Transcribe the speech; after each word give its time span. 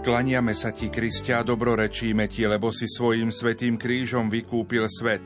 Klaniame 0.00 0.56
sa 0.56 0.72
ti, 0.72 0.88
Kristia, 0.88 1.44
dobrorečíme 1.44 2.24
ti, 2.24 2.48
lebo 2.48 2.72
si 2.72 2.88
svojim 2.88 3.28
svetým 3.28 3.76
krížom 3.76 4.32
vykúpil 4.32 4.88
svet. 4.88 5.20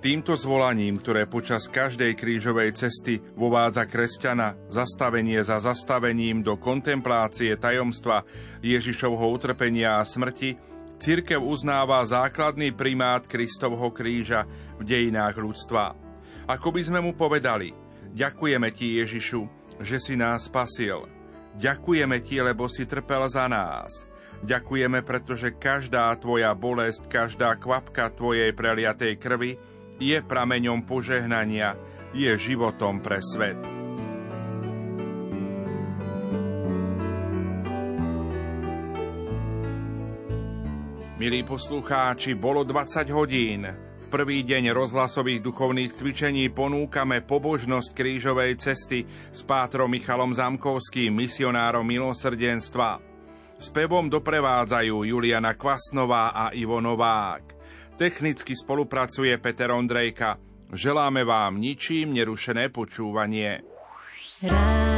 Týmto 0.00 0.32
zvolaním, 0.32 0.96
ktoré 0.96 1.28
počas 1.28 1.68
každej 1.68 2.16
krížovej 2.16 2.72
cesty 2.72 3.20
vovádza 3.36 3.84
kresťana 3.84 4.56
zastavenie 4.72 5.44
za 5.44 5.60
zastavením 5.60 6.40
do 6.40 6.56
kontemplácie 6.56 7.52
tajomstva 7.60 8.24
Ježišovho 8.64 9.28
utrpenia 9.28 10.00
a 10.00 10.08
smrti, 10.08 10.56
cirkev 10.96 11.44
uznáva 11.44 12.00
základný 12.00 12.72
primát 12.72 13.28
Kristovho 13.28 13.92
kríža 13.92 14.48
v 14.80 14.88
dejinách 14.88 15.36
ľudstva. 15.36 15.92
Ako 16.48 16.72
by 16.72 16.80
sme 16.80 17.04
mu 17.04 17.12
povedali, 17.12 17.76
ďakujeme 18.16 18.72
ti 18.72 18.96
Ježišu, 19.04 19.44
že 19.84 20.00
si 20.00 20.16
nás 20.16 20.48
spasil. 20.48 21.12
Ďakujeme 21.60 22.24
ti, 22.24 22.40
lebo 22.40 22.72
si 22.72 22.88
trpel 22.88 23.28
za 23.28 23.52
nás. 23.52 24.13
Ďakujeme, 24.44 25.00
pretože 25.00 25.56
každá 25.56 26.12
tvoja 26.20 26.52
bolesť, 26.52 27.08
každá 27.08 27.56
kvapka 27.56 28.12
tvojej 28.12 28.52
preliatej 28.52 29.16
krvi 29.16 29.56
je 29.96 30.20
prameňom 30.20 30.84
požehnania, 30.84 31.80
je 32.12 32.28
životom 32.36 33.00
pre 33.00 33.24
svet. 33.24 33.56
Milí 41.16 41.40
poslucháči, 41.40 42.36
bolo 42.36 42.68
20 42.68 43.08
hodín. 43.16 43.64
V 44.04 44.06
prvý 44.12 44.44
deň 44.44 44.76
rozhlasových 44.76 45.40
duchovných 45.40 45.96
cvičení 45.96 46.52
ponúkame 46.52 47.24
pobožnosť 47.24 47.96
krížovej 47.96 48.60
cesty 48.60 49.08
s 49.08 49.40
pátrom 49.40 49.88
Michalom 49.88 50.36
Zamkovským, 50.36 51.16
misionárom 51.16 51.88
milosrdenstva. 51.88 53.13
Spevom 53.58 54.10
doprevádzajú 54.10 55.06
Juliana 55.06 55.54
Kvasnová 55.54 56.34
a 56.34 56.44
Ivo 56.54 56.78
Novák. 56.82 57.54
Technicky 57.94 58.52
spolupracuje 58.58 59.34
Peter 59.38 59.70
Ondrejka. 59.70 60.36
Želáme 60.74 61.22
vám 61.22 61.62
ničím 61.62 62.14
nerušené 62.14 62.68
počúvanie. 62.74 63.62
Rádio. 64.42 64.93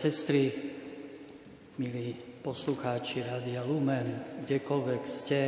Sestry, 0.00 0.48
milí 1.76 2.16
poslucháči 2.40 3.20
Rádia 3.20 3.60
Lumen, 3.68 4.40
kdekoľvek 4.48 5.02
ste, 5.04 5.40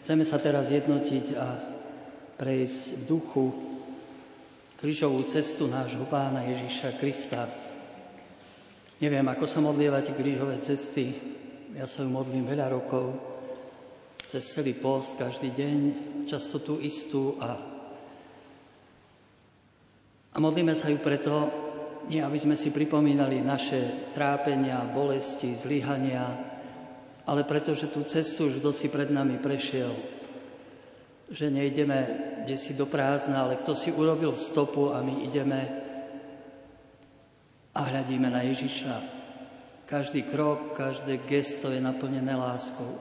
chceme 0.00 0.24
sa 0.24 0.40
teraz 0.40 0.72
jednotiť 0.72 1.36
a 1.36 1.46
prejsť 2.40 2.80
v 2.96 3.02
duchu 3.04 3.44
krížovú 4.80 5.20
cestu 5.28 5.68
nášho 5.68 6.08
pána 6.08 6.48
Ježíša 6.48 6.96
Krista. 6.96 7.44
Neviem, 9.04 9.28
ako 9.28 9.44
sa 9.44 9.60
modlievate 9.60 10.16
krížové 10.16 10.64
cesty, 10.64 11.12
ja 11.76 11.84
sa 11.84 12.00
ju 12.00 12.08
modlím 12.08 12.48
veľa 12.48 12.72
rokov, 12.72 13.20
cez 14.24 14.48
celý 14.48 14.80
post, 14.80 15.20
každý 15.20 15.52
deň, 15.52 15.78
často 16.24 16.64
tú 16.64 16.80
istú 16.80 17.36
a, 17.36 17.52
a 20.32 20.36
modlíme 20.40 20.72
sa 20.72 20.88
ju 20.88 20.96
preto, 21.04 21.67
nie 22.08 22.24
aby 22.24 22.40
sme 22.40 22.56
si 22.56 22.72
pripomínali 22.72 23.44
naše 23.44 24.10
trápenia, 24.16 24.88
bolesti, 24.88 25.52
zlyhania, 25.52 26.24
ale 27.28 27.44
pretože 27.44 27.92
tú 27.92 28.00
cestu 28.08 28.48
už 28.48 28.64
si 28.72 28.88
pred 28.88 29.12
nami 29.12 29.36
prešiel. 29.36 29.92
Že 31.28 31.52
nejdeme 31.52 32.28
kde 32.48 32.56
si 32.56 32.72
do 32.72 32.88
prázdna, 32.88 33.44
ale 33.44 33.60
kto 33.60 33.76
si 33.76 33.92
urobil 33.92 34.32
stopu 34.32 34.96
a 34.96 35.04
my 35.04 35.28
ideme 35.28 35.60
a 37.76 37.80
hľadíme 37.84 38.32
na 38.32 38.40
Ježiša. 38.40 38.96
Každý 39.84 40.24
krok, 40.32 40.72
každé 40.72 41.28
gesto 41.28 41.68
je 41.68 41.76
naplnené 41.76 42.32
láskou. 42.32 42.96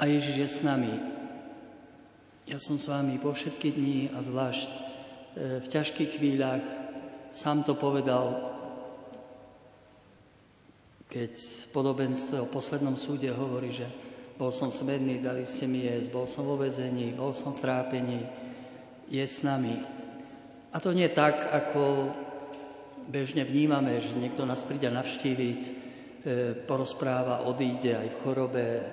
A 0.00 0.08
Ježiš 0.08 0.36
je 0.40 0.48
s 0.48 0.60
nami. 0.64 0.96
Ja 2.48 2.56
som 2.56 2.80
s 2.80 2.88
vami 2.88 3.20
po 3.20 3.36
všetky 3.36 3.76
dní 3.76 4.08
a 4.16 4.24
zvlášť 4.24 4.89
v 5.36 5.66
ťažkých 5.66 6.18
chvíľach. 6.18 6.64
Sám 7.30 7.62
to 7.62 7.78
povedal, 7.78 8.50
keď 11.10 11.34
v 11.34 11.66
podobenstve 11.74 12.38
o 12.38 12.50
poslednom 12.50 12.94
súde 12.94 13.30
hovorí, 13.34 13.74
že 13.74 13.86
bol 14.38 14.54
som 14.54 14.70
smedný, 14.70 15.18
dali 15.18 15.42
ste 15.42 15.66
mi 15.66 15.84
jesť, 15.84 16.08
bol 16.14 16.24
som 16.24 16.46
vo 16.46 16.56
vezení, 16.56 17.12
bol 17.12 17.34
som 17.34 17.52
v 17.52 17.62
trápení, 17.66 18.20
je 19.10 19.20
s 19.26 19.42
nami. 19.42 19.74
A 20.70 20.78
to 20.78 20.94
nie 20.94 21.10
tak, 21.10 21.50
ako 21.50 22.14
bežne 23.10 23.42
vnímame, 23.42 23.98
že 23.98 24.14
niekto 24.14 24.46
nás 24.46 24.62
príde 24.62 24.86
navštíviť, 24.86 25.60
e, 25.66 25.70
porozpráva, 26.62 27.42
odíde 27.50 27.98
aj 27.98 28.08
v 28.08 28.20
chorobe, 28.22 28.66
e, 28.78 28.84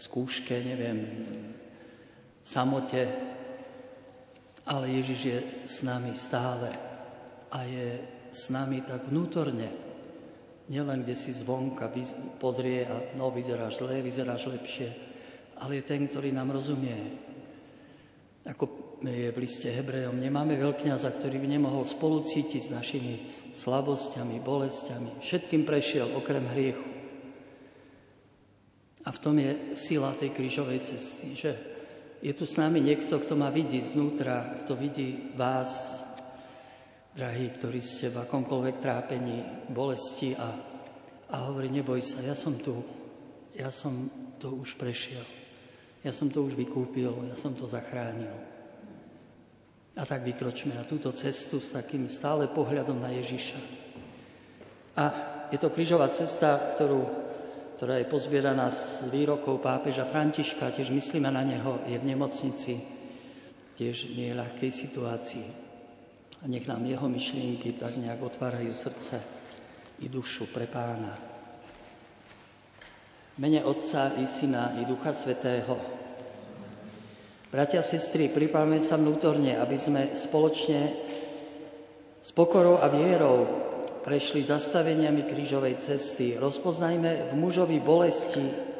skúške, 0.00 0.56
neviem, 0.64 0.98
samote, 2.40 3.29
ale 4.70 4.86
Ježiš 5.02 5.20
je 5.26 5.38
s 5.66 5.82
nami 5.82 6.14
stále 6.14 6.70
a 7.50 7.66
je 7.66 7.98
s 8.30 8.54
nami 8.54 8.86
tak 8.86 9.10
vnútorne. 9.10 9.66
Nielen 10.70 11.02
kde 11.02 11.18
si 11.18 11.34
zvonka 11.34 11.90
pozrie 12.38 12.86
a 12.86 13.18
no, 13.18 13.34
vyzeráš 13.34 13.82
zle, 13.82 13.98
vyzeráš 13.98 14.46
lepšie, 14.46 14.88
ale 15.58 15.82
je 15.82 15.88
ten, 15.90 16.06
ktorý 16.06 16.30
nám 16.30 16.54
rozumie. 16.54 16.94
Ako 18.46 18.94
je 19.02 19.34
v 19.34 19.40
liste 19.42 19.66
Hebrejom, 19.66 20.14
nemáme 20.14 20.54
veľkňaza, 20.54 21.10
ktorý 21.18 21.42
by 21.42 21.48
nemohol 21.58 21.82
spolu 21.82 22.22
cítiť 22.22 22.70
s 22.70 22.70
našimi 22.70 23.14
slabosťami, 23.50 24.38
bolestiami. 24.38 25.18
Všetkým 25.18 25.66
prešiel, 25.66 26.14
okrem 26.14 26.46
hriechu. 26.54 26.86
A 29.02 29.10
v 29.10 29.18
tom 29.18 29.34
je 29.42 29.74
sila 29.74 30.14
tej 30.14 30.30
krížovej 30.30 30.86
cesty, 30.86 31.34
že 31.34 31.69
je 32.20 32.32
tu 32.36 32.44
s 32.44 32.60
nami 32.60 32.84
niekto, 32.84 33.16
kto 33.16 33.32
ma 33.32 33.48
vidí 33.48 33.80
znútra, 33.80 34.60
kto 34.64 34.76
vidí 34.76 35.32
vás, 35.32 36.04
drahí, 37.16 37.48
ktorí 37.48 37.80
ste 37.80 38.12
v 38.12 38.22
akomkoľvek 38.28 38.76
trápení, 38.76 39.68
bolesti 39.72 40.36
a, 40.36 40.48
a 41.32 41.36
hovorí, 41.48 41.72
neboj 41.72 41.98
sa, 42.04 42.20
ja 42.20 42.36
som 42.36 42.60
tu, 42.60 42.76
ja 43.56 43.72
som 43.72 44.08
to 44.36 44.52
už 44.52 44.76
prešiel, 44.76 45.24
ja 46.04 46.12
som 46.12 46.28
to 46.28 46.44
už 46.44 46.54
vykúpil, 46.54 47.28
ja 47.28 47.36
som 47.36 47.56
to 47.56 47.64
zachránil. 47.64 48.32
A 49.98 50.06
tak 50.06 50.22
vykročme 50.22 50.76
na 50.76 50.86
túto 50.86 51.10
cestu 51.10 51.58
s 51.58 51.74
takým 51.74 52.06
stále 52.06 52.46
pohľadom 52.46 53.00
na 53.00 53.10
Ježiša. 53.10 53.60
A 54.96 55.04
je 55.50 55.58
to 55.58 55.72
krížová 55.72 56.06
cesta, 56.14 56.72
ktorú 56.78 57.29
ktorá 57.80 57.96
je 57.96 58.12
pozbieraná 58.12 58.68
z 58.68 59.08
výrokov 59.08 59.64
pápeža 59.64 60.04
Františka, 60.04 60.68
tiež 60.68 60.92
myslíme 60.92 61.32
na 61.32 61.40
neho, 61.40 61.80
je 61.88 61.96
v 61.96 62.12
nemocnici, 62.12 62.76
tiež 63.72 64.12
nie 64.12 64.28
je 64.28 64.36
ľahkej 64.36 64.68
situácii. 64.68 65.48
A 66.36 66.44
nech 66.44 66.68
nám 66.68 66.84
jeho 66.84 67.08
myšlienky 67.08 67.80
tak 67.80 67.96
nejak 67.96 68.20
otvárajú 68.20 68.68
srdce 68.76 69.16
i 70.04 70.12
dušu 70.12 70.52
pre 70.52 70.68
pána. 70.68 71.16
Mene 73.40 73.64
Otca 73.64 74.12
i 74.20 74.28
Syna 74.28 74.76
i 74.76 74.84
Ducha 74.84 75.16
Svetého. 75.16 75.80
Bratia 77.48 77.80
sestry, 77.80 78.28
pripravme 78.28 78.76
sa 78.76 79.00
vnútorne, 79.00 79.56
aby 79.56 79.80
sme 79.80 80.12
spoločne 80.20 80.80
s 82.20 82.28
pokorou 82.36 82.76
a 82.76 82.92
vierou 82.92 83.69
prešli 84.00 84.44
zastaveniami 84.44 85.28
krížovej 85.28 85.76
cesty. 85.80 86.36
Rozpoznajme 86.40 87.28
v 87.28 87.32
mužovi 87.36 87.76
bolesti 87.80 88.70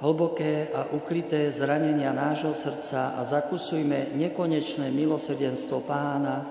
hlboké 0.00 0.72
a 0.72 0.88
ukryté 0.96 1.52
zranenia 1.52 2.12
nášho 2.12 2.56
srdca 2.56 3.16
a 3.16 3.20
zakusujme 3.24 4.16
nekonečné 4.16 4.88
milosrdenstvo 4.88 5.84
pána, 5.84 6.44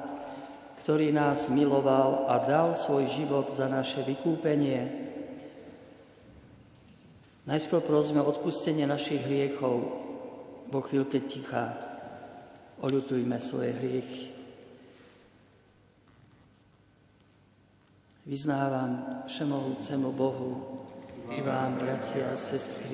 ktorý 0.86 1.10
nás 1.14 1.50
miloval 1.50 2.30
a 2.30 2.42
dal 2.46 2.78
svoj 2.78 3.10
život 3.10 3.50
za 3.54 3.66
naše 3.70 4.06
vykúpenie. 4.06 5.10
Najskôr 7.50 7.82
prosme 7.82 8.22
odpustenie 8.22 8.86
našich 8.86 9.26
hriechov 9.26 9.76
vo 10.70 10.80
chvíľke 10.86 11.26
ticha. 11.26 11.74
Oľutujme 12.80 13.42
svoje 13.42 13.74
hriechy. 13.74 14.39
Vyznávam 18.30 19.26
všemohúcemu 19.26 20.14
Bohu 20.14 20.52
i 21.34 21.42
vám, 21.42 21.82
bratia 21.82 22.30
a 22.30 22.38
sestry, 22.38 22.94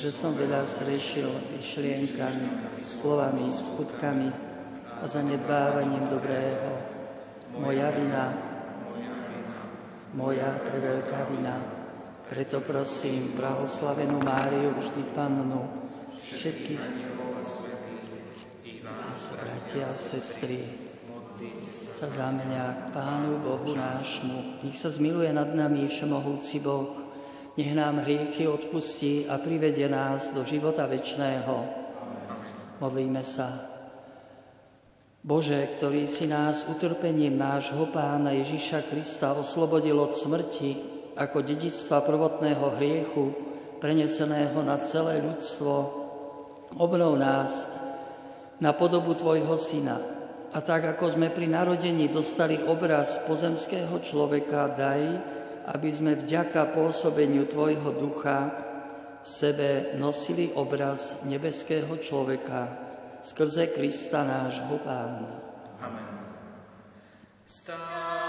že 0.00 0.08
som 0.08 0.32
veľa 0.32 0.64
zrešil 0.64 1.28
myšlienkami, 1.52 2.72
slovami, 2.80 3.44
skutkami 3.44 4.32
a 4.88 5.04
zanedbávaním 5.04 6.08
dobrého. 6.08 6.80
Moja 7.60 7.92
vina, 7.92 8.32
moja 10.16 10.56
preveľká 10.56 11.28
vina. 11.28 11.60
Preto 12.32 12.64
prosím 12.64 13.36
blahoslavenú 13.36 14.16
Máriu, 14.24 14.72
vždy 14.80 15.12
Pannu, 15.12 15.60
všetkých 16.24 16.84
vás, 18.80 19.20
bratia 19.36 19.84
a 19.84 19.92
sestry, 19.92 20.83
sa 21.94 22.06
za 22.06 22.28
mňa 22.30 22.64
k 22.78 22.84
Pánu 22.94 23.42
Bohu 23.42 23.74
nášmu. 23.74 24.62
Nech 24.62 24.78
sa 24.78 24.86
zmiluje 24.86 25.34
nad 25.34 25.50
nami 25.50 25.90
Všemohúci 25.90 26.62
Boh, 26.62 26.94
nech 27.58 27.74
nám 27.74 28.06
hriechy 28.06 28.46
odpustí 28.46 29.26
a 29.26 29.42
privedie 29.42 29.90
nás 29.90 30.30
do 30.30 30.46
života 30.46 30.86
večného. 30.86 31.54
Modlíme 32.78 33.22
sa. 33.26 33.50
Bože, 35.24 35.58
ktorý 35.74 36.06
si 36.06 36.30
nás 36.30 36.68
utrpením 36.70 37.34
nášho 37.34 37.88
Pána 37.90 38.30
Ježiša 38.36 38.86
Krista 38.86 39.34
oslobodil 39.34 39.96
od 39.98 40.14
smrti 40.14 40.70
ako 41.18 41.42
dedictva 41.42 42.04
prvotného 42.04 42.78
hriechu, 42.78 43.34
preneseného 43.82 44.60
na 44.62 44.78
celé 44.78 45.18
ľudstvo, 45.18 45.72
obnov 46.78 47.18
nás 47.18 47.66
na 48.62 48.70
podobu 48.70 49.14
Tvojho 49.16 49.56
Syna, 49.58 50.13
a 50.54 50.58
tak, 50.62 50.86
ako 50.86 51.18
sme 51.18 51.34
pri 51.34 51.50
narodení 51.50 52.06
dostali 52.06 52.54
obraz 52.62 53.18
pozemského 53.26 53.98
človeka, 53.98 54.70
daj, 54.70 55.02
aby 55.74 55.90
sme 55.90 56.14
vďaka 56.14 56.70
pôsobeniu 56.70 57.50
Tvojho 57.50 57.90
ducha 57.98 58.54
v 59.18 59.26
sebe 59.26 59.68
nosili 59.98 60.54
obraz 60.54 61.26
nebeského 61.26 61.98
človeka 61.98 62.70
skrze 63.24 63.74
Krista 63.74 64.22
nášho 64.22 64.78
Pána. 64.84 65.42
Amen. 65.82 66.12
Stála 67.48 68.23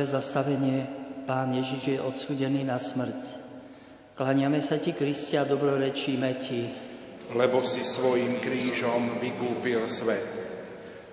Prvé 0.00 0.16
zastavenie, 0.16 0.80
Pán 1.28 1.52
Ježiš 1.52 1.82
je 1.84 1.98
odsudený 2.00 2.64
na 2.64 2.80
smrť. 2.80 3.20
Klaniame 4.16 4.64
sa 4.64 4.80
Ti, 4.80 4.96
Kristia, 4.96 5.44
dobrorečíme 5.44 6.40
Ti. 6.40 6.60
Lebo 7.36 7.60
si 7.60 7.84
svojim 7.84 8.40
krížom 8.40 9.20
vykúpil 9.20 9.84
svet. 9.84 10.24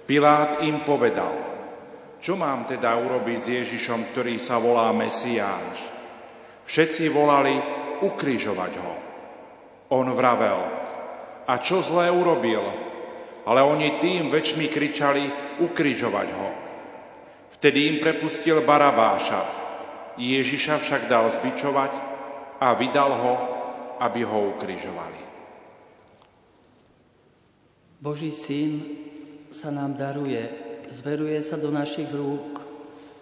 Pilát 0.08 0.64
im 0.64 0.88
povedal, 0.88 1.36
čo 2.24 2.40
mám 2.40 2.64
teda 2.64 2.96
urobiť 2.96 3.40
s 3.44 3.48
Ježišom, 3.60 4.16
ktorý 4.16 4.40
sa 4.40 4.56
volá 4.56 4.88
Mesiáš? 4.96 5.84
Všetci 6.64 7.12
volali 7.12 7.60
ukrižovať 8.08 8.74
ho. 8.80 8.94
On 10.00 10.08
vravel, 10.16 10.64
a 11.44 11.54
čo 11.60 11.84
zlé 11.84 12.08
urobil? 12.08 12.64
Ale 13.44 13.68
oni 13.68 14.00
tým 14.00 14.32
väčšmi 14.32 14.72
kričali 14.72 15.24
ukrižovať 15.60 16.30
ho. 16.40 16.67
Vtedy 17.58 17.90
im 17.90 17.98
prepustil 17.98 18.62
Barabáša. 18.62 19.42
Ježiša 20.18 20.78
však 20.78 21.10
dal 21.10 21.26
zbičovať 21.34 21.94
a 22.62 22.78
vydal 22.78 23.12
ho, 23.18 23.34
aby 23.98 24.22
ho 24.22 24.54
ukrižovali. 24.54 25.22
Boží 27.98 28.30
syn 28.30 28.86
sa 29.50 29.74
nám 29.74 29.98
daruje, 29.98 30.46
zveruje 30.86 31.42
sa 31.42 31.58
do 31.58 31.74
našich 31.74 32.14
rúk, 32.14 32.62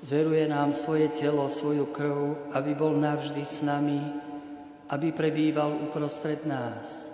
zveruje 0.04 0.52
nám 0.52 0.76
svoje 0.76 1.16
telo, 1.16 1.48
svoju 1.48 1.88
krv, 1.96 2.52
aby 2.52 2.76
bol 2.76 2.92
navždy 2.92 3.40
s 3.40 3.64
nami, 3.64 4.04
aby 4.92 5.16
prebýval 5.16 5.72
uprostred 5.80 6.44
nás. 6.44 7.08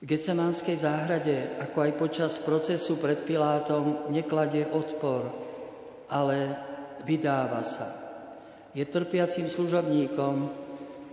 V 0.00 0.08
Gecemanskej 0.08 0.80
záhrade, 0.80 1.60
ako 1.60 1.84
aj 1.84 1.92
počas 2.00 2.32
procesu 2.40 2.96
pred 2.96 3.20
Pilátom, 3.28 4.08
nekladie 4.08 4.64
odpor, 4.64 5.49
ale 6.10 6.58
vydáva 7.06 7.62
sa. 7.62 7.88
Je 8.74 8.82
trpiacim 8.82 9.46
služobníkom, 9.46 10.50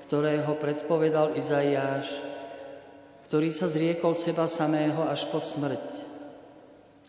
ktorého 0.09 0.57
predpovedal 0.57 1.37
Izaiáš, 1.37 2.17
ktorý 3.29 3.49
sa 3.53 3.69
zriekol 3.69 4.17
seba 4.17 4.49
samého 4.49 5.05
až 5.05 5.29
po 5.29 5.37
smrť. 5.37 6.09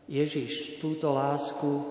Ježiš 0.09 0.81
túto 0.81 1.13
lásku, 1.13 1.85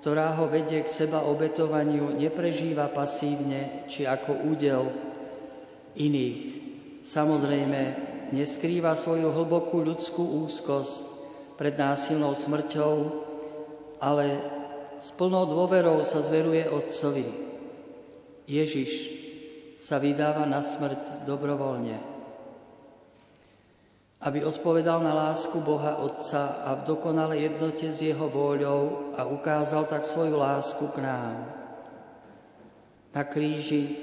ktorá 0.00 0.32
ho 0.38 0.48
vedie 0.48 0.80
k 0.80 0.88
seba 0.88 1.26
obetovaniu, 1.26 2.14
neprežíva 2.14 2.88
pasívne 2.88 3.84
či 3.90 4.08
ako 4.08 4.48
údel 4.48 4.88
iných. 5.98 6.42
Samozrejme, 7.04 7.80
neskrýva 8.32 8.94
svoju 8.96 9.28
hlbokú 9.34 9.82
ľudskú 9.82 10.46
úzkosť 10.46 11.04
pred 11.58 11.74
násilnou 11.76 12.32
smrťou, 12.32 12.94
ale 14.00 14.40
s 15.00 15.08
plnou 15.16 15.48
dôverou 15.48 16.04
sa 16.04 16.20
zveruje 16.20 16.68
Otcovi. 16.68 17.24
Ježiš 18.44 18.90
sa 19.80 19.96
vydáva 19.96 20.44
na 20.44 20.60
smrť 20.60 21.24
dobrovoľne, 21.24 21.96
aby 24.20 24.44
odpovedal 24.44 25.00
na 25.00 25.16
lásku 25.16 25.56
Boha 25.64 25.96
Otca 26.04 26.60
a 26.68 26.76
v 26.76 26.84
dokonalej 26.84 27.48
jednote 27.48 27.88
s 27.88 28.04
Jeho 28.04 28.28
vôľou 28.28 29.16
a 29.16 29.24
ukázal 29.24 29.88
tak 29.88 30.04
svoju 30.04 30.36
lásku 30.36 30.84
k 30.92 31.00
nám. 31.00 31.48
Na 33.16 33.24
kríži 33.24 33.96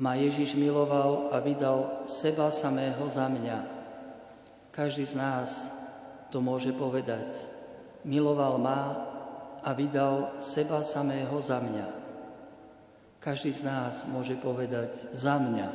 ma 0.00 0.16
Ježiš 0.16 0.56
miloval 0.56 1.28
a 1.28 1.44
vydal 1.44 2.08
seba 2.08 2.48
samého 2.48 3.04
za 3.12 3.28
mňa. 3.28 3.58
Každý 4.72 5.04
z 5.04 5.14
nás 5.18 5.68
to 6.32 6.40
môže 6.40 6.72
povedať. 6.72 7.28
Miloval 8.06 8.56
ma 8.62 9.07
a 9.68 9.76
vydal 9.76 10.40
seba 10.40 10.80
samého 10.80 11.36
za 11.44 11.60
mňa. 11.60 11.86
Každý 13.20 13.52
z 13.52 13.68
nás 13.68 14.08
môže 14.08 14.32
povedať 14.40 14.96
za 15.12 15.36
mňa. 15.36 15.68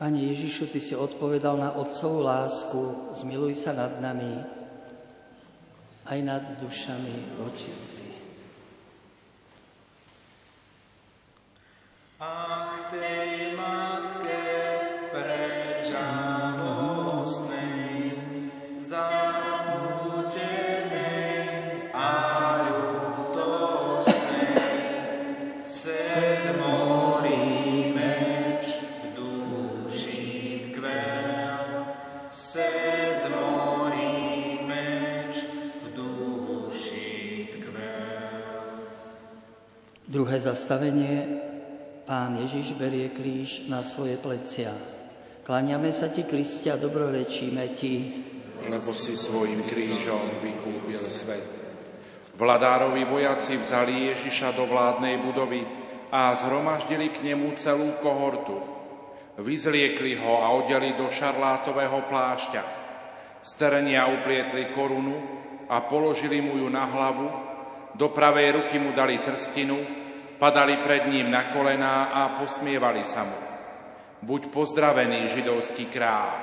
Pane 0.00 0.20
Ježišu, 0.32 0.72
Ty 0.72 0.80
si 0.80 0.96
odpovedal 0.96 1.60
na 1.60 1.76
Otcovú 1.76 2.24
lásku, 2.24 3.12
zmiluj 3.20 3.52
sa 3.52 3.76
nad 3.76 4.00
nami, 4.00 4.40
aj 6.08 6.18
nad 6.24 6.42
dušami 6.64 7.44
očistí. 7.44 8.08
Ach, 12.16 12.88
tej 12.88 13.54
matke 13.60 13.91
Druhé 40.32 40.48
zastavenie. 40.48 41.44
Pán 42.08 42.40
Ježiš 42.40 42.72
berie 42.80 43.12
kríž 43.12 43.68
na 43.68 43.84
svoje 43.84 44.16
plecia. 44.16 44.72
Kláňame 45.44 45.92
sa 45.92 46.08
ti, 46.08 46.24
Kristia, 46.24 46.80
dobrorečíme 46.80 47.68
ti, 47.76 48.24
lebo 48.64 48.96
si 48.96 49.12
svojim 49.12 49.60
krížom 49.68 50.40
vykúpil 50.40 50.96
svet. 50.96 51.44
Vladárovi 52.32 53.04
vojaci 53.04 53.60
vzali 53.60 54.08
Ježiša 54.08 54.56
do 54.56 54.64
vládnej 54.72 55.20
budovy 55.20 55.68
a 56.08 56.32
zhromaždili 56.32 57.12
k 57.12 57.28
nemu 57.28 57.52
celú 57.60 57.92
kohortu. 58.00 58.56
Vyzliekli 59.36 60.16
ho 60.16 60.40
a 60.40 60.56
odeli 60.56 60.96
do 60.96 61.12
šarlátového 61.12 62.08
plášťa. 62.08 62.62
Z 63.44 63.50
terenia 63.60 64.08
uplietli 64.08 64.72
korunu 64.72 65.12
a 65.68 65.84
položili 65.84 66.40
mu 66.40 66.56
ju 66.56 66.72
na 66.72 66.88
hlavu, 66.88 67.28
do 68.00 68.08
pravej 68.08 68.56
ruky 68.56 68.80
mu 68.80 68.96
dali 68.96 69.20
trstinu 69.20 70.00
padali 70.42 70.82
pred 70.82 71.06
ním 71.06 71.30
na 71.30 71.54
kolená 71.54 72.10
a 72.10 72.34
posmievali 72.34 73.06
sa 73.06 73.22
mu. 73.22 73.38
Buď 74.26 74.50
pozdravený, 74.50 75.30
židovský 75.30 75.86
kráľ. 75.86 76.34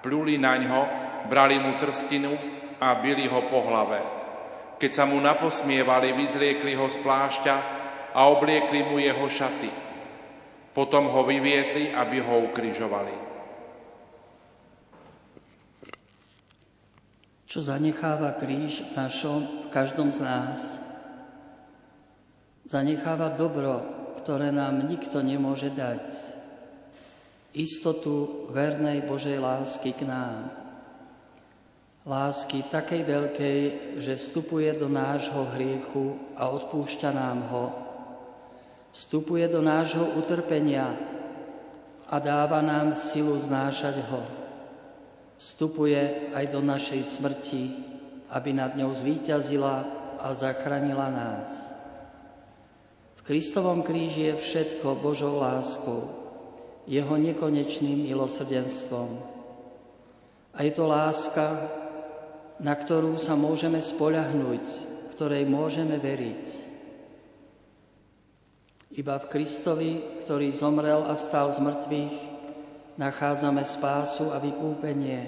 Pluli 0.00 0.40
na 0.40 0.56
ňo, 0.56 0.80
brali 1.28 1.60
mu 1.60 1.76
trstinu 1.76 2.32
a 2.80 2.96
bili 3.04 3.28
ho 3.28 3.44
po 3.52 3.68
hlave. 3.68 4.00
Keď 4.80 4.90
sa 4.96 5.04
mu 5.04 5.20
naposmievali, 5.20 6.16
vyzliekli 6.16 6.72
ho 6.72 6.88
z 6.88 7.04
plášťa 7.04 7.56
a 8.16 8.20
obliekli 8.32 8.88
mu 8.88 8.96
jeho 8.96 9.28
šaty. 9.28 9.68
Potom 10.72 11.12
ho 11.12 11.20
vyviedli, 11.28 11.92
aby 11.92 12.24
ho 12.24 12.48
ukrižovali. 12.48 13.28
Čo 17.44 17.60
zanecháva 17.60 18.32
kríž 18.40 18.88
v 18.88 18.92
našom, 18.96 19.40
v 19.64 19.68
každom 19.68 20.08
z 20.08 20.24
nás– 20.24 20.60
zanecháva 22.68 23.32
dobro, 23.32 23.80
ktoré 24.20 24.52
nám 24.52 24.84
nikto 24.84 25.24
nemôže 25.24 25.72
dať. 25.72 26.04
Istotu 27.56 28.46
vernej 28.52 29.02
Božej 29.08 29.40
lásky 29.40 29.96
k 29.96 30.04
nám. 30.04 30.52
Lásky 32.04 32.68
takej 32.68 33.02
veľkej, 33.08 33.58
že 34.00 34.20
vstupuje 34.20 34.68
do 34.76 34.88
nášho 34.88 35.48
hriechu 35.56 36.20
a 36.36 36.52
odpúšťa 36.52 37.10
nám 37.12 37.40
ho. 37.48 37.66
Vstupuje 38.92 39.48
do 39.48 39.64
nášho 39.64 40.16
utrpenia 40.16 40.92
a 42.08 42.16
dáva 42.20 42.64
nám 42.64 42.96
silu 42.96 43.36
znášať 43.36 44.00
ho. 44.08 44.24
Vstupuje 45.36 46.32
aj 46.32 46.44
do 46.52 46.60
našej 46.64 47.00
smrti, 47.04 47.64
aby 48.32 48.56
nad 48.56 48.76
ňou 48.76 48.92
zvíťazila 48.92 49.76
a 50.20 50.26
zachránila 50.32 51.08
nás. 51.12 51.67
Kristovom 53.28 53.84
kríži 53.84 54.32
je 54.32 54.40
všetko 54.40 55.04
Božou 55.04 55.36
láskou, 55.36 56.08
jeho 56.88 57.12
nekonečným 57.12 58.08
milosrdenstvom. 58.08 59.20
A 60.56 60.64
je 60.64 60.72
to 60.72 60.88
láska, 60.88 61.68
na 62.56 62.72
ktorú 62.72 63.20
sa 63.20 63.36
môžeme 63.36 63.84
spoľahnúť, 63.84 64.64
ktorej 65.12 65.44
môžeme 65.44 66.00
veriť. 66.00 66.44
Iba 68.96 69.20
v 69.20 69.28
Kristovi, 69.28 69.92
ktorý 70.24 70.48
zomrel 70.48 71.04
a 71.04 71.12
vstal 71.12 71.52
z 71.52 71.60
mŕtvych, 71.60 72.16
nachádzame 72.96 73.60
spásu 73.60 74.32
a 74.32 74.40
vykúpenie. 74.40 75.20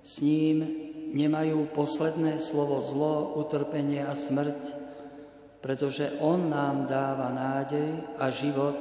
S 0.00 0.24
ním 0.24 0.64
nemajú 1.12 1.60
posledné 1.76 2.40
slovo 2.40 2.80
zlo, 2.80 3.36
utrpenie 3.36 4.00
a 4.00 4.16
smrť, 4.16 4.75
pretože 5.60 6.12
On 6.20 6.50
nám 6.50 6.86
dáva 6.86 7.32
nádej 7.32 8.04
a 8.18 8.30
život. 8.30 8.78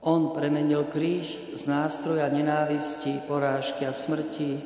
On 0.00 0.30
premenil 0.30 0.86
kríž 0.86 1.40
z 1.56 1.66
nástroja 1.66 2.30
nenávisti, 2.30 3.24
porážky 3.26 3.82
a 3.86 3.92
smrti 3.92 4.62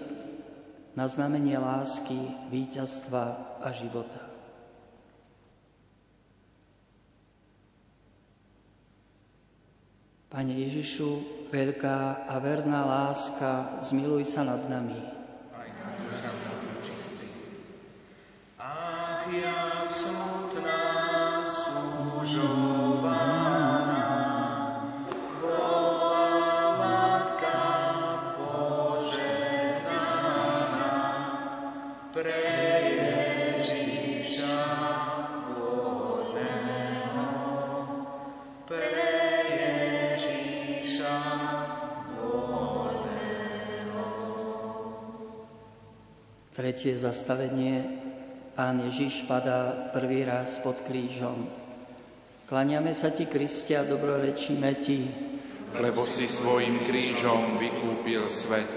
na 0.93 1.09
znamenie 1.09 1.57
lásky, 1.57 2.19
víťazstva 2.53 3.57
a 3.65 3.69
života. 3.73 4.33
Pane 10.33 10.57
Ježišu, 10.65 11.21
veľká 11.53 12.25
a 12.25 12.41
verná 12.41 12.89
láska, 12.89 13.85
zmiluj 13.85 14.25
sa 14.25 14.41
nad 14.49 14.65
nami. 14.65 14.97
Tretie 46.53 46.95
zastavenie. 47.01 47.85
Pán 48.57 48.85
Ježiš 48.85 49.25
padá 49.25 49.93
prvý 49.93 50.25
raz 50.25 50.61
pod 50.61 50.81
krížom. 50.85 51.62
Klaniame 52.43 52.91
sa 52.91 53.15
ti, 53.15 53.31
Kristia, 53.31 53.87
dobrorečíme 53.87 54.71
ti. 54.83 55.07
Lebo 55.79 56.03
si 56.05 56.27
svojim 56.27 56.83
krížom 56.85 57.57
vykúpil 57.57 58.27
svet. 58.27 58.69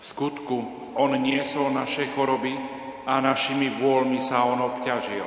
V 0.00 0.04
skutku, 0.04 0.58
on 0.94 1.16
niesol 1.18 1.72
naše 1.72 2.08
choroby 2.12 2.54
a 3.08 3.18
našimi 3.18 3.80
bôľmi 3.80 4.20
sa 4.20 4.44
on 4.44 4.60
obťažil. 4.60 5.24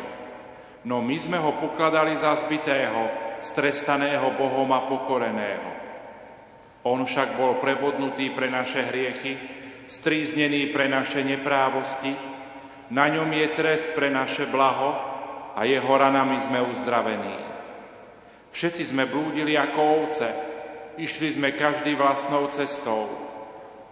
No 0.87 1.01
my 1.01 1.17
sme 1.19 1.41
ho 1.41 1.57
pokladali 1.57 2.13
za 2.15 2.37
zbitého, 2.37 3.09
strestaného 3.41 4.35
Bohom 4.39 4.69
a 4.71 4.85
pokoreného. 4.85 5.69
On 6.83 6.99
však 7.03 7.39
bol 7.39 7.59
prebodnutý 7.59 8.31
pre 8.31 8.47
naše 8.51 8.87
hriechy, 8.87 9.39
stríznený 9.87 10.71
pre 10.71 10.87
naše 10.87 11.23
neprávosti, 11.23 12.11
na 12.91 13.07
ňom 13.07 13.27
je 13.31 13.47
trest 13.55 13.87
pre 13.95 14.11
naše 14.11 14.47
blaho 14.47 15.12
a 15.53 15.65
jeho 15.65 15.93
ranami 15.93 16.41
sme 16.41 16.59
uzdravení. 16.65 17.37
Všetci 18.53 18.93
sme 18.93 19.09
blúdili 19.09 19.57
ako 19.57 19.79
ovce, 19.81 20.29
išli 20.97 21.29
sme 21.33 21.57
každý 21.57 21.97
vlastnou 21.97 22.49
cestou 22.53 23.09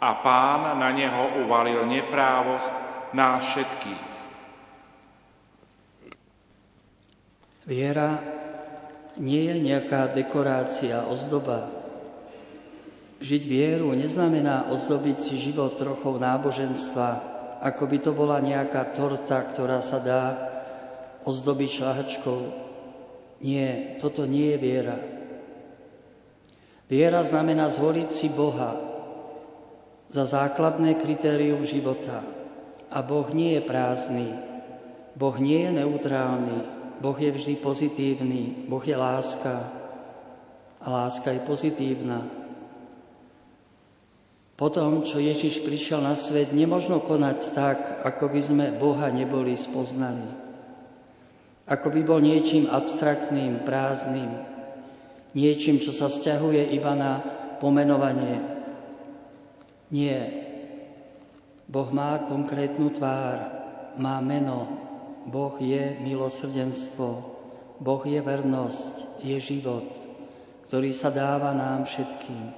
a 0.01 0.09
pán 0.21 0.77
na 0.77 0.89
neho 0.93 1.45
uvalil 1.45 1.85
neprávosť 1.85 2.73
nás 3.13 3.45
všetkých. 3.53 4.09
Viera 7.65 8.21
nie 9.21 9.45
je 9.45 9.55
nejaká 9.61 10.09
dekorácia, 10.09 11.05
ozdoba, 11.05 11.81
Žiť 13.21 13.43
vieru 13.45 13.93
neznamená 13.93 14.73
ozdobiť 14.73 15.17
si 15.21 15.37
život 15.37 15.77
trochou 15.77 16.17
náboženstva, 16.17 17.09
ako 17.61 17.83
by 17.85 17.97
to 18.01 18.11
bola 18.17 18.41
nejaká 18.41 18.97
torta, 18.97 19.45
ktorá 19.45 19.77
sa 19.77 20.01
dá 20.01 20.50
ozdobiť 21.25 21.69
šlahačkou. 21.69 22.41
Nie, 23.41 23.97
toto 23.97 24.29
nie 24.29 24.53
je 24.53 24.57
viera. 24.61 24.97
Viera 26.91 27.23
znamená 27.23 27.71
zvoliť 27.71 28.09
si 28.11 28.27
Boha 28.27 28.75
za 30.11 30.27
základné 30.27 30.99
kritérium 30.99 31.63
života. 31.63 32.19
A 32.91 32.99
Boh 32.99 33.31
nie 33.31 33.55
je 33.55 33.61
prázdny, 33.63 34.27
Boh 35.15 35.35
nie 35.39 35.63
je 35.63 35.71
neutrálny, 35.71 36.59
Boh 36.99 37.15
je 37.15 37.31
vždy 37.31 37.55
pozitívny, 37.63 38.67
Boh 38.67 38.83
je 38.83 38.99
láska 38.99 39.71
a 40.83 40.85
láska 40.91 41.31
je 41.31 41.39
pozitívna. 41.47 42.27
Po 44.59 44.67
tom, 44.67 45.07
čo 45.07 45.23
Ježiš 45.23 45.63
prišiel 45.63 46.03
na 46.03 46.19
svet, 46.19 46.51
nemožno 46.51 46.99
konať 46.99 47.39
tak, 47.55 47.79
ako 48.05 48.29
by 48.29 48.41
sme 48.43 48.65
Boha 48.75 49.07
neboli 49.09 49.55
spoznali. 49.55 50.40
Ako 51.71 51.87
by 51.87 52.03
bol 52.03 52.19
niečím 52.19 52.67
abstraktným, 52.67 53.63
prázdnym, 53.63 54.27
niečím, 55.31 55.79
čo 55.79 55.95
sa 55.95 56.11
vzťahuje 56.11 56.75
iba 56.75 56.91
na 56.99 57.23
pomenovanie. 57.63 58.43
Nie. 59.87 60.19
Boh 61.71 61.87
má 61.95 62.27
konkrétnu 62.27 62.91
tvár, 62.91 63.39
má 63.95 64.19
meno. 64.19 64.67
Boh 65.23 65.55
je 65.63 65.95
milosrdenstvo, 66.03 67.07
Boh 67.79 68.03
je 68.03 68.19
vernosť, 68.19 69.23
je 69.23 69.37
život, 69.39 69.87
ktorý 70.67 70.91
sa 70.91 71.07
dáva 71.07 71.55
nám 71.55 71.87
všetkým. 71.87 72.51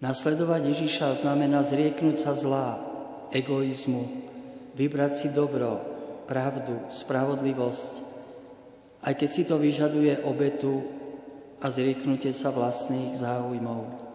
Nasledovať 0.00 0.72
Ježiša 0.72 1.20
znamená 1.20 1.60
zrieknúť 1.66 2.16
sa 2.16 2.32
zlá, 2.32 2.80
egoizmu, 3.34 4.08
vybrať 4.72 5.12
si 5.20 5.28
dobro, 5.34 5.95
pravdu, 6.26 6.82
spravodlivosť, 6.90 7.92
aj 9.06 9.14
keď 9.14 9.28
si 9.30 9.42
to 9.46 9.56
vyžaduje 9.56 10.26
obetu 10.26 10.82
a 11.62 11.70
zrieknutie 11.70 12.34
sa 12.34 12.50
vlastných 12.50 13.14
záujmov. 13.16 14.06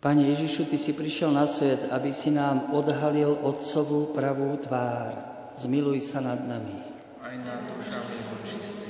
Pane 0.00 0.22
Ježišu, 0.32 0.70
Ty 0.70 0.78
si 0.78 0.94
prišiel 0.94 1.34
na 1.34 1.50
svet, 1.50 1.90
aby 1.90 2.14
si 2.14 2.30
nám 2.30 2.70
odhalil 2.70 3.42
Otcovú 3.42 4.14
pravú 4.14 4.54
tvár. 4.56 5.18
Zmiluj 5.58 5.98
sa 5.98 6.22
nad 6.22 6.46
nami. 6.46 6.78
Aj 7.18 7.34
nad 7.42 7.66
dušami 7.74 8.16
očistci. 8.38 8.88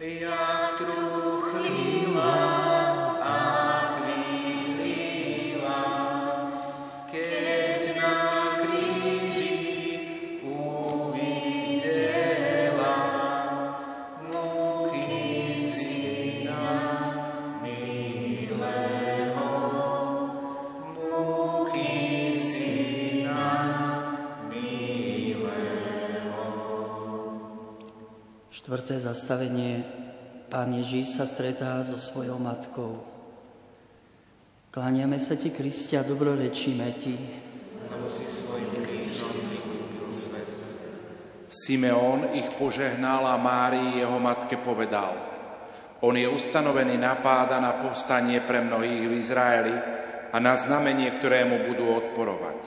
Jak 0.00 0.74
truchlila 0.74 1.79
Štvrté 28.70 29.02
zastavenie. 29.02 29.82
Pán 30.46 30.70
Ježíš 30.70 31.18
sa 31.18 31.26
stretá 31.26 31.82
so 31.82 31.98
svojou 31.98 32.38
matkou. 32.38 33.02
Kláňame 34.70 35.18
sa 35.18 35.34
ti, 35.34 35.50
Kristia, 35.50 36.06
dobrorečíme 36.06 36.86
ti. 36.94 37.18
Simeón 41.50 42.30
ich 42.30 42.46
požehnal 42.54 43.26
a 43.26 43.42
Márii 43.42 44.06
jeho 44.06 44.22
matke 44.22 44.54
povedal. 44.62 45.18
On 46.06 46.14
je 46.14 46.30
ustanovený 46.30 46.94
na 46.94 47.18
páda 47.18 47.58
na 47.58 47.74
povstanie 47.74 48.38
pre 48.46 48.62
mnohých 48.62 49.02
v 49.02 49.12
Izraeli 49.18 49.74
a 50.30 50.38
na 50.38 50.54
znamenie, 50.54 51.18
ktorému 51.18 51.74
budú 51.74 51.90
odporovať. 51.90 52.58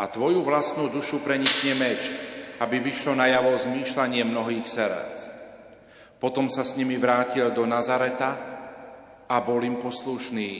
A 0.00 0.08
tvoju 0.08 0.40
vlastnú 0.40 0.88
dušu 0.88 1.20
prenikne 1.20 1.76
meč, 1.76 2.08
aby 2.60 2.76
vyšlo 2.78 3.18
najavo 3.18 3.54
zmýšľanie 3.58 4.22
mnohých 4.26 4.66
srdc. 4.66 5.18
Potom 6.22 6.48
sa 6.48 6.64
s 6.64 6.78
nimi 6.78 6.96
vrátil 6.96 7.52
do 7.52 7.66
Nazareta 7.68 8.30
a 9.28 9.36
bol 9.44 9.60
im 9.60 9.76
poslušný. 9.76 10.50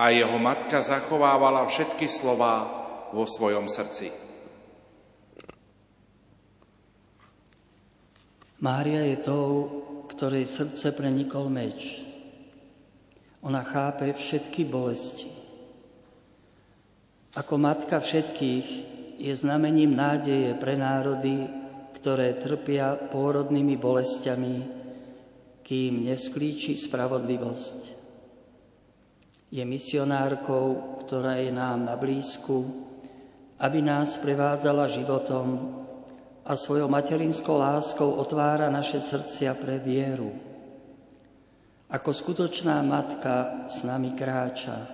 A 0.00 0.08
jeho 0.08 0.38
matka 0.40 0.80
zachovávala 0.80 1.68
všetky 1.68 2.08
slova 2.08 2.80
vo 3.12 3.28
svojom 3.28 3.68
srdci. 3.68 4.08
Mária 8.60 9.04
je 9.08 9.16
tou, 9.24 9.48
ktorej 10.08 10.44
srdce 10.44 10.92
prenikol 10.92 11.48
meč. 11.48 12.00
Ona 13.40 13.64
chápe 13.64 14.12
všetky 14.12 14.68
bolesti. 14.68 15.32
Ako 17.36 17.56
matka 17.56 18.00
všetkých 18.00 18.66
je 19.20 19.36
znamením 19.36 19.92
nádeje 19.92 20.56
pre 20.56 20.80
národy, 20.80 21.44
ktoré 22.00 22.40
trpia 22.40 22.96
pôrodnými 22.96 23.76
bolestiami, 23.76 24.56
kým 25.60 26.08
nesklíči 26.08 26.80
spravodlivosť. 26.80 28.00
Je 29.52 29.60
misionárkou, 29.60 30.96
ktorá 31.04 31.36
je 31.36 31.52
nám 31.52 31.84
na 31.84 32.00
blízku, 32.00 32.64
aby 33.60 33.84
nás 33.84 34.16
prevádzala 34.16 34.88
životom 34.88 35.76
a 36.40 36.56
svojou 36.56 36.88
materinskou 36.88 37.60
láskou 37.60 38.16
otvára 38.16 38.72
naše 38.72 39.04
srdcia 39.04 39.52
pre 39.60 39.76
vieru. 39.76 40.32
Ako 41.92 42.14
skutočná 42.14 42.80
matka 42.80 43.68
s 43.68 43.84
nami 43.84 44.16
kráča, 44.16 44.88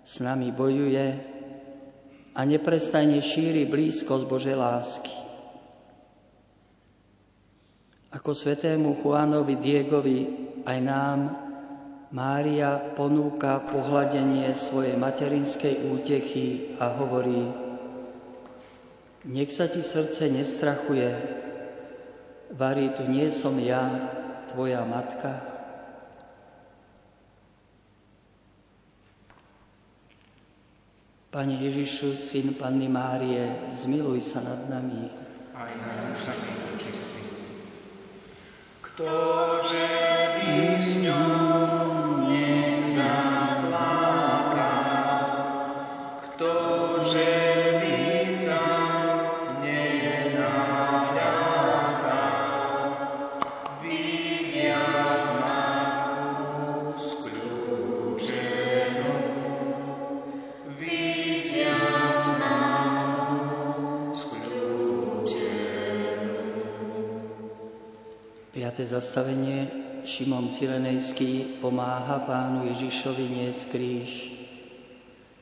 s 0.00 0.24
nami 0.24 0.54
bojuje 0.54 1.31
a 2.32 2.40
neprestajne 2.48 3.20
šíri 3.20 3.68
blízkosť 3.68 4.24
Božej 4.24 4.56
lásky. 4.56 5.12
Ako 8.12 8.36
svetému 8.36 8.96
Juanovi 9.00 9.56
Diegovi 9.56 10.20
aj 10.64 10.78
nám 10.80 11.20
Mária 12.12 12.92
ponúka 12.92 13.64
pohľadenie 13.72 14.52
svojej 14.52 15.00
materinskej 15.00 15.88
útechy 15.88 16.76
a 16.76 16.92
hovorí 16.92 17.48
Nech 19.22 19.48
sa 19.48 19.64
ti 19.70 19.80
srdce 19.80 20.28
nestrachuje, 20.28 21.08
varí 22.52 22.92
tu 22.92 23.08
nie 23.08 23.32
som 23.32 23.56
ja, 23.56 23.86
tvoja 24.50 24.84
matka. 24.84 25.51
Pane 31.32 31.56
Ježišu, 31.64 32.12
Syn 32.12 32.52
Panny 32.60 32.92
Márie, 32.92 33.56
zmiluj 33.72 34.20
sa 34.20 34.44
nad 34.44 34.68
nami. 34.68 35.08
Aj 35.56 35.72
nad 35.80 36.12
dušami 36.12 36.76
očistí. 36.76 37.24
Ktože 38.84 39.88
by 40.36 40.68
s 40.68 41.00
ňou 41.00 42.28
nezaplakal, 42.28 43.16
ktože 46.20 46.71
Piaté 68.72 68.88
zastavenie. 68.88 69.68
Šimon 70.00 70.48
Cyrenejský 70.48 71.60
pomáha 71.60 72.24
pánu 72.24 72.72
Ježišovi 72.72 73.28
niesť 73.28 73.62
kríž. 73.68 74.32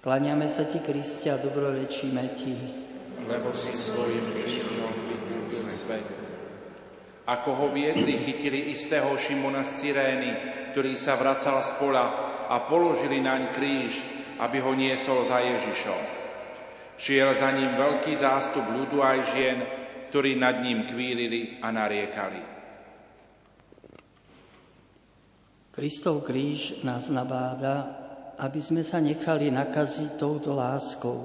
Klaniame 0.02 0.50
sa 0.50 0.66
ti, 0.66 0.82
Kristia, 0.82 1.38
dobrorečíme 1.38 2.26
ti. 2.34 2.50
Lebo 3.30 3.54
si 3.54 3.70
svojim 3.70 4.34
Ježišom 4.34 4.82
svet. 5.46 6.10
Ako 7.30 7.54
ho 7.54 7.66
viedli, 7.70 8.18
chytili 8.18 8.74
istého 8.74 9.14
Šimona 9.14 9.62
z 9.62 9.78
Cyrény, 9.78 10.30
ktorý 10.74 10.98
sa 10.98 11.14
vracal 11.14 11.62
z 11.62 11.70
pola 11.78 12.06
a 12.50 12.66
položili 12.66 13.22
naň 13.22 13.54
kríž, 13.54 14.02
aby 14.42 14.58
ho 14.58 14.74
niesol 14.74 15.22
za 15.22 15.38
Ježišom. 15.38 16.02
Šiel 16.98 17.30
za 17.30 17.54
ním 17.54 17.78
veľký 17.78 18.10
zástup 18.10 18.66
ľudu 18.74 18.98
aj 19.06 19.18
žien, 19.30 19.58
ktorí 20.10 20.34
nad 20.34 20.58
ním 20.58 20.82
kvílili 20.82 21.62
a 21.62 21.70
nariekali. 21.70 22.58
Kristov 25.80 26.28
kríž 26.28 26.84
nás 26.84 27.08
nabáda, 27.08 27.88
aby 28.36 28.60
sme 28.60 28.84
sa 28.84 29.00
nechali 29.00 29.48
nakaziť 29.48 30.20
touto 30.20 30.52
láskou. 30.52 31.24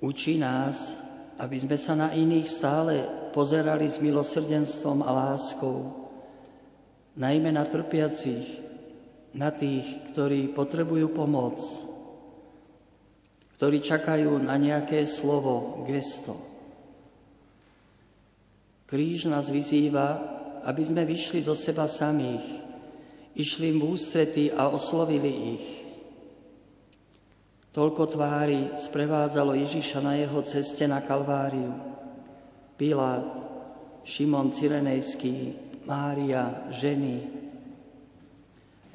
Učí 0.00 0.40
nás, 0.40 0.96
aby 1.36 1.60
sme 1.60 1.76
sa 1.76 1.92
na 1.92 2.08
iných 2.16 2.48
stále 2.48 3.04
pozerali 3.36 3.84
s 3.84 4.00
milosrdenstvom 4.00 5.04
a 5.04 5.12
láskou, 5.28 5.92
najmä 7.20 7.52
na 7.52 7.68
trpiacich, 7.68 8.64
na 9.36 9.52
tých, 9.52 10.08
ktorí 10.08 10.48
potrebujú 10.56 11.12
pomoc, 11.12 11.60
ktorí 13.60 13.84
čakajú 13.84 14.40
na 14.40 14.56
nejaké 14.56 15.04
slovo, 15.04 15.84
gesto. 15.84 16.32
Kríž 18.88 19.28
nás 19.28 19.52
vyzýva, 19.52 20.32
aby 20.64 20.80
sme 20.80 21.04
vyšli 21.04 21.44
zo 21.44 21.52
seba 21.52 21.84
samých, 21.84 22.63
išli 23.34 23.74
im 23.74 23.82
ústrety 23.82 24.50
a 24.54 24.70
oslovili 24.70 25.32
ich. 25.58 25.66
Toľko 27.74 28.06
tvári 28.06 28.78
sprevádzalo 28.78 29.58
Ježiša 29.58 29.98
na 29.98 30.14
jeho 30.14 30.38
ceste 30.46 30.86
na 30.86 31.02
Kalváriu. 31.02 31.74
Pilát, 32.78 33.26
Šimon 34.06 34.54
Cyrenejský, 34.54 35.58
Mária, 35.82 36.70
ženy. 36.70 37.26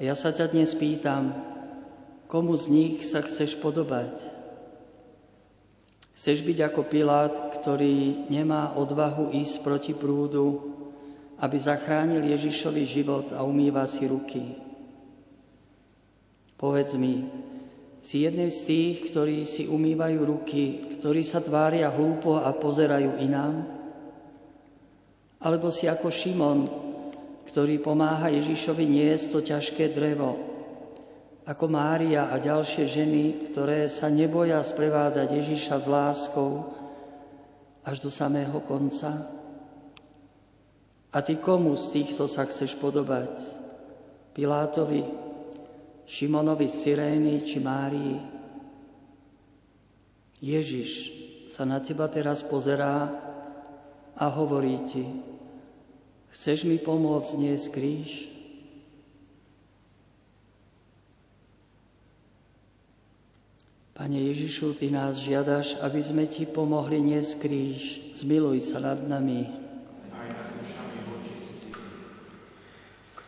ja 0.00 0.16
sa 0.16 0.32
ťa 0.32 0.48
dnes 0.48 0.72
pýtam, 0.72 1.36
komu 2.24 2.56
z 2.56 2.72
nich 2.72 2.94
sa 3.04 3.20
chceš 3.20 3.60
podobať? 3.60 4.16
Chceš 6.16 6.40
byť 6.40 6.58
ako 6.72 6.80
Pilát, 6.88 7.32
ktorý 7.60 8.28
nemá 8.32 8.76
odvahu 8.76 9.32
ísť 9.36 9.60
proti 9.60 9.92
prúdu, 9.92 10.69
aby 11.40 11.56
zachránil 11.56 12.20
Ježišovi 12.20 12.84
život 12.84 13.26
a 13.32 13.40
umýva 13.42 13.88
si 13.88 14.04
ruky. 14.04 14.60
Povedz 16.60 16.94
mi, 17.00 17.24
Si 18.00 18.24
jedným 18.24 18.48
z 18.48 18.60
tých, 18.64 18.96
ktorí 19.12 19.44
si 19.44 19.68
umývajú 19.68 20.18
ruky, 20.24 20.96
ktorí 20.96 21.20
sa 21.20 21.44
tvária 21.44 21.92
hlúpo 21.92 22.40
a 22.40 22.48
pozerajú 22.56 23.20
inám? 23.20 23.60
Alebo 25.40 25.68
si 25.68 25.84
ako 25.84 26.08
Šimon, 26.08 26.60
ktorý 27.44 27.76
pomáha 27.80 28.32
Ježišovi 28.32 28.88
niesť 28.88 29.26
to 29.36 29.38
ťažké 29.44 29.92
drevo, 29.92 30.32
ako 31.44 31.64
Mária 31.68 32.32
a 32.32 32.40
ďalšie 32.40 32.88
ženy, 32.88 33.24
ktoré 33.52 33.84
sa 33.88 34.08
neboja 34.08 34.64
sprevádzať 34.64 35.28
Ježiša 35.28 35.76
s 35.76 35.86
láskou 35.88 36.72
až 37.84 38.00
do 38.00 38.08
samého 38.08 38.64
konca? 38.64 39.39
A 41.10 41.18
ty 41.26 41.36
komu 41.42 41.74
z 41.74 41.90
týchto 41.90 42.30
sa 42.30 42.46
chceš 42.46 42.78
podobať? 42.78 43.34
Pilátovi, 44.30 45.02
Šimonovi 46.06 46.70
z 46.70 46.76
Cyrény 46.86 47.42
či 47.42 47.58
Márii. 47.58 48.18
Ježiš 50.38 51.10
sa 51.50 51.66
na 51.66 51.82
teba 51.82 52.06
teraz 52.06 52.46
pozerá 52.46 53.10
a 54.14 54.24
hovorí 54.30 54.78
ti, 54.86 55.04
chceš 56.30 56.64
mi 56.64 56.78
pomôcť 56.78 57.30
niesť 57.36 57.66
kríž? 57.74 58.10
Pane 64.00 64.16
Ježišu, 64.32 64.80
Ty 64.80 64.96
nás 64.96 65.20
žiadaš, 65.20 65.76
aby 65.84 66.00
sme 66.00 66.24
Ti 66.24 66.48
pomohli 66.48 67.04
niesť 67.04 67.32
kríž. 67.36 68.00
Zmiluj 68.16 68.64
sa 68.64 68.80
nad 68.80 68.96
nami. 69.04 69.44
Aj 70.16 70.24
nad 70.24 70.48
Ktože 73.12 73.19
by 73.19 73.19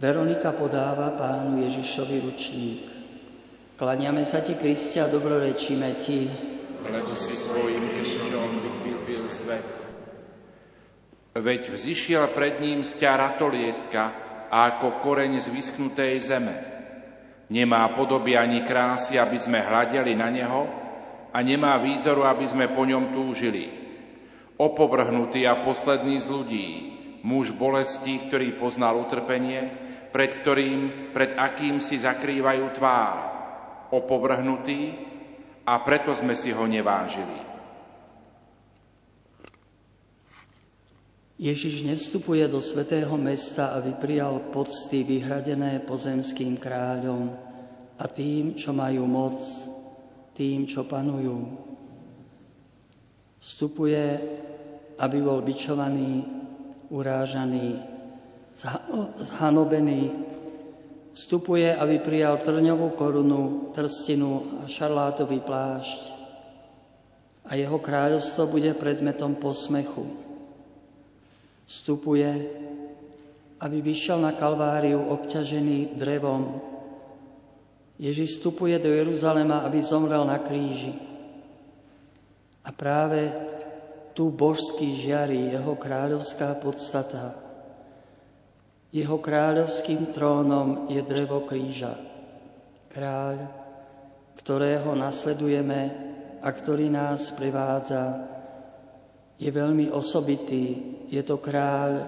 Veronika 0.00 0.56
podáva 0.56 1.12
pánu 1.12 1.60
Ježišovi 1.60 2.24
ručník. 2.24 2.80
Klaniame 3.76 4.24
sa 4.24 4.40
ti, 4.40 4.56
Kristia, 4.56 5.04
dobrorečíme 5.04 5.92
ti. 6.00 6.24
Lebo 6.88 7.12
si 7.12 7.36
svojim 7.36 7.84
krížom 8.00 8.64
vykúpil 8.64 9.28
svet. 9.28 9.68
Veď 11.36 11.76
vzýšiel 11.76 12.32
pred 12.32 12.64
ním 12.64 12.80
z 12.80 12.96
ťa 12.96 13.12
ratoliestka 13.12 14.02
a 14.48 14.72
ako 14.72 15.04
koreň 15.04 15.36
z 15.36 15.52
vyschnutej 15.52 16.16
zeme. 16.16 16.56
Nemá 17.52 17.84
podoby 17.92 18.40
ani 18.40 18.64
krásy, 18.64 19.20
aby 19.20 19.36
sme 19.36 19.60
hľadeli 19.60 20.16
na 20.16 20.32
neho 20.32 20.64
a 21.28 21.44
nemá 21.44 21.76
výzoru, 21.76 22.24
aby 22.24 22.48
sme 22.48 22.72
po 22.72 22.88
ňom 22.88 23.12
túžili. 23.12 23.68
Opovrhnutý 24.56 25.44
a 25.44 25.60
posledný 25.60 26.16
z 26.16 26.26
ľudí, 26.32 26.66
muž 27.20 27.52
bolesti, 27.52 28.16
ktorý 28.32 28.56
poznal 28.56 28.96
utrpenie, 28.96 29.89
pred 30.10 30.42
ktorým, 30.42 31.10
pred 31.14 31.38
akým 31.38 31.78
si 31.78 31.98
zakrývajú 31.98 32.64
tvár, 32.74 33.16
opovrhnutý 33.94 34.94
a 35.66 35.78
preto 35.82 36.14
sme 36.14 36.34
si 36.34 36.50
ho 36.50 36.66
nevážili. 36.66 37.50
Ježiš 41.40 41.88
nevstupuje 41.88 42.44
do 42.52 42.60
svetého 42.60 43.16
mesta, 43.16 43.72
aby 43.72 43.96
prijal 43.96 44.52
pocty 44.52 45.00
vyhradené 45.00 45.80
pozemským 45.80 46.60
kráľom 46.60 47.32
a 47.96 48.04
tým, 48.04 48.52
čo 48.60 48.76
majú 48.76 49.08
moc, 49.08 49.40
tým, 50.36 50.68
čo 50.68 50.84
panujú. 50.84 51.68
Vstupuje, 53.40 54.04
aby 55.00 55.18
bol 55.24 55.40
bičovaný 55.40 56.28
urážaný, 56.92 57.89
zhanobený, 59.16 60.12
vstupuje, 61.16 61.72
aby 61.72 61.98
prijal 61.98 62.36
trňovú 62.36 62.92
korunu, 62.92 63.72
trstinu 63.72 64.60
a 64.60 64.68
šarlátový 64.68 65.40
plášť 65.40 66.20
a 67.50 67.58
jeho 67.58 67.82
kráľovstvo 67.82 68.46
bude 68.46 68.70
predmetom 68.78 69.34
posmechu. 69.34 70.06
Vstupuje, 71.66 72.30
aby 73.58 73.78
vyšiel 73.82 74.22
na 74.22 74.30
Kalváriu 74.38 75.02
obťažený 75.10 75.98
drevom. 75.98 76.62
Ježiš 77.98 78.38
vstupuje 78.38 78.78
do 78.78 78.88
Jeruzalema, 78.94 79.66
aby 79.66 79.82
zomrel 79.82 80.22
na 80.24 80.38
kríži. 80.38 80.94
A 82.64 82.70
práve 82.70 83.34
tu 84.14 84.30
božský 84.30 84.94
žiari 84.94 85.50
jeho 85.50 85.74
kráľovská 85.74 86.54
podstata. 86.62 87.49
Jeho 88.90 89.22
kráľovským 89.22 90.10
trónom 90.10 90.90
je 90.90 90.98
drevo 91.06 91.46
kríža. 91.46 91.94
Kráľ, 92.90 93.46
ktorého 94.34 94.98
nasledujeme 94.98 95.80
a 96.42 96.48
ktorý 96.50 96.90
nás 96.90 97.30
prevádza, 97.30 98.26
je 99.38 99.46
veľmi 99.46 99.94
osobitý. 99.94 100.98
Je 101.06 101.22
to 101.22 101.38
kráľ, 101.38 102.02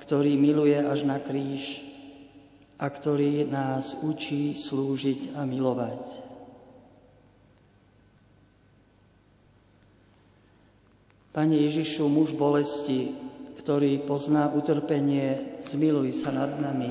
ktorý 0.00 0.32
miluje 0.40 0.80
až 0.80 1.04
na 1.04 1.20
kríž 1.20 1.84
a 2.80 2.88
ktorý 2.88 3.44
nás 3.44 4.00
učí 4.00 4.56
slúžiť 4.56 5.36
a 5.36 5.44
milovať. 5.44 6.02
Pane 11.36 11.54
Ježišu, 11.68 12.08
muž 12.08 12.34
bolesti, 12.34 13.14
ktorý 13.68 14.00
pozná 14.08 14.48
utrpenie, 14.48 15.60
zmiluj 15.60 16.24
sa 16.24 16.32
nad 16.32 16.56
nami. 16.56 16.88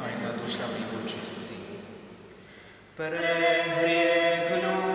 Aj 0.00 0.12
nad 0.24 0.32
dušami 0.32 0.96
očistci. 0.96 1.60
Pre 2.96 3.20
hriech 3.84 4.48
ľudu 4.48 4.89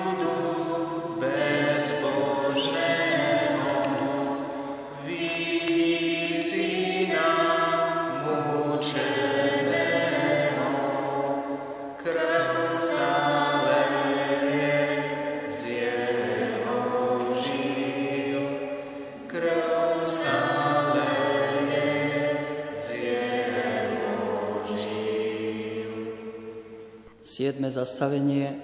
Siedme 27.46 27.70
zastavenie. 27.70 28.58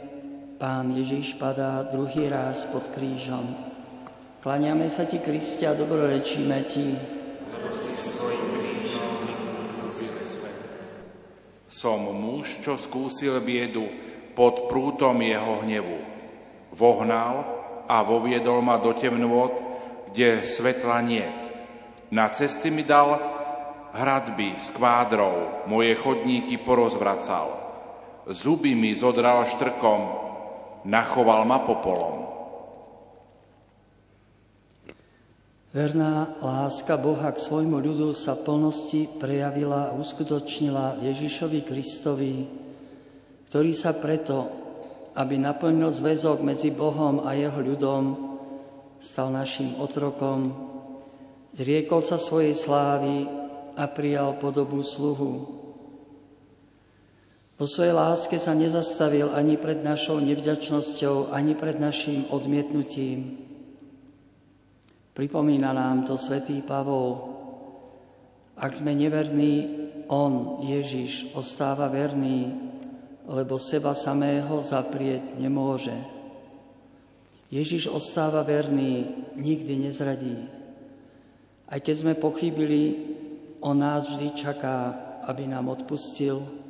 Pán 0.58 0.89
Ježíš 0.89 1.38
padá 1.38 1.86
druhý 1.86 2.26
raz 2.26 2.65
pod 2.65 2.82
krížom. 2.89 3.46
Klaniame 4.41 4.89
sa 4.89 5.06
ti, 5.06 5.22
Kristia, 5.22 5.78
dobrorečíme 5.78 6.65
ti. 6.65 6.98
Som 11.70 12.10
muž, 12.10 12.58
čo 12.65 12.74
skúsil 12.74 13.38
biedu 13.46 13.86
pod 14.34 14.65
prútom 14.65 15.13
jeho 15.22 15.62
hnevu. 15.62 16.02
Vohnal 16.74 17.46
a 17.86 18.02
voviedol 18.02 18.65
ma 18.65 18.82
do 18.82 18.98
temnôt, 18.98 19.62
kde 20.10 20.41
svetla 20.41 21.06
nie. 21.06 21.28
Na 22.10 22.34
cesty 22.34 22.74
mi 22.74 22.82
dal 22.82 23.13
hradby 23.94 24.58
s 24.58 24.74
kvádrov, 24.74 25.70
moje 25.70 25.94
chodníky 26.02 26.58
porozvracal 26.65 27.61
zuby 28.29 28.77
mi 28.77 28.93
zodral 28.93 29.45
štrkom, 29.49 30.01
nachoval 30.86 31.45
ma 31.45 31.65
popolom. 31.65 32.29
Verná 35.71 36.36
láska 36.43 36.99
Boha 36.99 37.31
k 37.31 37.39
svojmu 37.39 37.79
ľudu 37.79 38.12
sa 38.12 38.36
plnosti 38.36 39.07
prejavila 39.07 39.88
a 39.88 39.95
uskutočnila 39.95 40.99
Ježišovi 40.99 41.63
Kristovi, 41.63 42.43
ktorý 43.47 43.71
sa 43.71 43.95
preto, 43.95 44.51
aby 45.15 45.39
naplnil 45.39 45.88
zväzok 45.88 46.43
medzi 46.43 46.75
Bohom 46.75 47.23
a 47.23 47.31
jeho 47.39 47.63
ľudom, 47.63 48.03
stal 48.99 49.31
našim 49.31 49.79
otrokom, 49.79 50.51
zriekol 51.55 52.03
sa 52.03 52.19
svojej 52.19 52.51
slávy 52.51 53.31
a 53.79 53.88
prijal 53.88 54.36
podobu 54.43 54.84
sluhu 54.84 55.61
Vo 57.62 57.69
svojej 57.69 57.93
láske 57.93 58.41
sa 58.41 58.58
nezastavil 58.58 59.30
ani 59.38 59.54
pred 59.54 59.86
našou 59.86 60.17
nevďačnosťou, 60.17 61.30
ani 61.30 61.54
pred 61.54 61.78
našim 61.78 62.26
odmietnutím. 62.34 63.38
Pripomína 65.13 65.69
nám 65.69 66.10
to 66.10 66.17
svätý 66.17 66.65
Pavol. 66.65 67.21
Ak 68.58 68.74
sme 68.74 68.97
neverní, 68.97 69.78
on, 70.10 70.65
Ježiš, 70.65 71.38
ostáva 71.38 71.86
verný, 71.86 72.50
lebo 73.30 73.62
seba 73.62 73.93
samého 73.93 74.58
zaprieť 74.65 75.38
nemôže. 75.38 75.93
Ježiš 77.54 77.93
ostáva 77.93 78.41
verný, 78.41 79.06
nikdy 79.38 79.86
nezradí. 79.86 80.50
Aj 81.69 81.78
keď 81.78 81.93
sme 81.93 82.13
pochybili, 82.17 83.13
on 83.62 83.86
nás 83.86 84.10
vždy 84.10 84.34
čaká, 84.34 84.97
aby 85.30 85.45
nám 85.45 85.69
odpustil, 85.69 86.61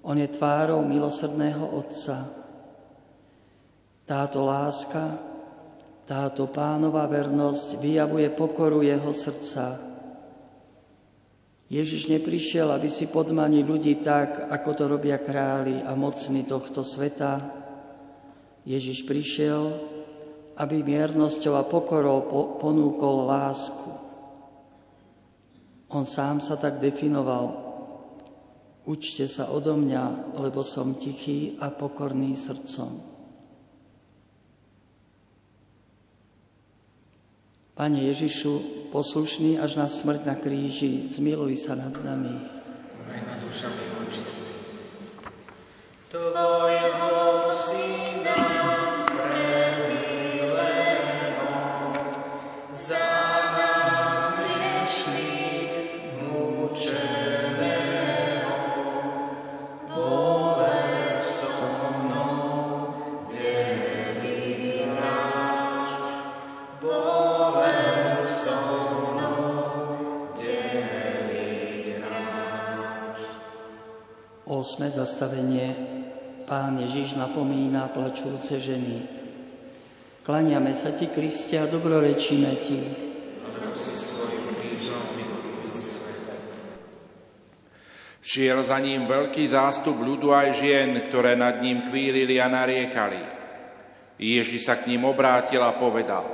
on 0.00 0.16
je 0.16 0.28
tvárou 0.28 0.80
milosrdného 0.84 1.76
Otca. 1.76 2.24
Táto 4.08 4.42
láska, 4.42 5.20
táto 6.08 6.50
pánová 6.50 7.06
vernosť 7.06 7.78
vyjavuje 7.78 8.26
pokoru 8.34 8.82
jeho 8.82 9.12
srdca. 9.14 9.78
Ježiš 11.70 12.10
neprišiel, 12.10 12.66
aby 12.74 12.90
si 12.90 13.06
podmani 13.06 13.62
ľudí 13.62 14.02
tak, 14.02 14.50
ako 14.50 14.70
to 14.74 14.84
robia 14.90 15.22
králi 15.22 15.78
a 15.78 15.94
mocní 15.94 16.42
tohto 16.42 16.82
sveta. 16.82 17.38
Ježiš 18.66 19.06
prišiel, 19.06 19.78
aby 20.58 20.82
miernosťou 20.82 21.54
a 21.54 21.62
pokorou 21.62 22.26
ponúkol 22.58 23.30
lásku. 23.30 23.90
On 25.94 26.02
sám 26.02 26.42
sa 26.42 26.58
tak 26.58 26.82
definoval 26.82 27.69
Učte 28.88 29.28
sa 29.28 29.52
odo 29.52 29.76
mňa, 29.76 30.36
lebo 30.40 30.64
som 30.64 30.96
tichý 30.96 31.60
a 31.60 31.68
pokorný 31.68 32.32
srdcom. 32.32 33.10
Pane 37.80 38.12
Ježišu, 38.12 38.52
poslušný 38.92 39.56
až 39.56 39.80
na 39.80 39.88
smrť 39.88 40.28
na 40.28 40.36
kríži, 40.36 41.08
zmiluj 41.08 41.56
sa 41.60 41.76
nad 41.76 41.96
nami. 42.04 42.36
Tvojho 46.12 47.52
Syna 47.56 48.69
Osme 74.60 74.92
zastavenie 74.92 75.72
Pán 76.44 76.76
Ježiš 76.84 77.16
napomína 77.16 77.88
plačúce 77.96 78.60
ženy. 78.60 79.08
Klaniame 80.20 80.76
sa 80.76 80.92
ti, 80.92 81.08
Kriste, 81.08 81.56
a 81.56 81.64
dobrorečíme 81.64 82.52
ti. 82.60 82.76
Šiel 88.20 88.60
za 88.60 88.76
ním 88.84 89.08
veľký 89.08 89.48
zástup 89.48 89.96
ľudu 89.96 90.36
aj 90.36 90.60
žien, 90.60 90.92
ktoré 91.08 91.40
nad 91.40 91.56
ním 91.64 91.88
kvílili 91.88 92.36
a 92.36 92.52
nariekali. 92.52 93.16
Ježiš 94.20 94.68
sa 94.68 94.76
k 94.76 94.92
ním 94.92 95.08
obrátil 95.08 95.64
a 95.64 95.72
povedal. 95.72 96.28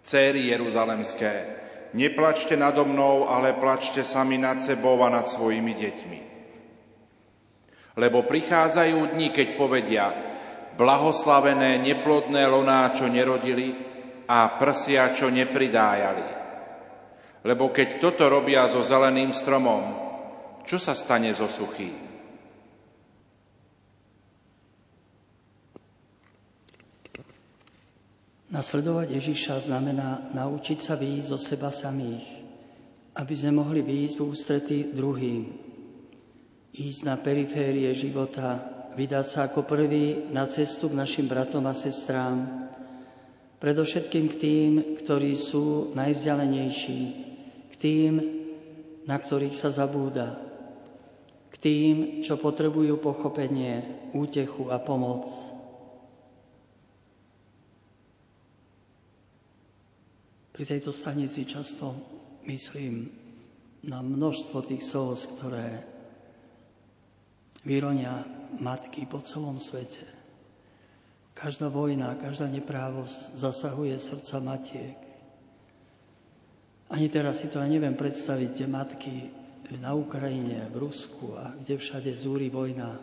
Céry 0.00 0.48
Jeruzalemské, 0.48 1.32
neplačte 1.92 2.56
nado 2.56 2.88
mnou, 2.88 3.28
ale 3.28 3.52
plačte 3.60 4.00
sami 4.00 4.40
nad 4.40 4.64
sebou 4.64 4.96
a 5.04 5.12
nad 5.12 5.28
svojimi 5.28 5.76
deťmi. 5.76 6.29
Lebo 7.98 8.22
prichádzajú 8.22 9.14
dni, 9.14 9.28
keď 9.34 9.48
povedia, 9.58 10.06
blahoslavené 10.78 11.82
neplodné 11.82 12.46
loná, 12.46 12.94
čo 12.94 13.10
nerodili 13.10 13.74
a 14.30 14.56
prsia, 14.56 15.10
čo 15.10 15.26
nepridájali. 15.26 16.26
Lebo 17.44 17.72
keď 17.72 17.98
toto 17.98 18.28
robia 18.28 18.68
so 18.68 18.84
zeleným 18.84 19.32
stromom, 19.34 19.82
čo 20.64 20.76
sa 20.76 20.94
stane 20.94 21.32
so 21.32 21.48
suchým? 21.50 22.10
Nasledovať 28.50 29.14
Ježiša 29.14 29.70
znamená 29.70 30.34
naučiť 30.34 30.78
sa 30.82 30.98
výjsť 30.98 31.26
zo 31.30 31.38
seba 31.38 31.70
samých, 31.70 32.26
aby 33.14 33.34
sme 33.34 33.62
mohli 33.62 33.78
výjsť 33.78 34.16
v 34.18 34.26
ústrety 34.26 34.78
druhým, 34.90 35.69
ísť 36.74 37.00
na 37.02 37.18
periférie 37.18 37.90
života, 37.94 38.62
vydať 38.94 39.26
sa 39.26 39.40
ako 39.50 39.66
prvý 39.66 40.30
na 40.30 40.46
cestu 40.46 40.90
k 40.90 40.98
našim 40.98 41.26
bratom 41.26 41.66
a 41.66 41.74
sestrám, 41.74 42.70
predovšetkým 43.58 44.26
k 44.30 44.34
tým, 44.38 44.70
ktorí 44.98 45.36
sú 45.36 45.92
najvzdialenejší, 45.94 47.00
k 47.70 47.74
tým, 47.76 48.12
na 49.04 49.16
ktorých 49.18 49.56
sa 49.58 49.74
zabúda, 49.74 50.38
k 51.50 51.54
tým, 51.58 51.94
čo 52.22 52.38
potrebujú 52.38 52.96
pochopenie, 53.02 54.10
útechu 54.14 54.70
a 54.70 54.78
pomoc. 54.78 55.26
Pri 60.54 60.64
tejto 60.68 60.92
stanici 60.92 61.48
často 61.48 61.96
myslím 62.44 63.08
na 63.88 64.04
množstvo 64.04 64.60
tých 64.60 64.84
slz, 64.84 65.20
ktoré 65.36 65.68
vyronia 67.64 68.24
matky 68.60 69.04
po 69.04 69.20
celom 69.20 69.60
svete. 69.60 70.04
Každá 71.36 71.72
vojna, 71.72 72.20
každá 72.20 72.48
neprávosť 72.52 73.36
zasahuje 73.36 73.96
srdca 73.96 74.36
matiek. 74.44 74.98
Ani 76.90 77.06
teraz 77.08 77.40
si 77.40 77.48
to 77.48 77.62
aj 77.62 77.70
neviem 77.70 77.94
predstaviť, 77.94 78.50
tie 78.50 78.68
matky 78.68 79.14
na 79.78 79.94
Ukrajine, 79.94 80.66
v 80.68 80.76
Rusku 80.90 81.38
a 81.38 81.54
kde 81.54 81.78
všade 81.78 82.10
zúri 82.18 82.50
vojna. 82.50 82.98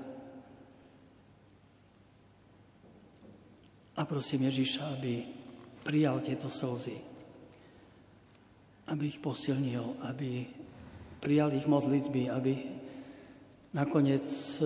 A 3.97 4.01
prosím 4.05 4.51
Ježiša, 4.51 4.99
aby 4.99 5.25
prijal 5.81 6.19
tieto 6.19 6.51
slzy, 6.51 6.99
aby 8.91 9.03
ich 9.07 9.23
posilnil, 9.23 10.03
aby 10.05 10.45
prijal 11.23 11.55
ich 11.55 11.65
modlitby, 11.65 12.29
aby 12.29 12.76
Nakoniec 13.75 14.27
e, 14.60 14.63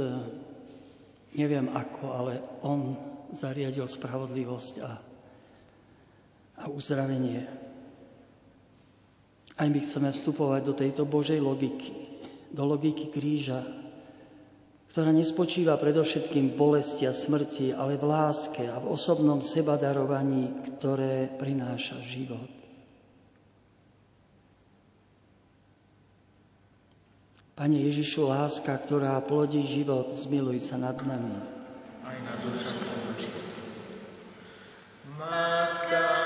neviem 1.33 1.71
ako, 1.73 2.03
ale 2.13 2.33
on 2.61 2.93
zariadil 3.33 3.87
spravodlivosť 3.87 4.75
a, 4.83 4.91
a 6.61 6.63
uzdravenie. 6.69 7.41
Aj 9.57 9.67
my 9.67 9.79
chceme 9.81 10.09
vstupovať 10.13 10.61
do 10.61 10.73
tejto 10.77 11.03
Božej 11.09 11.41
logiky, 11.41 11.93
do 12.53 12.63
logiky 12.67 13.09
kríža, 13.09 13.63
ktorá 14.91 15.15
nespočíva 15.15 15.79
predovšetkým 15.79 16.51
v 16.51 16.57
bolesti 16.59 17.07
a 17.07 17.15
smrti, 17.15 17.71
ale 17.71 17.95
v 17.95 18.05
láske 18.11 18.67
a 18.67 18.75
v 18.83 18.91
osobnom 18.91 19.39
sebadarovaní, 19.39 20.67
ktoré 20.67 21.31
prináša 21.39 22.03
život. 22.03 22.60
Pane 27.61 27.77
Ježišu, 27.77 28.25
láska, 28.25 28.73
ktorá 28.73 29.21
plodí 29.21 29.61
život, 29.61 30.09
zmiluj 30.09 30.65
sa 30.65 30.81
nad 30.81 30.97
nami. 31.05 31.37
Aj 32.01 32.17
na 32.25 32.33
dušu 32.41 32.73
Matka 35.13 36.20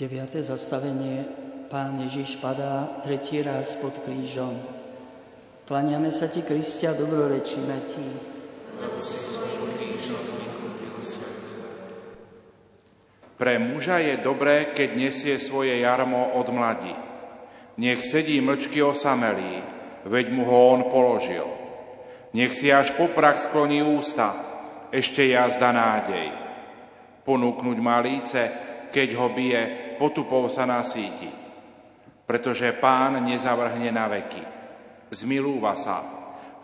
Deviate 0.00 0.40
zastavenie. 0.40 1.28
Pán 1.68 2.00
Ježiš 2.00 2.40
padá 2.40 2.88
tretí 3.04 3.44
raz 3.44 3.76
pod 3.76 3.92
krížom. 4.00 4.56
Klaniame 5.68 6.08
sa 6.08 6.24
ti, 6.24 6.40
Kristia, 6.40 6.96
dobrorečíme 6.96 7.76
ti. 7.84 8.06
Lebo 8.80 8.96
si 8.96 9.12
svojim 9.12 9.76
krížom 9.76 10.24
Pre 13.36 13.54
muža 13.60 14.00
je 14.00 14.16
dobré, 14.24 14.72
keď 14.72 14.88
nesie 14.96 15.36
svoje 15.36 15.76
jarmo 15.84 16.32
od 16.32 16.48
mladí. 16.48 16.96
Nech 17.76 18.00
sedí 18.00 18.40
mlčky 18.40 18.80
osamelý, 18.80 19.60
veď 20.08 20.32
mu 20.32 20.48
ho 20.48 20.80
on 20.80 20.88
položil. 20.88 21.44
Nech 22.32 22.56
si 22.56 22.72
až 22.72 22.96
po 22.96 23.12
prach 23.12 23.36
skloní 23.44 23.84
ústa, 23.84 24.32
ešte 24.88 25.28
jazda 25.28 25.76
nádej. 25.76 26.32
Ponúknuť 27.28 27.78
má 27.84 28.00
líce, 28.00 28.40
keď 28.92 29.08
ho 29.16 29.28
bije, 29.32 29.79
potupov 30.00 30.48
sa 30.48 30.64
nasítiť. 30.64 31.52
Pretože 32.24 32.72
pán 32.80 33.20
nezavrhne 33.20 33.92
na 33.92 34.08
veky. 34.08 34.40
Zmilúva 35.12 35.76
sa, 35.76 36.00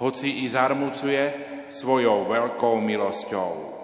hoci 0.01 0.41
i 0.41 0.49
zarmucuje 0.49 1.23
svojou 1.69 2.25
veľkou 2.31 2.81
milosťou. 2.81 3.77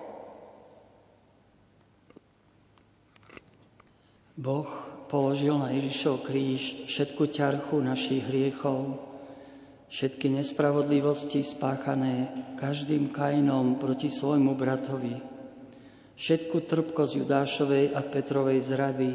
Boh 4.38 4.71
položil 5.12 5.53
na 5.61 5.75
Ježišov 5.77 6.25
kríž 6.25 6.88
všetku 6.88 7.29
ťarchu 7.29 7.85
našich 7.85 8.25
hriechov, 8.25 8.97
všetky 9.93 10.33
nespravodlivosti 10.33 11.45
spáchané 11.45 12.33
každým 12.57 13.12
kainom 13.12 13.77
proti 13.77 14.09
svojmu 14.09 14.57
bratovi, 14.57 15.32
všetku 16.22 16.70
trpkosť 16.70 17.12
Judášovej 17.18 17.98
a 17.98 18.00
Petrovej 18.06 18.62
zrady, 18.62 19.11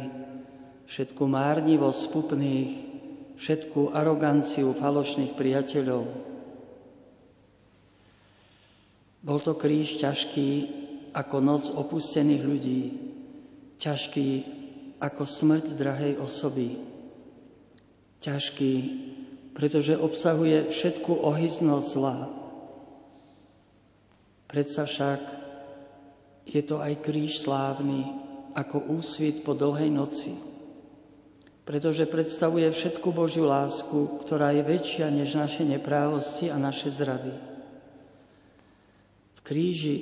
všetku 0.92 1.24
márnivosť 1.24 2.00
spupných, 2.04 2.72
všetku 3.40 3.96
aroganciu 3.96 4.76
falošných 4.76 5.32
priateľov. 5.40 6.04
Bol 9.24 9.40
to 9.40 9.56
kríž 9.56 10.04
ťažký 10.04 10.50
ako 11.16 11.38
noc 11.40 11.72
opustených 11.72 12.44
ľudí, 12.44 12.82
ťažký 13.80 14.28
ako 15.00 15.24
smrť 15.24 15.80
drahej 15.80 16.14
osoby. 16.20 16.76
Ťažký, 18.20 18.74
pretože 19.56 19.96
obsahuje 19.96 20.68
všetku 20.68 21.24
ohyznosť 21.24 21.88
zla. 21.88 22.28
Predsa 24.52 24.84
však 24.84 25.47
je 26.48 26.62
to 26.64 26.80
aj 26.80 27.04
kríž 27.04 27.44
slávny, 27.44 28.08
ako 28.56 28.90
úsvit 28.96 29.44
po 29.44 29.54
dlhej 29.54 29.92
noci. 29.92 30.34
Pretože 31.68 32.08
predstavuje 32.08 32.66
všetku 32.72 33.12
Božiu 33.12 33.46
lásku, 33.46 34.24
ktorá 34.24 34.56
je 34.56 34.64
väčšia 34.64 35.12
než 35.12 35.36
naše 35.36 35.68
neprávosti 35.68 36.48
a 36.48 36.56
naše 36.56 36.88
zrady. 36.88 37.36
V 39.36 39.40
kríži 39.44 39.96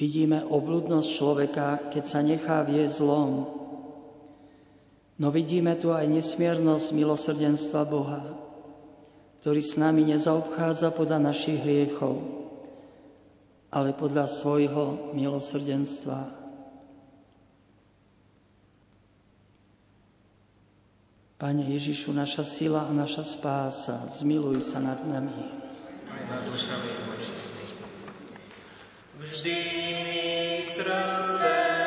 vidíme 0.00 0.40
obludnosť 0.42 1.08
človeka, 1.12 1.68
keď 1.92 2.04
sa 2.08 2.24
nechá 2.24 2.64
viesť 2.64 2.96
zlom, 2.96 3.62
No 5.22 5.30
vidíme 5.30 5.78
tu 5.78 5.94
aj 5.94 6.02
nesmiernosť 6.10 6.90
milosrdenstva 6.90 7.86
Boha, 7.86 8.26
ktorý 9.38 9.62
s 9.62 9.78
nami 9.78 10.02
nezaobchádza 10.10 10.90
podľa 10.98 11.30
našich 11.30 11.62
hriechov, 11.62 12.41
ale 13.72 13.96
podľa 13.96 14.28
svojho 14.28 15.16
milosrdenstva. 15.16 16.44
Pane 21.40 21.64
Ježišu, 21.74 22.14
naša 22.14 22.46
sila 22.46 22.86
a 22.86 22.92
naša 22.94 23.26
spása, 23.26 24.06
zmiluj 24.14 24.62
sa 24.62 24.78
nad 24.78 25.00
nami. 25.02 25.64
Vždy 29.18 29.58
mi 30.06 30.26
srdce 30.62 31.81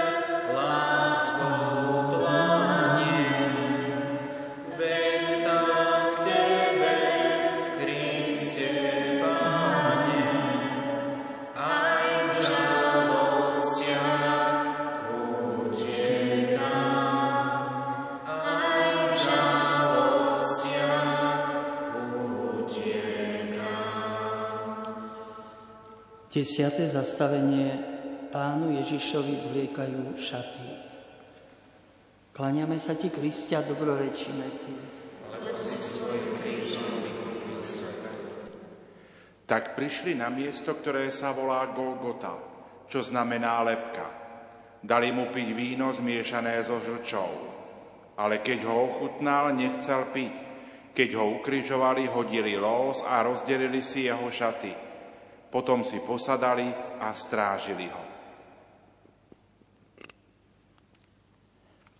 Desiate 26.35 26.83
zastavenie 26.91 27.79
pánu 28.27 28.75
Ježišovi 28.83 29.39
zvliekajú 29.39 30.19
šaty. 30.19 30.67
Kláňame 32.35 32.75
sa 32.75 32.91
ti, 32.91 33.07
Kristia, 33.07 33.63
dobrorečíme 33.63 34.47
ti. 34.59 34.75
Tak 39.47 39.79
prišli 39.79 40.19
na 40.19 40.27
miesto, 40.27 40.75
ktoré 40.75 41.07
sa 41.15 41.31
volá 41.31 41.71
Golgota, 41.71 42.35
čo 42.91 42.99
znamená 42.99 43.63
lepka. 43.63 44.03
Dali 44.83 45.15
mu 45.15 45.31
piť 45.31 45.55
víno 45.55 45.95
zmiešané 45.95 46.59
so 46.67 46.83
žlčou. 46.83 47.31
Ale 48.19 48.43
keď 48.43 48.67
ho 48.67 48.75
ochutnal, 48.91 49.55
nechcel 49.55 50.11
piť. 50.11 50.35
Keď 50.91 51.09
ho 51.15 51.39
ukrižovali, 51.39 52.11
hodili 52.11 52.59
lós 52.59 53.07
a 53.07 53.23
rozdelili 53.23 53.79
si 53.79 54.11
jeho 54.11 54.27
šaty. 54.27 54.84
Potom 55.49 55.85
si 55.87 56.01
posadali 56.03 56.67
a 56.99 57.13
strážili 57.15 57.87
ho. 57.87 58.03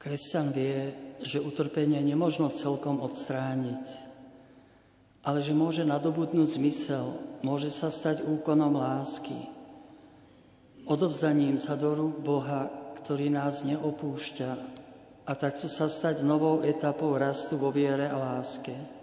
Kresťan 0.06 0.54
vie, 0.54 0.94
že 1.26 1.42
utrpenie 1.42 1.98
nemožno 2.06 2.54
celkom 2.54 3.02
odstrániť, 3.02 3.86
ale 5.26 5.42
že 5.42 5.58
môže 5.58 5.82
nadobudnúť 5.82 6.62
zmysel, 6.62 7.18
môže 7.42 7.74
sa 7.74 7.90
stať 7.90 8.22
úkonom 8.22 8.78
lásky, 8.78 9.50
odovzdaním 10.86 11.58
sa 11.58 11.74
do 11.74 11.98
rúk 11.98 12.22
Boha, 12.22 12.70
ktorý 13.02 13.34
nás 13.34 13.66
neopúšťa 13.66 14.52
a 15.26 15.32
takto 15.34 15.66
sa 15.66 15.90
stať 15.90 16.22
novou 16.22 16.62
etapou 16.62 17.18
rastu 17.18 17.58
vo 17.58 17.74
viere 17.74 18.06
a 18.06 18.14
láske. 18.14 18.95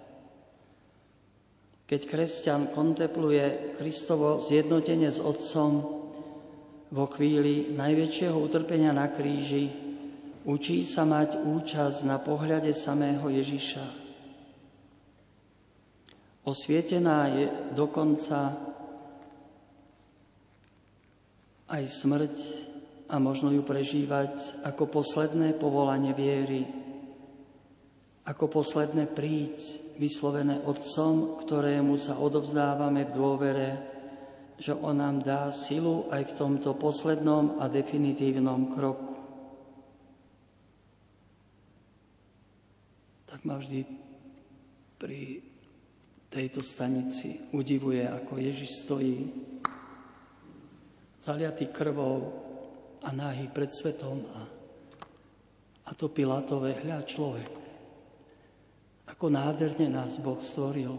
Keď 1.93 2.09
kresťan 2.09 2.63
kontempluje 2.73 3.77
Kristovo 3.77 4.41
zjednotenie 4.41 5.13
s 5.13 5.21
Otcom 5.21 5.85
vo 6.89 7.05
chvíli 7.13 7.77
najväčšieho 7.77 8.33
utrpenia 8.33 8.97
na 8.97 9.13
kríži, 9.13 9.69
učí 10.49 10.89
sa 10.89 11.05
mať 11.05 11.45
účasť 11.45 12.09
na 12.09 12.17
pohľade 12.17 12.73
samého 12.73 13.29
Ježiša. 13.29 13.85
Osvietená 16.49 17.29
je 17.29 17.53
dokonca 17.77 18.57
aj 21.69 21.85
smrť 21.93 22.37
a 23.13 23.21
možno 23.21 23.53
ju 23.53 23.61
prežívať 23.61 24.65
ako 24.65 24.89
posledné 24.89 25.61
povolanie 25.61 26.17
viery, 26.17 26.65
ako 28.23 28.63
posledné 28.63 29.11
príď 29.11 29.59
vyslovené 29.99 30.63
Otcom, 30.63 31.43
ktorému 31.43 31.99
sa 31.99 32.19
odovzdávame 32.23 33.11
v 33.11 33.15
dôvere, 33.15 33.69
že 34.63 34.79
On 34.79 34.95
nám 34.95 35.27
dá 35.27 35.51
silu 35.51 36.07
aj 36.15 36.31
v 36.31 36.37
tomto 36.39 36.79
poslednom 36.79 37.59
a 37.59 37.67
definitívnom 37.67 38.71
kroku. 38.71 39.15
Tak 43.27 43.43
ma 43.43 43.59
vždy 43.59 43.83
pri 45.03 45.43
tejto 46.31 46.63
stanici 46.63 47.51
udivuje, 47.51 48.07
ako 48.07 48.39
Ježiš 48.39 48.87
stojí 48.87 49.19
zaliatý 51.19 51.75
krvou 51.75 52.39
a 53.03 53.11
náhy 53.11 53.51
pred 53.51 53.69
svetom 53.69 54.23
a, 54.31 54.41
a 55.87 55.91
to 55.99 56.07
Pilátové 56.07 56.87
hľa 56.87 57.03
človek. 57.03 57.62
Ako 59.13 59.29
nádherne 59.29 59.93
nás 59.93 60.17
Boh 60.17 60.41
stvoril. 60.41 60.97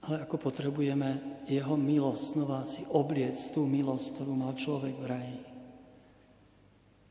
Ale 0.00 0.24
ako 0.24 0.40
potrebujeme 0.40 1.44
Jeho 1.44 1.76
milosť 1.76 2.24
znova 2.32 2.64
si 2.64 2.82
obliec 2.88 3.36
tú 3.52 3.68
milosť, 3.68 4.16
ktorú 4.16 4.32
mal 4.32 4.56
človek 4.56 4.96
v 4.96 5.06
raji. 5.06 5.40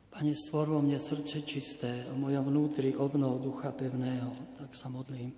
Pane, 0.09 0.33
stvor 0.33 0.73
vo 0.73 0.81
mne 0.81 0.97
srdce 0.97 1.45
čisté, 1.45 2.09
o 2.09 2.17
mojom 2.17 2.49
vnútri 2.49 2.97
obnov 2.97 3.45
ducha 3.45 3.69
pevného, 3.71 4.57
tak 4.57 4.73
sa 4.73 4.89
modlím. 4.89 5.31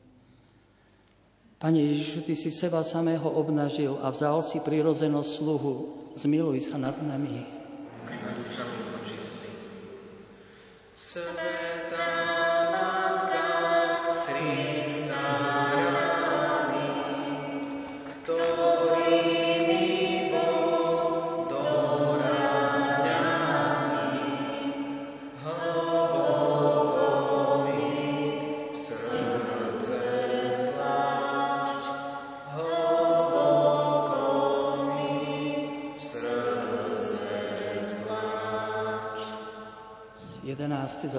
Pane 1.59 1.77
Ježišu, 1.91 2.25
Ty 2.25 2.33
si 2.33 2.49
seba 2.49 2.81
samého 2.81 3.29
obnažil 3.29 3.99
a 4.01 4.09
vzal 4.09 4.41
si 4.41 4.57
prirodzenosť 4.63 5.29
sluhu. 5.29 5.73
Zmiluj 6.15 6.71
sa 6.71 6.79
nad 6.79 6.97
nami. 7.03 7.45
Svetá 10.95 11.90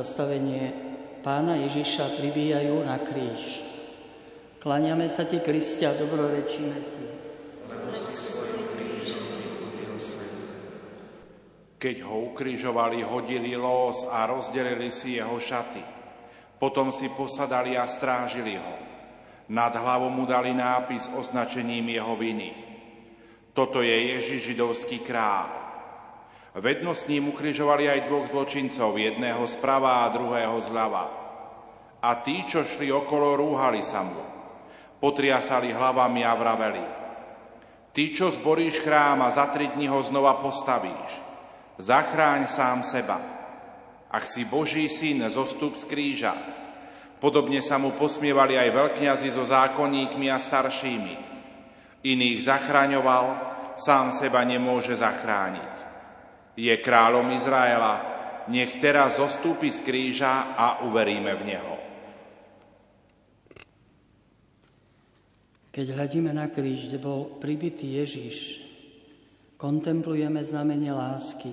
zastavenie 0.03 0.75
Pána 1.23 1.55
Ježiša 1.55 2.19
pribíjajú 2.19 2.83
na 2.83 2.99
kríž. 2.99 3.63
Kláňame 4.59 5.07
sa 5.07 5.23
ti, 5.23 5.39
Kristia, 5.39 5.95
dobrorečíme 5.95 6.79
ti. 6.91 7.05
Keď 11.79 11.97
ho 12.03 12.35
ukrižovali, 12.35 13.07
hodili 13.07 13.55
los 13.55 14.03
a 14.11 14.27
rozdelili 14.27 14.91
si 14.91 15.23
jeho 15.23 15.39
šaty. 15.39 15.83
Potom 16.59 16.91
si 16.91 17.07
posadali 17.15 17.79
a 17.79 17.87
strážili 17.87 18.59
ho. 18.59 18.75
Nad 19.55 19.79
hlavou 19.79 20.11
mu 20.11 20.27
dali 20.27 20.51
nápis 20.51 21.07
označením 21.15 21.87
jeho 21.95 22.19
viny. 22.19 22.51
Toto 23.55 23.79
je 23.79 24.19
Ježiš 24.19 24.51
židovský 24.51 25.07
kráľ. 25.07 25.62
Vedno 26.53 26.93
s 26.93 27.09
ním 27.09 27.33
ukrižovali 27.33 27.89
aj 27.89 28.13
dvoch 28.13 28.29
zločincov, 28.29 29.01
jedného 29.01 29.41
zprava 29.49 30.05
a 30.05 30.13
druhého 30.13 30.61
zľava. 30.61 31.09
A 32.05 32.11
tí, 32.21 32.45
čo 32.45 32.61
šli 32.61 32.93
okolo, 32.93 33.41
rúhali 33.41 33.81
sa 33.81 34.05
mu. 34.05 34.21
Potriasali 35.01 35.73
hlavami 35.73 36.21
a 36.21 36.33
vraveli. 36.37 36.85
Ty, 37.97 38.05
čo 38.13 38.29
zboríš 38.29 38.85
chrám 38.85 39.25
a 39.25 39.33
za 39.33 39.49
tri 39.49 39.73
dní 39.73 39.89
ho 39.89 40.05
znova 40.05 40.37
postavíš, 40.45 41.11
zachráň 41.81 42.45
sám 42.53 42.85
seba. 42.85 43.17
Ak 44.13 44.29
si 44.29 44.45
Boží 44.45 44.93
syn, 44.93 45.25
zostup 45.33 45.73
z 45.73 45.89
kríža. 45.89 46.37
Podobne 47.17 47.65
sa 47.65 47.81
mu 47.81 47.97
posmievali 47.97 48.61
aj 48.61 48.77
veľkňazi 48.77 49.29
so 49.33 49.41
zákonníkmi 49.49 50.29
a 50.29 50.37
staršími. 50.37 51.17
Iných 52.05 52.39
zachraňoval, 52.45 53.25
sám 53.81 54.13
seba 54.13 54.45
nemôže 54.45 54.93
zachrániť 54.93 55.91
je 56.57 56.75
kráľom 56.77 57.33
Izraela, 57.33 57.95
nech 58.51 58.77
teraz 58.83 59.17
zostúpi 59.17 59.71
z 59.71 59.81
kríža 59.81 60.53
a 60.53 60.85
uveríme 60.85 61.33
v 61.39 61.43
Neho. 61.47 61.75
Keď 65.73 65.87
hľadíme 65.97 66.37
na 66.37 66.53
kríž, 66.53 66.93
kde 66.93 67.01
bol 67.01 67.41
pribitý 67.41 67.97
Ježiš, 67.97 68.61
kontemplujeme 69.57 70.45
znamenie 70.45 70.93
lásky, 70.93 71.49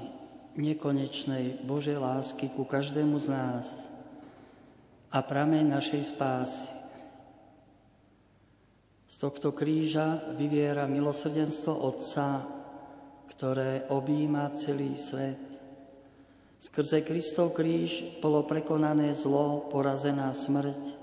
nekonečnej 0.60 1.64
Božej 1.64 1.95
lásky 1.95 2.52
ku 2.52 2.68
každému 2.68 3.16
z 3.16 3.32
nás 3.32 3.88
a 5.08 5.24
prameň 5.24 5.72
našej 5.72 6.04
spásy. 6.12 6.76
Z 9.08 9.16
tohto 9.24 9.56
kríža 9.56 10.36
vyviera 10.36 10.84
milosrdenstvo 10.84 11.80
Otca 11.80 12.59
ktoré 13.39 13.87
objíma 13.87 14.51
celý 14.59 14.99
svet. 14.99 15.39
Skrze 16.59 17.07
Kristov 17.07 17.55
kríž 17.55 18.19
bolo 18.19 18.43
prekonané 18.43 19.15
zlo, 19.15 19.71
porazená 19.71 20.35
smrť. 20.35 20.99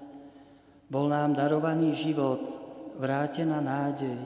Bol 0.93 1.09
nám 1.09 1.33
darovaný 1.33 1.97
život, 1.97 2.45
vrátená 3.01 3.65
nádej. 3.65 4.21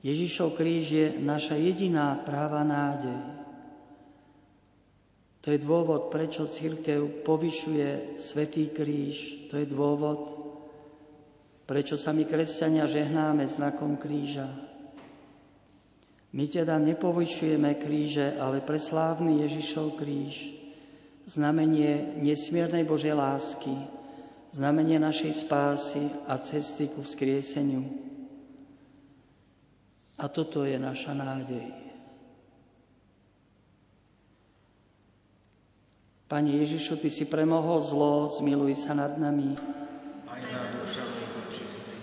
Ježišov 0.00 0.56
kríž 0.56 0.84
je 0.88 1.06
naša 1.20 1.60
jediná 1.60 2.16
práva 2.24 2.64
nádej. 2.64 3.20
To 5.44 5.52
je 5.52 5.60
dôvod, 5.60 6.08
prečo 6.08 6.48
církev 6.48 7.28
povyšuje 7.28 8.16
Svetý 8.16 8.72
kríž. 8.72 9.52
To 9.52 9.60
je 9.60 9.68
dôvod, 9.68 10.32
prečo 11.68 12.00
sa 12.00 12.16
my 12.16 12.24
kresťania 12.24 12.88
žehnáme 12.88 13.44
znakom 13.44 14.00
kríža. 14.00 14.63
My 16.34 16.50
teda 16.50 16.82
nepovyšujeme 16.82 17.78
kríže, 17.78 18.34
ale 18.42 18.58
preslávny 18.58 19.46
Ježišov 19.46 19.94
kríž, 19.94 20.50
znamenie 21.30 22.18
nesmiernej 22.18 22.82
Božej 22.82 23.14
lásky, 23.14 23.70
znamenie 24.50 24.98
našej 24.98 25.46
spásy 25.46 26.10
a 26.26 26.34
cesty 26.42 26.90
ku 26.90 27.06
vzkrieseniu. 27.06 27.86
A 30.18 30.26
toto 30.26 30.66
je 30.66 30.74
naša 30.74 31.14
nádej. 31.14 31.70
Pane 36.26 36.50
Ježišu, 36.50 36.98
Ty 36.98 37.14
si 37.14 37.30
premohol 37.30 37.78
zlo, 37.78 38.26
zmiluj 38.26 38.74
sa 38.74 38.90
nad 38.90 39.14
nami. 39.22 39.54
Aj 40.26 40.42
na 40.42 40.82
duša, 40.82 41.06
čistý. 41.46 41.94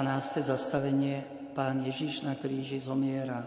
12. 0.00 0.48
zastavenie 0.48 1.20
Pán 1.52 1.84
Ježiš 1.84 2.24
na 2.24 2.32
kríži 2.32 2.80
zomiera. 2.80 3.44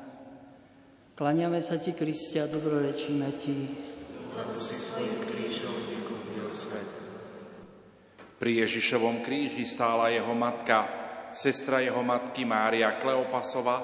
Klaniame 1.17 1.57
sa 1.65 1.81
Ti, 1.81 1.97
Kristia, 1.97 2.45
dobrorečíme 2.45 3.25
Ti. 3.33 3.57
Krížom 5.33 5.77
svet. 6.45 6.89
Pri 8.37 8.61
Ježišovom 8.61 9.25
kríži 9.25 9.65
stála 9.65 10.13
jeho 10.13 10.29
matka, 10.37 10.85
sestra 11.33 11.81
jeho 11.81 12.05
matky 12.05 12.45
Mária 12.45 13.01
Kleopasova 13.01 13.77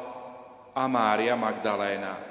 a 0.70 0.86
Mária 0.86 1.34
Magdaléna. 1.34 2.22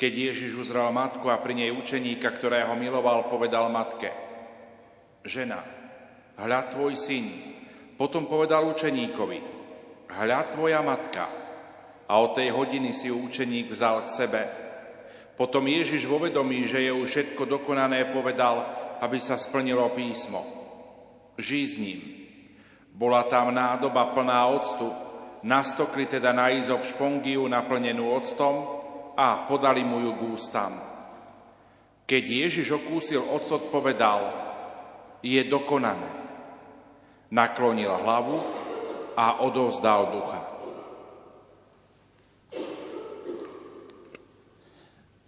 Keď 0.00 0.12
Ježiš 0.32 0.56
uzral 0.56 0.88
matku 0.88 1.28
a 1.28 1.36
pri 1.36 1.60
nej 1.60 1.68
učeníka, 1.68 2.32
ktorého 2.32 2.72
miloval, 2.80 3.28
povedal 3.28 3.68
matke, 3.68 4.08
Žena, 5.20 5.60
hľa 6.40 6.60
tvoj 6.72 6.96
syn, 6.96 7.59
potom 8.00 8.24
povedal 8.24 8.64
učeníkovi, 8.64 9.38
hľa 10.08 10.40
tvoja 10.56 10.80
matka. 10.80 11.28
A 12.08 12.16
od 12.16 12.32
tej 12.32 12.48
hodiny 12.48 12.96
si 12.96 13.12
ju 13.12 13.20
učeník 13.20 13.68
vzal 13.68 14.08
k 14.08 14.08
sebe. 14.08 14.42
Potom 15.36 15.68
Ježiš 15.68 16.08
vo 16.08 16.16
vedomí, 16.16 16.64
že 16.64 16.80
je 16.80 16.96
už 16.96 17.04
všetko 17.12 17.44
dokonané, 17.44 18.08
povedal, 18.08 18.64
aby 19.04 19.20
sa 19.20 19.36
splnilo 19.36 19.84
písmo. 19.92 20.40
Žij 21.36 21.64
s 21.68 21.76
ním. 21.76 22.00
Bola 22.96 23.28
tam 23.28 23.52
nádoba 23.52 24.16
plná 24.16 24.48
octu, 24.48 24.88
nastokli 25.44 26.08
teda 26.08 26.32
na 26.32 26.48
izop 26.56 26.80
špongiu 26.80 27.44
naplnenú 27.52 28.16
octom 28.16 28.64
a 29.12 29.44
podali 29.44 29.84
mu 29.84 30.00
ju 30.08 30.12
k 30.16 30.20
ústam. 30.24 30.72
Keď 32.08 32.22
Ježiš 32.24 32.80
okúsil 32.80 33.20
ocot, 33.20 33.68
povedal, 33.68 34.24
je 35.20 35.44
dokonané. 35.44 36.19
Naklonil 37.30 37.94
hlavu 37.94 38.42
a 39.14 39.38
odovzdal 39.46 40.10
ducha. 40.10 40.42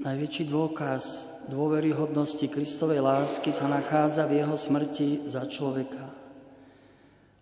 Najväčší 0.02 0.50
dôkaz 0.50 1.30
dôveryhodnosti 1.46 2.42
Kristovej 2.50 3.06
lásky 3.06 3.54
sa 3.54 3.70
nachádza 3.70 4.26
v 4.26 4.42
jeho 4.42 4.58
smrti 4.58 5.30
za 5.30 5.46
človeka. 5.46 6.02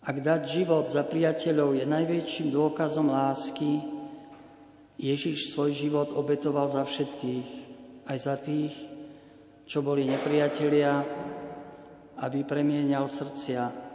Ak 0.04 0.20
dať 0.20 0.44
život 0.44 0.92
za 0.92 1.08
priateľov 1.08 1.80
je 1.80 1.88
najväčším 1.88 2.52
dôkazom 2.52 3.08
lásky, 3.08 3.80
Ježiš 5.00 5.56
svoj 5.56 5.72
život 5.72 6.12
obetoval 6.12 6.68
za 6.68 6.84
všetkých, 6.84 7.48
aj 8.12 8.18
za 8.20 8.36
tých, 8.36 8.76
čo 9.64 9.80
boli 9.80 10.04
nepriatelia, 10.04 11.00
aby 12.20 12.44
premienial 12.44 13.08
srdcia 13.08 13.89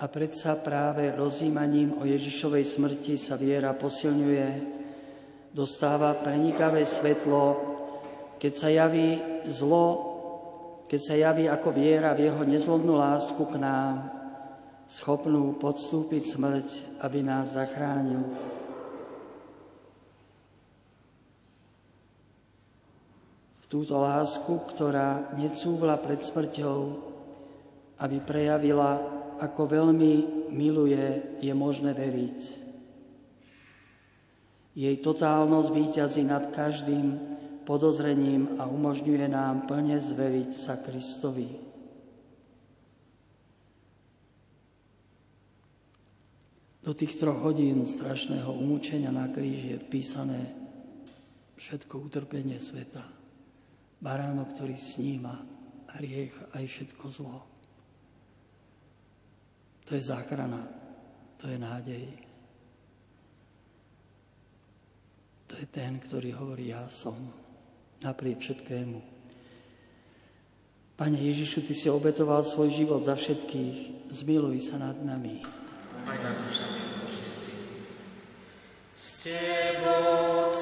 a 0.00 0.08
predsa 0.08 0.56
práve 0.56 1.12
rozímaním 1.12 2.00
o 2.00 2.08
Ježišovej 2.08 2.64
smrti 2.64 3.20
sa 3.20 3.36
viera 3.36 3.76
posilňuje, 3.76 4.48
dostáva 5.52 6.16
prenikavé 6.16 6.88
svetlo, 6.88 7.60
keď 8.40 8.52
sa 8.56 8.68
javí 8.72 9.20
zlo, 9.44 10.08
keď 10.88 11.00
sa 11.04 11.14
javí 11.20 11.44
ako 11.52 11.68
viera 11.76 12.16
v 12.16 12.32
jeho 12.32 12.42
nezlobnú 12.48 12.96
lásku 12.96 13.44
k 13.44 13.60
nám, 13.60 14.08
schopnú 14.88 15.60
podstúpiť 15.60 16.22
smrť, 16.32 16.68
aby 17.04 17.20
nás 17.20 17.52
zachránil. 17.60 18.24
V 23.60 23.64
túto 23.68 24.00
lásku, 24.00 24.64
ktorá 24.72 25.36
necúvla 25.36 26.00
pred 26.00 26.24
smrťou, 26.24 26.78
aby 28.00 28.16
prejavila 28.24 29.19
ako 29.40 29.62
veľmi 29.66 30.14
miluje, 30.52 31.40
je 31.40 31.52
možné 31.56 31.96
veriť. 31.96 32.40
Jej 34.76 34.96
totálnosť 35.02 35.68
výťazí 35.72 36.22
nad 36.28 36.52
každým 36.52 37.16
podozrením 37.64 38.60
a 38.60 38.68
umožňuje 38.68 39.26
nám 39.32 39.66
plne 39.66 39.98
zveriť 39.98 40.50
sa 40.54 40.78
Kristovi. 40.78 41.70
Do 46.80 46.96
tých 46.96 47.20
troch 47.20 47.44
hodín 47.44 47.84
strašného 47.84 48.50
umúčenia 48.56 49.12
na 49.12 49.28
kríži 49.28 49.76
je 49.76 49.82
vpísané 49.84 50.42
všetko 51.60 52.08
utrpenie 52.08 52.56
sveta. 52.56 53.04
Baránok, 54.00 54.56
ktorý 54.56 54.80
sníma 54.80 55.44
hriech 56.00 56.32
aj 56.56 56.64
všetko 56.64 57.04
zlo. 57.12 57.49
To 59.90 59.98
je 59.98 60.06
záchrana, 60.06 60.70
to 61.34 61.50
je 61.50 61.58
nádej. 61.58 62.06
To 65.50 65.58
je 65.58 65.66
ten, 65.66 65.98
ktorý 65.98 66.30
hovorí, 66.38 66.70
ja 66.70 66.86
som 66.86 67.18
napriek 67.98 68.38
všetkému. 68.38 69.02
Pane 70.94 71.18
Ježišu, 71.18 71.66
Ty 71.66 71.74
si 71.74 71.90
obetoval 71.90 72.46
svoj 72.46 72.70
život 72.70 73.02
za 73.02 73.18
všetkých, 73.18 74.06
zmiluj 74.14 74.62
sa 74.62 74.78
nad 74.78 74.94
nami. 75.02 75.42
Aj 76.06 76.18
na 76.22 76.38
tú 76.38 76.46
sa 76.54 76.70
S 78.94 79.26
Tebou 79.26 80.54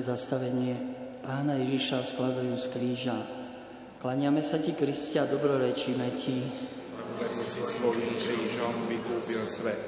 zastavenie 0.00 0.76
pána 1.20 1.60
Ježiša 1.60 2.08
skladajú 2.16 2.56
z 2.56 2.66
kríža. 2.72 3.18
Klaniame 4.00 4.40
sa 4.40 4.56
ti, 4.56 4.72
Kristia, 4.72 5.28
dobrorečíme 5.28 6.08
ti. 6.16 6.48
Si 7.20 7.60
svojím 7.60 8.16
krížom 8.16 8.88
vykúpil 8.88 9.44
svet. 9.44 9.80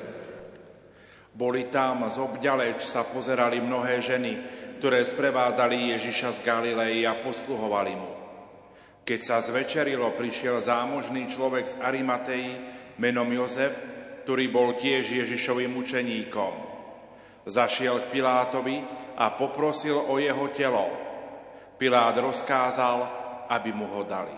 Boli 1.32 1.72
tam 1.72 2.04
z 2.04 2.20
obďaleč 2.20 2.84
sa 2.84 3.08
pozerali 3.08 3.64
mnohé 3.64 4.04
ženy, 4.04 4.32
ktoré 4.76 5.00
sprevádzali 5.00 5.96
Ježiša 5.96 6.36
z 6.36 6.38
Galilei 6.44 7.08
a 7.08 7.16
posluhovali 7.16 7.94
mu. 7.96 8.12
Keď 9.08 9.20
sa 9.24 9.40
zvečerilo, 9.40 10.12
prišiel 10.12 10.60
zámožný 10.60 11.24
človek 11.32 11.64
z 11.64 11.80
Arimatei 11.80 12.60
menom 13.00 13.32
Jozef, 13.32 13.72
ktorý 14.28 14.52
bol 14.52 14.76
tiež 14.76 15.08
Ježišovým 15.08 15.72
učeníkom. 15.80 16.52
Zašiel 17.48 18.04
k 18.04 18.20
Pilátovi 18.20 18.91
a 19.16 19.32
poprosil 19.32 19.98
o 20.08 20.18
jeho 20.18 20.48
telo. 20.52 20.86
Pilát 21.76 22.14
rozkázal, 22.16 22.98
aby 23.48 23.70
mu 23.74 23.86
ho 23.90 24.02
dali. 24.06 24.34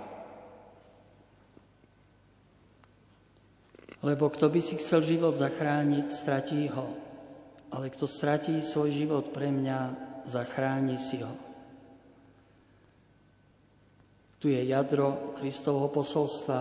Lebo 4.04 4.28
kto 4.28 4.52
by 4.52 4.60
si 4.60 4.76
chcel 4.76 5.00
život 5.00 5.32
zachrániť, 5.32 6.06
stratí 6.12 6.68
ho. 6.68 6.92
Ale 7.72 7.88
kto 7.88 8.04
stratí 8.04 8.60
svoj 8.60 8.92
život 8.92 9.32
pre 9.32 9.48
mňa, 9.48 9.78
zachráni 10.28 11.00
si 11.00 11.24
ho. 11.24 11.32
Tu 14.40 14.52
je 14.52 14.60
jadro 14.68 15.32
Kristovho 15.40 15.88
posolstva 15.88 16.60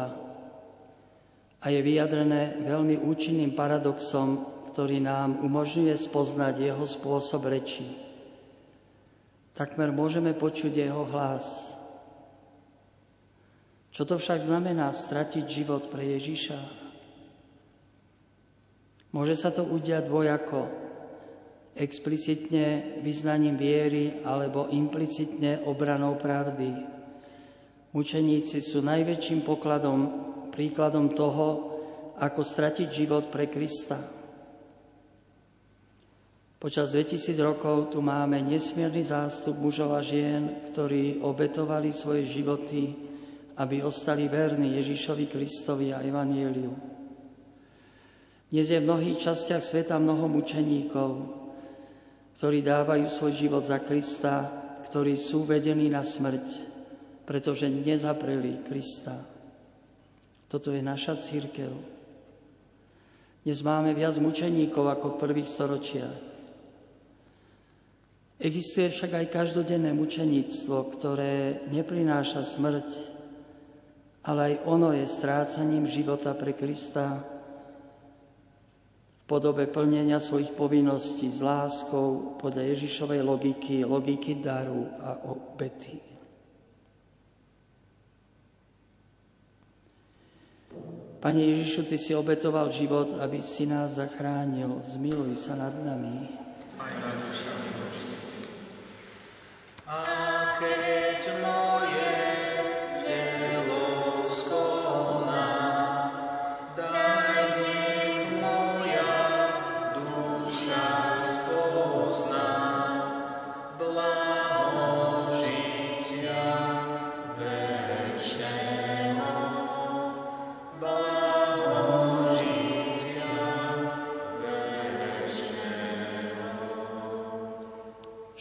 a 1.64 1.66
je 1.68 1.80
vyjadrené 1.84 2.64
veľmi 2.64 3.00
účinným 3.04 3.56
paradoxom, 3.56 4.48
ktorý 4.72 5.04
nám 5.04 5.44
umožňuje 5.44 5.96
spoznať 5.96 6.60
jeho 6.60 6.84
spôsob 6.88 7.48
rečí. 7.52 8.03
Takmer 9.54 9.94
môžeme 9.94 10.34
počuť 10.34 10.74
jeho 10.82 11.06
hlas. 11.14 11.78
Čo 13.94 14.10
to 14.10 14.18
však 14.18 14.42
znamená 14.42 14.90
stratiť 14.90 15.46
život 15.46 15.94
pre 15.94 16.18
Ježiša? 16.18 16.58
Môže 19.14 19.38
sa 19.38 19.54
to 19.54 19.62
udiať 19.62 20.10
dvojako, 20.10 20.62
explicitne 21.78 22.98
vyznaním 23.06 23.54
viery 23.54 24.26
alebo 24.26 24.74
implicitne 24.74 25.62
obranou 25.70 26.18
pravdy. 26.18 26.74
Mučeníci 27.94 28.58
sú 28.58 28.82
najväčším 28.82 29.46
pokladom, 29.46 30.00
príkladom 30.50 31.14
toho, 31.14 31.78
ako 32.18 32.42
stratiť 32.42 32.90
život 32.90 33.30
pre 33.30 33.54
Krista. 33.54 34.23
Počas 36.64 36.96
2000 36.96 37.44
rokov 37.44 37.92
tu 37.92 38.00
máme 38.00 38.40
nesmierny 38.40 39.04
zástup 39.04 39.60
mužov 39.60 39.92
a 39.92 40.00
žien, 40.00 40.64
ktorí 40.72 41.20
obetovali 41.20 41.92
svoje 41.92 42.24
životy, 42.24 42.88
aby 43.60 43.84
ostali 43.84 44.32
verní 44.32 44.80
Ježišovi 44.80 45.28
Kristovi 45.28 45.92
a 45.92 46.00
Evanieliu. 46.00 46.72
Dnes 48.48 48.72
je 48.72 48.80
v 48.80 48.88
mnohých 48.88 49.20
častiach 49.20 49.60
sveta 49.60 50.00
mnoho 50.00 50.32
mučeníkov, 50.32 51.12
ktorí 52.40 52.64
dávajú 52.64 53.12
svoj 53.12 53.34
život 53.36 53.68
za 53.68 53.84
Krista, 53.84 54.48
ktorí 54.88 55.20
sú 55.20 55.44
vedení 55.44 55.92
na 55.92 56.00
smrť, 56.00 56.48
pretože 57.28 57.68
nezapreli 57.68 58.64
Krista. 58.64 59.20
Toto 60.48 60.72
je 60.72 60.80
naša 60.80 61.20
církev. 61.20 61.76
Dnes 63.44 63.60
máme 63.60 63.92
viac 63.92 64.16
mučeníkov 64.16 64.88
ako 64.88 65.06
v 65.12 65.20
prvých 65.28 65.52
storočiach. 65.52 66.33
Existuje 68.42 68.90
však 68.90 69.12
aj 69.14 69.26
každodenné 69.30 69.94
mučeníctvo, 69.94 70.78
ktoré 70.98 71.64
neprináša 71.70 72.42
smrť, 72.42 72.90
ale 74.26 74.40
aj 74.42 74.54
ono 74.66 74.90
je 74.96 75.06
strácaním 75.06 75.86
života 75.86 76.34
pre 76.34 76.58
Krista 76.58 77.22
v 79.14 79.24
podobe 79.30 79.70
plnenia 79.70 80.18
svojich 80.18 80.52
povinností 80.58 81.30
s 81.30 81.40
láskou 81.46 82.36
podľa 82.42 82.74
Ježišovej 82.74 83.22
logiky, 83.22 83.76
logiky 83.86 84.42
daru 84.42 84.90
a 85.00 85.16
obety. 85.30 86.02
Pane 91.24 91.40
Ježišu, 91.40 91.88
Ty 91.88 91.96
si 91.96 92.12
obetoval 92.12 92.68
život, 92.68 93.16
aby 93.24 93.40
si 93.40 93.64
nás 93.64 93.96
zachránil. 93.96 94.84
Zmiluj 94.84 95.40
sa 95.40 95.56
nad 95.56 95.72
nami. 95.72 96.28
Aj 96.76 96.92
nad 97.00 97.16
dušami 97.24 97.83
a 100.02 100.58
keď 100.58 101.22
moje 101.42 101.73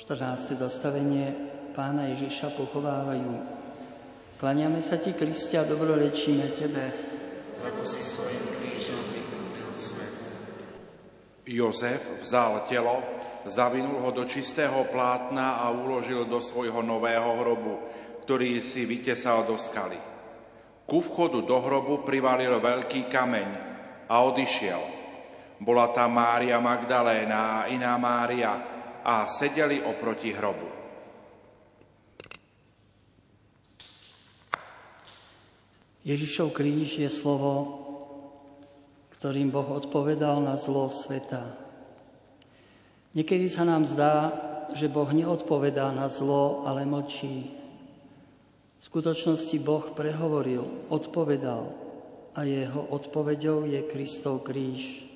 14. 0.02 0.58
zastavenie 0.58 1.30
pána 1.78 2.10
Ježiša 2.10 2.58
pochovávajú. 2.58 3.38
Klaniame 4.34 4.82
sa 4.82 4.98
ti, 4.98 5.14
Kristia, 5.14 5.62
dobrorečíme 5.62 6.50
tebe. 6.58 6.90
Lebo 7.62 7.86
si 7.86 8.02
svojim 8.02 8.50
krížom 8.50 8.98
vykúpil 8.98 9.70
svet. 9.70 10.14
Jozef 11.46 12.18
vzal 12.18 12.66
telo, 12.66 12.98
zavinul 13.46 14.02
ho 14.02 14.10
do 14.10 14.26
čistého 14.26 14.90
plátna 14.90 15.62
a 15.62 15.70
uložil 15.70 16.26
do 16.26 16.42
svojho 16.42 16.82
nového 16.82 17.38
hrobu, 17.38 17.86
ktorý 18.26 18.58
si 18.58 18.82
vytesal 18.82 19.46
do 19.46 19.54
skaly. 19.54 20.02
Ku 20.82 20.98
vchodu 20.98 21.46
do 21.46 21.62
hrobu 21.62 22.02
privalil 22.02 22.58
veľký 22.58 23.06
kameň 23.06 23.48
a 24.10 24.18
odišiel. 24.18 24.82
Bola 25.62 25.94
tam 25.94 26.18
Mária 26.18 26.58
Magdaléna 26.58 27.62
a 27.62 27.70
iná 27.70 27.94
Mária 28.02 28.71
a 29.02 29.26
sedeli 29.26 29.82
oproti 29.82 30.30
hrobu. 30.30 30.70
Ježišov 36.02 36.50
kríž 36.50 36.98
je 36.98 37.06
slovo, 37.06 37.82
ktorým 39.14 39.54
Boh 39.54 39.70
odpovedal 39.70 40.42
na 40.42 40.58
zlo 40.58 40.90
sveta. 40.90 41.54
Niekedy 43.14 43.46
sa 43.46 43.62
nám 43.62 43.86
zdá, 43.86 44.34
že 44.74 44.90
Boh 44.90 45.06
neodpovedá 45.06 45.94
na 45.94 46.10
zlo, 46.10 46.66
ale 46.66 46.82
mlčí. 46.82 47.54
V 48.78 48.82
skutočnosti 48.82 49.62
Boh 49.62 49.94
prehovoril, 49.94 50.66
odpovedal 50.90 51.70
a 52.34 52.42
jeho 52.42 52.82
odpoveďou 52.90 53.70
je 53.70 53.80
Kristov 53.86 54.42
kríž. 54.42 55.11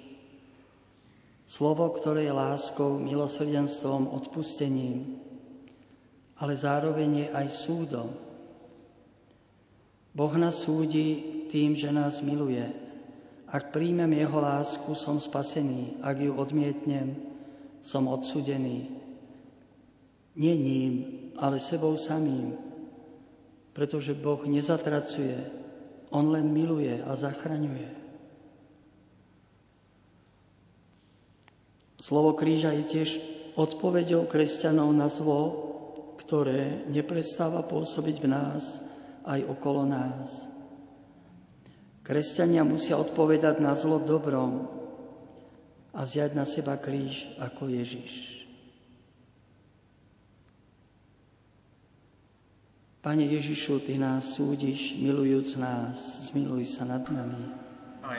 Slovo, 1.47 1.95
ktoré 1.95 2.27
je 2.27 2.35
láskou, 2.35 2.99
milosrdenstvom, 2.99 4.11
odpustením, 4.11 5.23
ale 6.43 6.59
zároveň 6.59 7.11
je 7.23 7.29
aj 7.31 7.47
súdom. 7.55 8.11
Boh 10.11 10.35
nás 10.35 10.67
súdi 10.67 11.23
tým, 11.47 11.79
že 11.79 11.95
nás 11.95 12.19
miluje. 12.19 12.67
Ak 13.47 13.71
príjmem 13.71 14.11
jeho 14.19 14.43
lásku, 14.43 14.91
som 14.99 15.23
spasený. 15.23 16.03
Ak 16.03 16.19
ju 16.19 16.35
odmietnem, 16.35 17.15
som 17.79 18.11
odsudený. 18.11 18.91
Nie 20.35 20.59
ním, 20.59 20.93
ale 21.39 21.63
sebou 21.63 21.95
samým. 21.95 22.59
Pretože 23.71 24.19
Boh 24.19 24.43
nezatracuje, 24.45 25.37
On 26.11 26.27
len 26.31 26.49
miluje 26.51 27.03
a 27.03 27.13
zachraňuje. 27.19 27.96
Slovo 31.97 32.37
kríža 32.37 32.77
je 32.77 32.85
tiež 32.85 33.11
odpoveďou 33.57 34.29
kresťanov 34.29 34.93
na 34.93 35.09
zlo, 35.09 35.43
ktoré 36.21 36.85
neprestáva 36.93 37.65
pôsobiť 37.65 38.17
v 38.21 38.29
nás 38.29 38.85
aj 39.25 39.41
okolo 39.49 39.89
nás. 39.89 40.29
Kresťania 42.07 42.63
musia 42.63 43.01
odpovedať 43.01 43.59
na 43.59 43.75
zlo 43.75 43.99
dobrom 43.99 44.71
a 45.97 46.05
vziať 46.05 46.31
na 46.37 46.45
seba 46.47 46.79
kríž 46.79 47.27
ako 47.41 47.73
Ježiš. 47.73 48.45
Pane 53.07 53.23
Ježišu, 53.23 53.87
Ty 53.87 54.03
nás 54.03 54.35
súdiš, 54.35 54.99
milujúc 54.99 55.55
nás, 55.63 56.27
zmiluj 56.27 56.67
sa 56.67 56.83
nad 56.83 57.07
nami. 57.07 57.55
Aj 58.03 58.19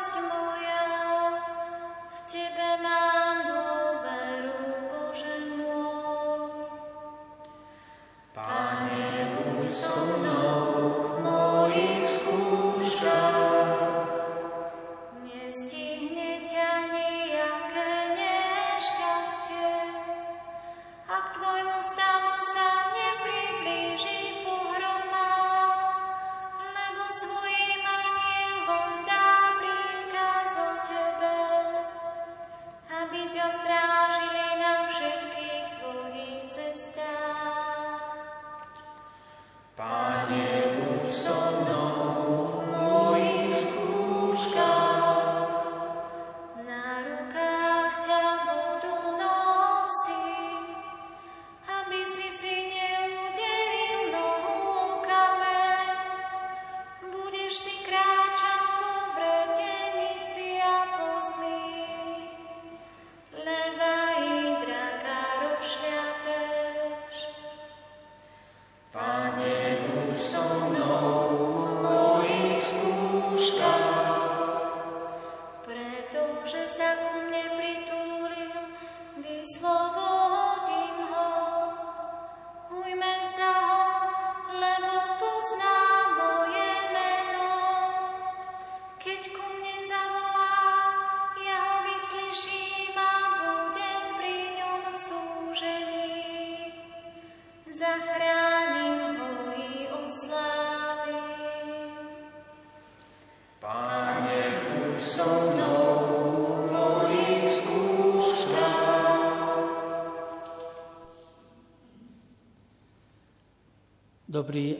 buď 0.00 0.14
so 0.14 0.29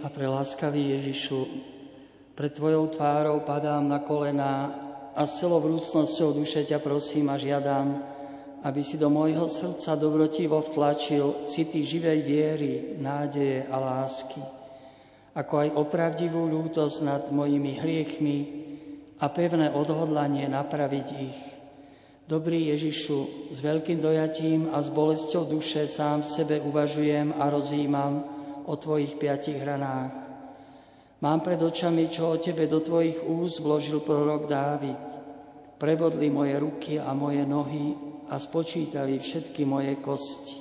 Dobrý 0.00 0.16
a 0.16 0.32
preláskavý 0.32 0.96
Ježišu, 0.96 1.44
pred 2.32 2.48
Tvojou 2.56 2.88
tvárou 2.88 3.44
padám 3.44 3.84
na 3.84 4.00
kolená 4.00 4.72
a 5.12 5.28
s 5.28 5.44
celou 5.44 5.60
vrúcnosťou 5.60 6.32
duše 6.32 6.64
ťa 6.64 6.80
prosím 6.80 7.28
a 7.28 7.36
žiadam, 7.36 8.00
aby 8.64 8.80
si 8.80 8.96
do 8.96 9.12
môjho 9.12 9.44
srdca 9.52 10.00
dobrotivo 10.00 10.56
vtlačil 10.64 11.44
city 11.44 11.84
živej 11.84 12.24
viery, 12.24 12.72
nádeje 12.96 13.68
a 13.68 13.76
lásky, 13.76 14.40
ako 15.36 15.68
aj 15.68 15.76
opravdivú 15.76 16.48
ľútosť 16.48 16.96
nad 17.04 17.28
mojimi 17.28 17.76
hriechmi 17.76 18.38
a 19.20 19.28
pevné 19.28 19.68
odhodlanie 19.68 20.48
napraviť 20.48 21.08
ich. 21.20 21.40
Dobrý 22.24 22.72
Ježišu, 22.72 23.52
s 23.52 23.58
veľkým 23.60 24.00
dojatím 24.00 24.72
a 24.72 24.80
s 24.80 24.88
bolesťou 24.88 25.44
duše 25.44 25.84
sám 25.84 26.24
sebe 26.24 26.56
uvažujem 26.56 27.36
a 27.36 27.52
rozjímam, 27.52 28.39
o 28.66 28.74
tvojich 28.76 29.16
piatich 29.16 29.56
hranách. 29.56 30.12
Mám 31.20 31.44
pred 31.44 31.60
očami, 31.60 32.08
čo 32.08 32.32
o 32.32 32.40
tebe 32.40 32.64
do 32.64 32.80
tvojich 32.80 33.20
úst 33.24 33.60
vložil 33.60 34.00
prorok 34.00 34.48
Dávid. 34.48 35.04
Prebodli 35.76 36.32
moje 36.32 36.56
ruky 36.60 36.96
a 36.96 37.12
moje 37.12 37.44
nohy 37.44 37.96
a 38.28 38.36
spočítali 38.40 39.20
všetky 39.20 39.64
moje 39.64 39.96
kosti. 40.00 40.56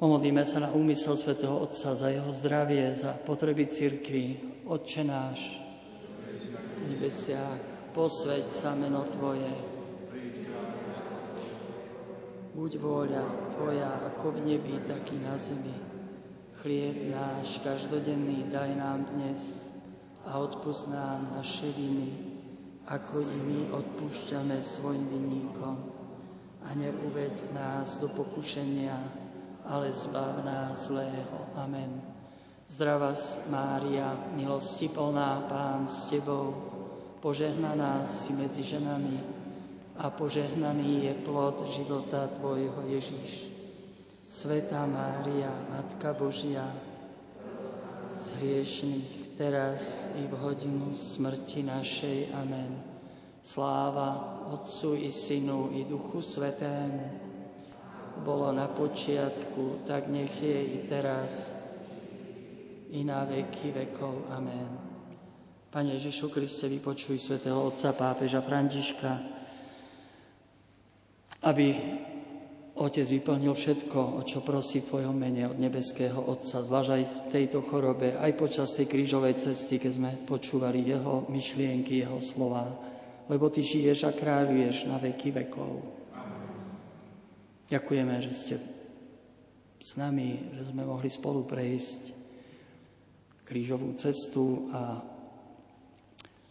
Pomodlíme 0.00 0.44
sa 0.48 0.64
na 0.64 0.72
úmysel 0.72 1.12
svätého 1.20 1.60
Otca 1.60 1.92
za 1.92 2.08
jeho 2.08 2.32
zdravie, 2.32 2.96
za 2.96 3.12
potreby 3.20 3.68
cirkvi. 3.68 4.40
Otče 4.64 5.04
náš, 5.04 5.60
nebesiach, 6.88 7.92
posveď 7.92 8.44
sa 8.48 8.72
meno 8.72 9.04
Tvoje, 9.04 9.79
buď 12.54 12.72
vôľa 12.82 13.24
Tvoja 13.54 13.90
ako 14.10 14.38
v 14.38 14.54
nebi, 14.54 14.74
tak 14.82 15.06
i 15.14 15.18
na 15.22 15.38
zemi. 15.38 15.74
Chlieb 16.60 17.08
náš 17.08 17.62
každodenný 17.62 18.50
daj 18.50 18.76
nám 18.76 19.06
dnes 19.16 19.72
a 20.28 20.36
odpust 20.36 20.90
nám 20.92 21.32
naše 21.32 21.72
viny, 21.72 22.20
ako 22.84 23.24
i 23.24 23.38
my 23.40 23.60
odpúšťame 23.72 24.60
svojim 24.60 25.06
vinníkom. 25.08 25.76
A 26.60 26.76
neuveď 26.76 27.56
nás 27.56 27.96
do 28.02 28.12
pokušenia, 28.12 28.98
ale 29.64 29.88
zbav 29.88 30.44
nás 30.44 30.92
zlého. 30.92 31.48
Amen. 31.56 32.04
Zdravá 32.68 33.16
Mária, 33.48 34.14
milosti 34.36 34.92
plná, 34.92 35.48
Pán 35.48 35.88
s 35.88 36.12
Tebou, 36.12 36.52
požehnaná 37.24 38.04
si 38.04 38.36
medzi 38.36 38.60
ženami 38.62 39.39
a 40.00 40.08
požehnaný 40.08 41.04
je 41.04 41.14
plod 41.28 41.60
života 41.76 42.24
Tvojho 42.32 42.88
Ježíš. 42.88 43.52
Sveta 44.24 44.88
Mária, 44.88 45.52
Matka 45.68 46.16
Božia, 46.16 46.64
z 48.16 48.26
hriešných 48.40 49.36
teraz 49.36 50.08
i 50.16 50.24
v 50.24 50.34
hodinu 50.40 50.96
smrti 50.96 51.68
našej. 51.68 52.32
Amen. 52.32 52.80
Sláva 53.44 54.40
Otcu 54.48 54.96
i 54.96 55.12
Synu 55.12 55.76
i 55.76 55.84
Duchu 55.84 56.24
Svetému, 56.24 57.04
bolo 58.24 58.52
na 58.52 58.68
počiatku, 58.68 59.84
tak 59.84 60.08
nech 60.08 60.32
je 60.40 60.58
i 60.64 60.78
teraz, 60.88 61.52
i 62.92 63.04
na 63.04 63.24
veky 63.28 63.72
vekov. 63.72 64.32
Amen. 64.32 64.68
Pane 65.68 65.96
Ježišu 65.96 66.32
Kriste, 66.32 66.68
vypočuj 66.72 67.20
svätého 67.20 67.60
Otca 67.60 67.92
pápeža 67.92 68.40
Františka, 68.44 69.39
aby 71.44 71.66
Otec 72.80 73.04
vyplnil 73.04 73.52
všetko, 73.52 74.16
o 74.16 74.20
čo 74.24 74.40
prosí 74.40 74.80
v 74.80 74.88
Tvojom 74.88 75.12
mene 75.12 75.44
od 75.44 75.60
nebeského 75.60 76.16
Otca, 76.16 76.64
zvlášť 76.64 76.90
aj 76.96 77.02
v 77.04 77.20
tejto 77.28 77.58
chorobe, 77.60 78.16
aj 78.16 78.32
počas 78.40 78.72
tej 78.72 78.88
krížovej 78.88 79.36
cesty, 79.36 79.76
keď 79.76 79.92
sme 79.92 80.10
počúvali 80.24 80.88
Jeho 80.88 81.28
myšlienky, 81.28 82.00
Jeho 82.00 82.24
slova, 82.24 82.64
lebo 83.28 83.52
Ty 83.52 83.60
žiješ 83.60 84.08
a 84.08 84.16
kráľuješ 84.16 84.88
na 84.88 84.96
veky 84.96 85.28
vekov. 85.44 85.72
Ďakujeme, 87.68 88.14
že 88.24 88.32
ste 88.32 88.54
s 89.80 89.96
nami, 90.00 90.56
že 90.56 90.72
sme 90.72 90.88
mohli 90.88 91.12
spolu 91.12 91.44
prejsť 91.44 92.16
krížovú 93.44 93.92
cestu 93.98 94.72
a 94.72 95.04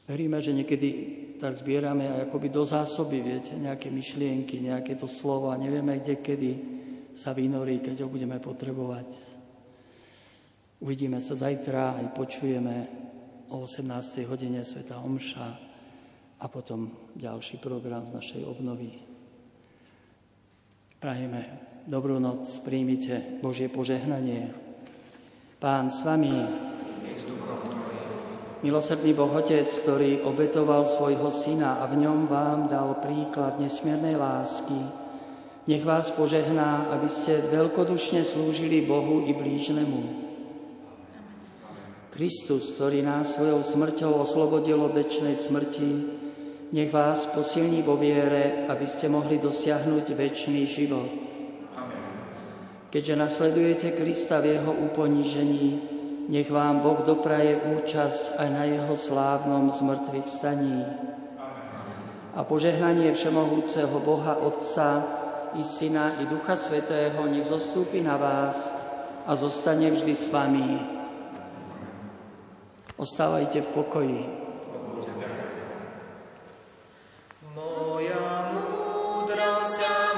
veríme, 0.09 0.41
že 0.41 0.57
niekedy 0.57 0.89
tak 1.37 1.53
zbierame 1.53 2.09
aj 2.09 2.19
akoby 2.27 2.49
do 2.49 2.65
zásoby, 2.65 3.21
viete, 3.21 3.53
nejaké 3.53 3.93
myšlienky, 3.93 4.57
nejaké 4.59 4.97
to 4.97 5.05
slovo 5.05 5.53
a 5.53 5.61
nevieme, 5.61 6.01
kde, 6.01 6.17
kedy 6.19 6.51
sa 7.13 7.31
vynorí, 7.31 7.79
keď 7.79 8.03
ho 8.03 8.09
budeme 8.09 8.41
potrebovať. 8.41 9.37
Uvidíme 10.81 11.21
sa 11.21 11.37
zajtra, 11.37 12.01
aj 12.01 12.07
počujeme 12.17 12.75
o 13.53 13.63
18. 13.63 14.25
hodine 14.25 14.65
Sveta 14.65 14.97
Omša 14.99 15.49
a 16.39 16.45
potom 16.47 16.91
ďalší 17.15 17.61
program 17.61 18.07
z 18.09 18.15
našej 18.15 18.41
obnovy. 18.47 18.99
Prajeme 20.99 21.41
dobrú 21.87 22.19
noc, 22.19 22.43
príjmite 22.63 23.39
Božie 23.39 23.71
požehnanie. 23.71 24.51
Pán 25.59 25.91
s 25.91 26.03
vami. 26.03 26.35
Milosrdný 28.59 29.15
Boh 29.15 29.31
Otec, 29.31 29.63
ktorý 29.63 30.19
obetoval 30.27 30.83
svojho 30.83 31.31
syna 31.31 31.79
a 31.79 31.87
v 31.87 32.03
ňom 32.03 32.27
vám 32.27 32.67
dal 32.67 32.91
príklad 32.99 33.55
nesmiernej 33.55 34.19
lásky, 34.19 34.75
nech 35.63 35.79
vás 35.87 36.11
požehná, 36.11 36.91
aby 36.91 37.07
ste 37.07 37.39
veľkodušne 37.39 38.19
slúžili 38.27 38.83
Bohu 38.83 39.23
i 39.23 39.31
blížnemu. 39.31 40.27
Kristus, 42.11 42.75
ktorý 42.75 42.99
nás 42.99 43.39
svojou 43.39 43.63
smrťou 43.63 44.27
oslobodil 44.27 44.83
od 44.83 44.91
väčšnej 44.91 45.39
smrti, 45.39 45.91
nech 46.75 46.91
vás 46.91 47.31
posilní 47.31 47.79
vo 47.79 47.95
viere, 47.95 48.67
aby 48.67 48.83
ste 48.91 49.07
mohli 49.07 49.39
dosiahnuť 49.39 50.19
väčší 50.19 50.67
život. 50.67 51.07
Keďže 52.91 53.15
nasledujete 53.15 53.87
Krista 53.95 54.43
v 54.43 54.59
jeho 54.59 54.73
uponížení, 54.91 55.98
nech 56.29 56.53
vám 56.53 56.85
Boh 56.85 57.01
dopraje 57.01 57.57
účasť 57.57 58.37
aj 58.37 58.47
na 58.53 58.63
jeho 58.69 58.93
slávnom 58.93 59.73
zmrtvých 59.73 60.29
staní. 60.29 60.85
A 62.37 62.45
požehnanie 62.45 63.09
Všemohúceho 63.09 63.97
Boha 64.05 64.37
Otca 64.37 65.03
i 65.57 65.65
Syna 65.65 66.21
i 66.21 66.29
Ducha 66.29 66.53
Svetého 66.53 67.25
nech 67.25 67.49
zostúpi 67.49 68.05
na 68.05 68.21
vás 68.21 68.69
a 69.25 69.33
zostane 69.33 69.89
vždy 69.89 70.13
s 70.13 70.29
vami. 70.29 70.69
Ostávajte 73.01 73.65
v 73.65 73.69
pokoji. 73.73 74.49
večer, 79.69 79.89
milí 79.89 80.08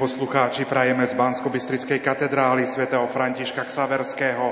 poslucháči, 0.00 0.64
prajeme 0.64 1.04
z 1.04 1.12
bansko 1.12 1.52
katedrály 2.00 2.64
svätého 2.64 3.04
Františka 3.04 3.68
Ksaverského. 3.68 4.48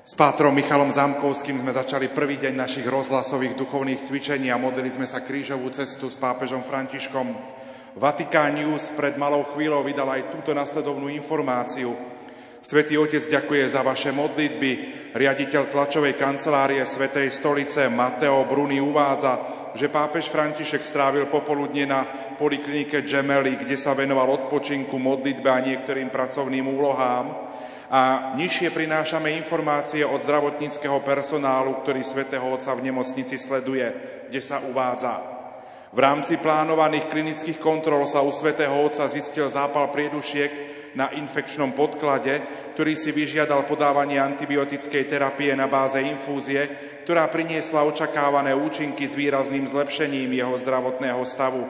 S 0.00 0.16
pátrom 0.16 0.56
Michalom 0.56 0.88
Zamkovským 0.88 1.60
sme 1.60 1.76
začali 1.76 2.08
prvý 2.08 2.40
deň 2.40 2.56
našich 2.56 2.88
rozhlasových 2.88 3.52
duchovných 3.52 4.00
cvičení 4.00 4.48
a 4.48 4.56
modlili 4.56 4.96
sme 4.96 5.04
sa 5.04 5.20
krížovú 5.20 5.68
cestu 5.68 6.08
s 6.08 6.16
pápežom 6.16 6.64
Františkom. 6.64 7.36
Vatikán 8.00 8.56
News 8.56 8.96
pred 8.96 9.20
malou 9.20 9.44
chvíľou 9.52 9.84
vydal 9.84 10.08
aj 10.08 10.32
túto 10.32 10.56
nasledovnú 10.56 11.12
informáciu. 11.12 11.92
Svetý 12.64 12.96
Otec 12.96 13.20
ďakuje 13.20 13.68
za 13.68 13.84
vaše 13.84 14.08
modlitby. 14.08 14.72
Riaditeľ 15.12 15.68
tlačovej 15.68 16.16
kancelárie 16.16 16.80
Svetej 16.88 17.28
stolice 17.28 17.92
Mateo 17.92 18.48
Bruni 18.48 18.80
uvádza, 18.80 19.36
že 19.74 19.92
pápež 19.92 20.30
František 20.30 20.82
strávil 20.82 21.26
popoludne 21.30 21.86
na 21.86 22.00
poliklinike 22.38 23.02
Gemelli, 23.06 23.58
kde 23.60 23.76
sa 23.78 23.94
venoval 23.94 24.46
odpočinku, 24.46 24.98
modlitbe 24.98 25.48
a 25.50 25.62
niektorým 25.62 26.10
pracovným 26.10 26.66
úlohám. 26.66 27.50
A 27.90 28.32
nižšie 28.38 28.70
prinášame 28.70 29.34
informácie 29.34 30.06
od 30.06 30.22
zdravotníckého 30.22 31.02
personálu, 31.02 31.82
ktorý 31.82 32.06
svätého 32.06 32.46
Otca 32.46 32.70
v 32.78 32.86
nemocnici 32.86 33.34
sleduje, 33.34 33.86
kde 34.30 34.38
sa 34.38 34.62
uvádza. 34.62 35.18
V 35.90 35.98
rámci 35.98 36.38
plánovaných 36.38 37.10
klinických 37.10 37.58
kontrol 37.58 38.06
sa 38.06 38.22
u 38.22 38.30
svätého 38.30 38.78
Otca 38.78 39.10
zistil 39.10 39.50
zápal 39.50 39.90
priedušiek 39.90 40.70
na 40.94 41.10
infekčnom 41.18 41.74
podklade, 41.74 42.38
ktorý 42.74 42.94
si 42.94 43.10
vyžiadal 43.10 43.66
podávanie 43.66 44.22
antibiotickej 44.22 45.10
terapie 45.10 45.50
na 45.58 45.66
báze 45.66 45.98
infúzie, 45.98 46.89
ktorá 47.10 47.26
priniesla 47.26 47.82
očakávané 47.90 48.54
účinky 48.54 49.02
s 49.02 49.18
výrazným 49.18 49.66
zlepšením 49.66 50.30
jeho 50.30 50.54
zdravotného 50.54 51.18
stavu. 51.26 51.66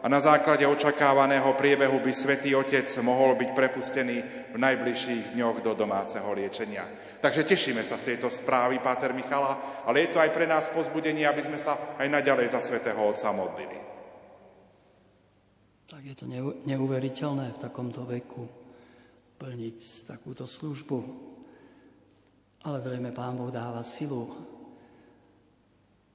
A 0.00 0.08
na 0.08 0.16
základe 0.16 0.64
očakávaného 0.64 1.52
priebehu 1.60 2.00
by 2.00 2.08
Svetý 2.08 2.56
Otec 2.56 2.88
mohol 3.04 3.36
byť 3.36 3.52
prepustený 3.52 4.16
v 4.48 4.56
najbližších 4.56 5.36
dňoch 5.36 5.60
do 5.60 5.76
domáceho 5.76 6.24
liečenia. 6.32 6.88
Takže 7.20 7.44
tešíme 7.44 7.84
sa 7.84 8.00
z 8.00 8.16
tejto 8.16 8.32
správy, 8.32 8.80
Páter 8.80 9.12
Michala, 9.12 9.84
ale 9.84 10.08
je 10.08 10.16
to 10.16 10.24
aj 10.24 10.32
pre 10.32 10.48
nás 10.48 10.72
pozbudenie, 10.72 11.28
aby 11.28 11.44
sme 11.44 11.60
sa 11.60 11.76
aj 12.00 12.08
naďalej 12.08 12.48
za 12.48 12.64
Svetého 12.64 13.04
Otca 13.04 13.28
modlili. 13.28 13.76
Tak 15.84 16.00
je 16.00 16.16
to 16.16 16.24
neuveriteľné 16.64 17.52
v 17.52 17.60
takomto 17.60 18.08
veku 18.08 18.48
plniť 19.36 20.08
takúto 20.08 20.48
službu 20.48 21.28
Ale 22.64 22.80
zrejme 22.80 23.12
Pán 23.12 23.36
Boh 23.36 23.52
dáva 23.52 23.84
silu. 23.84 24.56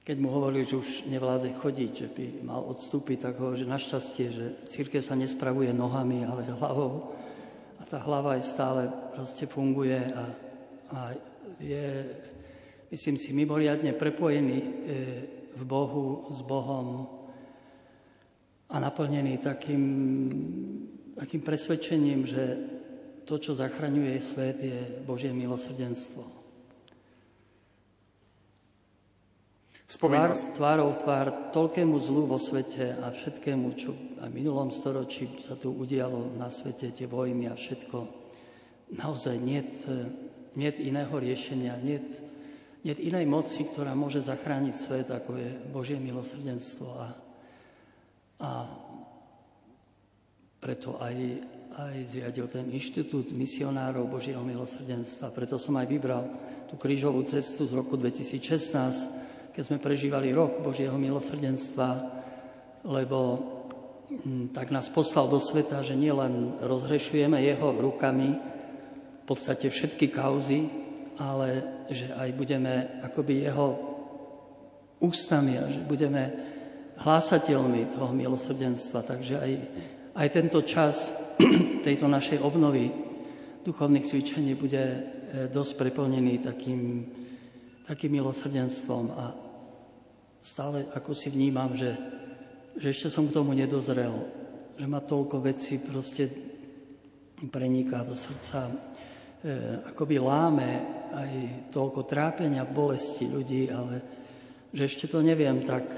Keď 0.04 0.16
mu 0.20 0.28
hovorili, 0.36 0.68
že 0.68 0.76
už 0.76 1.08
nevládze 1.08 1.56
chodiť, 1.56 1.90
že 1.96 2.08
by 2.12 2.24
mal 2.44 2.60
odstúpiť, 2.60 3.24
tak 3.24 3.40
hovorí, 3.40 3.64
že 3.64 3.72
našťastie, 3.72 4.26
že 4.28 4.46
církev 4.68 5.00
sa 5.00 5.16
nespravuje 5.16 5.72
nohami, 5.72 6.28
ale 6.28 6.44
hlavou. 6.44 7.16
A 7.80 7.88
tá 7.88 7.96
hlava 8.04 8.36
je 8.36 8.44
stále 8.44 8.92
proste 9.16 9.48
funguje 9.48 9.96
a, 9.96 10.24
a 10.92 10.98
je, 11.56 12.04
myslím 12.92 13.16
si, 13.16 13.32
mimoriadne 13.32 13.96
prepojený 13.96 14.58
e, 14.60 14.68
v 15.56 15.62
Bohu, 15.64 16.28
s 16.28 16.44
Bohom 16.44 17.08
a 18.68 18.76
naplnený 18.76 19.40
takým, 19.40 19.84
takým 21.16 21.40
presvedčením, 21.40 22.28
že 22.28 22.44
to, 23.24 23.40
čo 23.40 23.56
zachraňuje 23.56 24.20
svet, 24.20 24.60
je 24.60 25.00
Božie 25.08 25.32
milosrdenstvo. 25.32 26.43
Tvár, 29.84 30.32
tvárou 30.56 30.96
tvár 30.96 31.52
toľkému 31.52 32.00
zlu 32.00 32.24
vo 32.24 32.40
svete 32.40 32.96
a 33.04 33.12
všetkému, 33.12 33.66
čo 33.76 33.92
aj 34.24 34.32
v 34.32 34.38
minulom 34.40 34.72
storočí 34.72 35.28
sa 35.44 35.60
tu 35.60 35.76
udialo 35.76 36.32
na 36.40 36.48
svete, 36.48 36.88
tie 36.88 37.04
vojny 37.04 37.52
a 37.52 37.54
všetko, 37.54 38.08
naozaj 38.96 39.36
niet, 39.36 39.84
niet 40.56 40.80
iného 40.80 41.12
riešenia, 41.12 41.76
niet, 41.84 42.08
niet 42.80 42.96
inej 42.96 43.28
moci, 43.28 43.68
ktorá 43.68 43.92
môže 43.92 44.24
zachrániť 44.24 44.74
svet, 44.74 45.08
ako 45.12 45.36
je 45.36 45.50
Božie 45.68 46.00
milosrdenstvo. 46.00 46.88
A, 46.88 47.08
a 48.40 48.50
preto 50.64 50.96
aj, 50.96 51.44
aj 51.76 51.96
zriadil 52.08 52.48
ten 52.48 52.72
inštitút 52.72 53.36
misionárov 53.36 54.08
Božieho 54.08 54.40
milosrdenstva. 54.40 55.28
Preto 55.36 55.60
som 55.60 55.76
aj 55.76 55.92
vybral 55.92 56.24
tú 56.72 56.80
krížovú 56.80 57.20
cestu 57.28 57.68
z 57.68 57.76
roku 57.76 58.00
2016, 58.00 59.23
keď 59.54 59.62
sme 59.62 59.78
prežívali 59.78 60.34
rok 60.34 60.58
Božieho 60.58 60.98
milosrdenstva, 60.98 61.90
lebo 62.90 63.18
hm, 64.10 64.50
tak 64.50 64.74
nás 64.74 64.90
poslal 64.90 65.30
do 65.30 65.38
sveta, 65.38 65.86
že 65.86 65.94
nielen 65.94 66.58
rozhrešujeme 66.58 67.38
jeho 67.38 67.70
rukami 67.78 68.34
v 68.34 69.24
podstate 69.24 69.70
všetky 69.70 70.10
kauzy, 70.10 70.66
ale 71.22 71.62
že 71.86 72.10
aj 72.18 72.28
budeme 72.34 72.98
akoby 73.06 73.46
jeho 73.46 73.66
ústami 74.98 75.54
a 75.62 75.70
že 75.70 75.86
budeme 75.86 76.22
hlásateľmi 76.98 77.94
toho 77.94 78.10
milosrdenstva. 78.10 79.06
Takže 79.06 79.34
aj, 79.38 79.52
aj 80.18 80.28
tento 80.34 80.60
čas 80.66 81.14
tejto 81.86 82.10
našej 82.10 82.42
obnovy 82.42 82.90
duchovných 83.64 84.04
cvičení 84.04 84.52
bude 84.58 84.82
eh, 84.82 85.02
dosť 85.48 85.72
preplnený 85.78 86.42
takým, 86.42 87.06
takým 87.86 88.10
milosrdenstvom. 88.20 89.04
A 89.14 89.43
stále 90.44 90.84
ako 90.92 91.16
si 91.16 91.32
vnímam, 91.32 91.72
že, 91.72 91.96
že 92.76 92.92
ešte 92.92 93.08
som 93.08 93.24
k 93.24 93.32
tomu 93.32 93.56
nedozrel, 93.56 94.12
že 94.76 94.84
ma 94.84 95.00
toľko 95.00 95.40
vecí 95.40 95.80
proste 95.80 96.28
preniká 97.48 98.04
do 98.04 98.12
srdca, 98.12 98.68
e, 98.68 98.74
akoby 99.88 100.20
láme 100.20 100.70
aj 101.16 101.32
toľko 101.72 102.04
trápenia, 102.04 102.68
bolesti 102.68 103.24
ľudí, 103.24 103.72
ale 103.72 103.94
že 104.68 104.84
ešte 104.84 105.08
to 105.08 105.24
neviem 105.24 105.64
tak, 105.64 105.88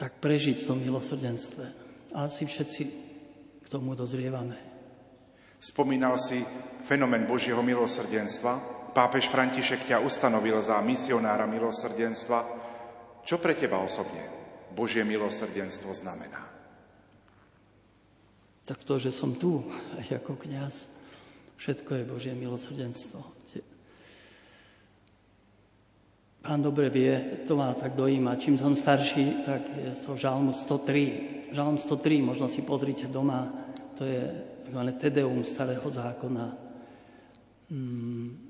tak 0.00 0.16
prežiť 0.16 0.64
v 0.64 0.68
tom 0.68 0.80
milosrdenstve. 0.80 1.66
A 2.16 2.24
asi 2.24 2.48
všetci 2.48 2.82
k 3.60 3.66
tomu 3.68 3.92
dozrievame. 3.92 4.56
Spomínal 5.58 6.16
si 6.16 6.40
fenomén 6.86 7.26
Božieho 7.26 7.60
milosrdenstva, 7.60 8.77
pápež 8.98 9.30
František 9.30 9.86
ťa 9.86 10.02
ustanovil 10.02 10.58
za 10.58 10.82
misionára 10.82 11.46
milosrdenstva. 11.46 12.38
Čo 13.22 13.38
pre 13.38 13.54
teba 13.54 13.78
osobne 13.78 14.26
Božie 14.74 15.06
milosrdenstvo 15.06 15.94
znamená? 15.94 16.42
Tak 18.66 18.82
to, 18.82 18.98
že 18.98 19.14
som 19.14 19.38
tu 19.38 19.62
aj 20.02 20.18
ako 20.18 20.34
kniaz, 20.42 20.90
všetko 21.62 21.94
je 21.94 22.10
Božie 22.10 22.34
milosrdenstvo. 22.34 23.22
Pán 26.38 26.64
dobre 26.64 26.88
vie, 26.88 27.44
to 27.44 27.60
ma 27.60 27.76
tak 27.76 27.92
dojíma. 27.92 28.40
Čím 28.40 28.56
som 28.56 28.72
starší, 28.72 29.44
tak 29.44 29.62
je 29.78 29.94
z 29.94 30.00
toho 30.00 30.16
žalmu 30.16 30.50
103. 30.50 31.52
Žalm 31.52 31.76
103, 31.76 32.24
možno 32.24 32.48
si 32.48 32.64
pozrite 32.64 33.04
doma, 33.06 33.52
to 33.94 34.02
je 34.02 34.26
tzv. 34.64 34.80
Tedeum 34.96 35.44
starého 35.44 35.84
zákona. 35.84 36.46
Hmm 37.68 38.47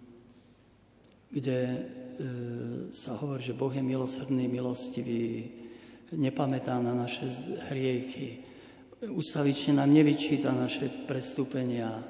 kde 1.38 1.58
e, 1.62 1.80
sa 2.90 3.14
hovorí, 3.14 3.46
že 3.46 3.54
Boh 3.54 3.70
je 3.70 3.80
milosrdný, 3.80 4.50
milostivý, 4.50 5.46
nepamätá 6.12 6.82
na 6.82 6.92
naše 6.98 7.30
hriechy, 7.70 8.42
ustavične 9.06 9.78
nám 9.78 9.94
nevyčíta 9.94 10.50
naše 10.50 10.90
prestúpenia, 11.06 12.02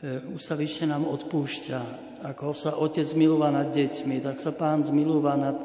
e, 0.00 0.32
ustavične 0.32 0.88
nám 0.88 1.04
odpúšťa. 1.04 1.80
Ako 2.32 2.56
sa 2.56 2.80
otec 2.80 3.04
milúva 3.12 3.52
nad 3.52 3.68
deťmi, 3.68 4.24
tak 4.24 4.40
sa 4.40 4.56
pán 4.56 4.80
zmilúva 4.80 5.36
nad, 5.36 5.58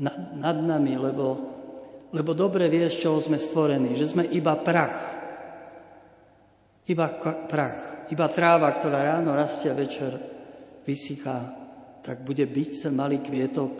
nad, 0.00 0.18
nad 0.34 0.58
nami, 0.58 0.98
lebo, 0.98 1.26
lebo 2.10 2.30
dobre 2.34 2.66
vie, 2.66 2.90
z 2.90 3.06
čoho 3.06 3.22
sme 3.22 3.38
stvorení, 3.38 3.94
že 3.94 4.10
sme 4.10 4.26
iba 4.26 4.58
prach. 4.58 5.22
Iba 6.84 7.16
prach, 7.48 8.10
iba 8.12 8.26
tráva, 8.28 8.68
ktorá 8.76 9.16
ráno 9.16 9.32
rastie 9.32 9.72
a 9.72 9.78
večer 9.78 10.12
vysychá 10.84 11.63
tak 12.04 12.20
bude 12.20 12.44
byť 12.44 12.70
ten 12.84 12.92
malý 12.92 13.24
kvietok 13.24 13.72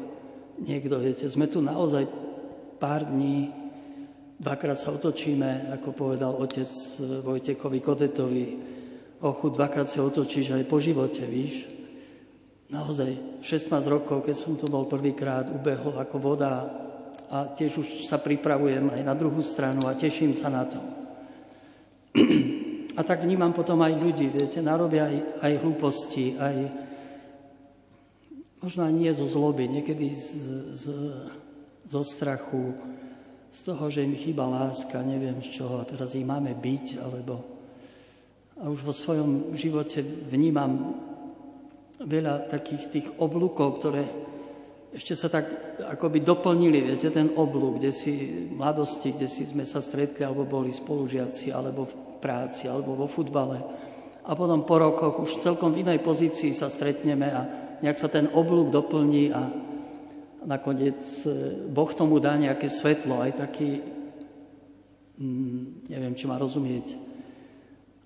niekto, 0.64 0.96
viete, 0.96 1.28
sme 1.28 1.44
tu 1.44 1.60
naozaj 1.60 2.08
pár 2.80 3.04
dní, 3.04 3.52
dvakrát 4.40 4.80
sa 4.80 4.96
otočíme, 4.96 5.76
ako 5.76 5.92
povedal 5.92 6.32
otec 6.40 6.72
Vojtekovi 7.20 7.78
Kodetovi, 7.84 8.46
ochu, 9.20 9.46
dvakrát 9.52 9.92
sa 9.92 10.00
otočíš 10.00 10.56
aj 10.56 10.64
po 10.64 10.80
živote, 10.80 11.20
víš. 11.28 11.68
Naozaj 12.72 13.44
16 13.44 13.70
rokov, 13.92 14.24
keď 14.24 14.36
som 14.36 14.56
tu 14.56 14.66
bol 14.72 14.88
prvýkrát, 14.88 15.52
ubehol 15.52 16.00
ako 16.00 16.16
voda 16.16 16.64
a 17.28 17.52
tiež 17.52 17.80
už 17.80 17.88
sa 18.08 18.16
pripravujem 18.16 18.88
aj 18.88 19.02
na 19.04 19.12
druhú 19.12 19.44
stranu 19.44 19.84
a 19.84 19.96
teším 19.96 20.32
sa 20.32 20.48
na 20.48 20.64
to. 20.64 20.80
A 22.94 23.02
tak 23.02 23.26
vnímam 23.26 23.50
potom 23.50 23.82
aj 23.82 23.90
ľudí, 23.90 24.30
viete, 24.30 24.62
narobia 24.62 25.10
aj, 25.10 25.42
aj 25.42 25.52
hlúposti, 25.66 26.38
aj, 26.38 26.83
Možno 28.64 28.88
nie 28.88 29.12
zo 29.12 29.28
zloby, 29.28 29.68
niekedy 29.68 30.08
z, 30.16 30.28
z, 30.72 30.84
zo 31.84 32.00
strachu, 32.00 32.72
z 33.52 33.60
toho, 33.60 33.92
že 33.92 34.08
im 34.08 34.16
chýba 34.16 34.48
láska, 34.48 35.04
neviem 35.04 35.36
z 35.44 35.60
čoho, 35.60 35.84
a 35.84 35.84
teraz 35.84 36.16
ich 36.16 36.24
máme 36.24 36.56
byť, 36.56 36.96
alebo... 36.96 37.44
A 38.56 38.72
už 38.72 38.80
vo 38.80 38.96
svojom 38.96 39.52
živote 39.52 40.00
vnímam 40.32 40.96
veľa 42.00 42.48
takých 42.48 42.84
tých 42.88 43.06
oblúkov, 43.20 43.84
ktoré 43.84 44.08
ešte 44.96 45.12
sa 45.12 45.28
tak 45.28 45.44
akoby 45.84 46.24
doplnili, 46.24 46.88
viete, 46.88 47.12
ten 47.12 47.36
oblúk, 47.36 47.76
kde 47.76 47.92
si 47.92 48.12
v 48.48 48.56
mladosti, 48.56 49.12
kde 49.12 49.28
si 49.28 49.44
sme 49.44 49.68
sa 49.68 49.84
stretli, 49.84 50.24
alebo 50.24 50.48
boli 50.48 50.72
spolužiaci, 50.72 51.52
alebo 51.52 51.84
v 51.84 52.16
práci, 52.16 52.64
alebo 52.64 52.96
vo 52.96 53.12
futbale. 53.12 53.60
A 54.24 54.32
potom 54.32 54.64
po 54.64 54.80
rokoch 54.80 55.20
už 55.20 55.44
celkom 55.44 55.76
v 55.76 55.84
inej 55.84 56.00
pozícii 56.00 56.56
sa 56.56 56.72
stretneme 56.72 57.28
a 57.28 57.63
nejak 57.84 58.00
sa 58.00 58.08
ten 58.08 58.32
oblúk 58.32 58.72
doplní 58.72 59.28
a 59.36 59.52
nakoniec 60.48 61.04
e, 61.28 61.68
Boh 61.68 61.92
tomu 61.92 62.16
dá 62.16 62.32
nejaké 62.32 62.64
svetlo, 62.72 63.20
aj 63.20 63.44
taký, 63.44 63.84
mm, 65.20 65.92
neviem, 65.92 66.16
či 66.16 66.24
ma 66.24 66.40
rozumieť, 66.40 66.96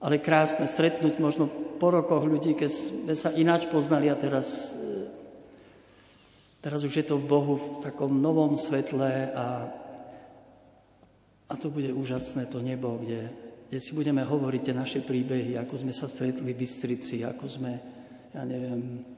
ale 0.02 0.18
krásne 0.18 0.66
stretnúť 0.66 1.22
možno 1.22 1.46
po 1.78 1.94
rokoch 1.94 2.26
ľudí, 2.26 2.58
keď 2.58 2.70
sme 2.70 3.14
sa 3.14 3.30
ináč 3.34 3.70
poznali 3.70 4.10
a 4.10 4.18
teraz, 4.18 4.74
e, 4.74 5.06
teraz 6.58 6.82
už 6.82 6.98
je 6.98 7.06
to 7.06 7.18
v 7.22 7.30
Bohu 7.30 7.54
v 7.54 7.66
takom 7.78 8.18
novom 8.18 8.58
svetle 8.58 9.30
a, 9.30 9.46
a 11.46 11.54
to 11.54 11.70
bude 11.70 11.94
úžasné 11.94 12.50
to 12.50 12.58
nebo, 12.58 12.98
kde, 12.98 13.30
kde 13.70 13.78
si 13.78 13.94
budeme 13.94 14.26
hovoriť 14.26 14.62
tie 14.62 14.74
naše 14.74 15.00
príbehy, 15.06 15.54
ako 15.54 15.86
sme 15.86 15.94
sa 15.94 16.10
stretli 16.10 16.50
v 16.50 16.58
Bystrici, 16.66 17.22
ako 17.22 17.46
sme, 17.46 17.72
ja 18.34 18.42
neviem, 18.42 19.17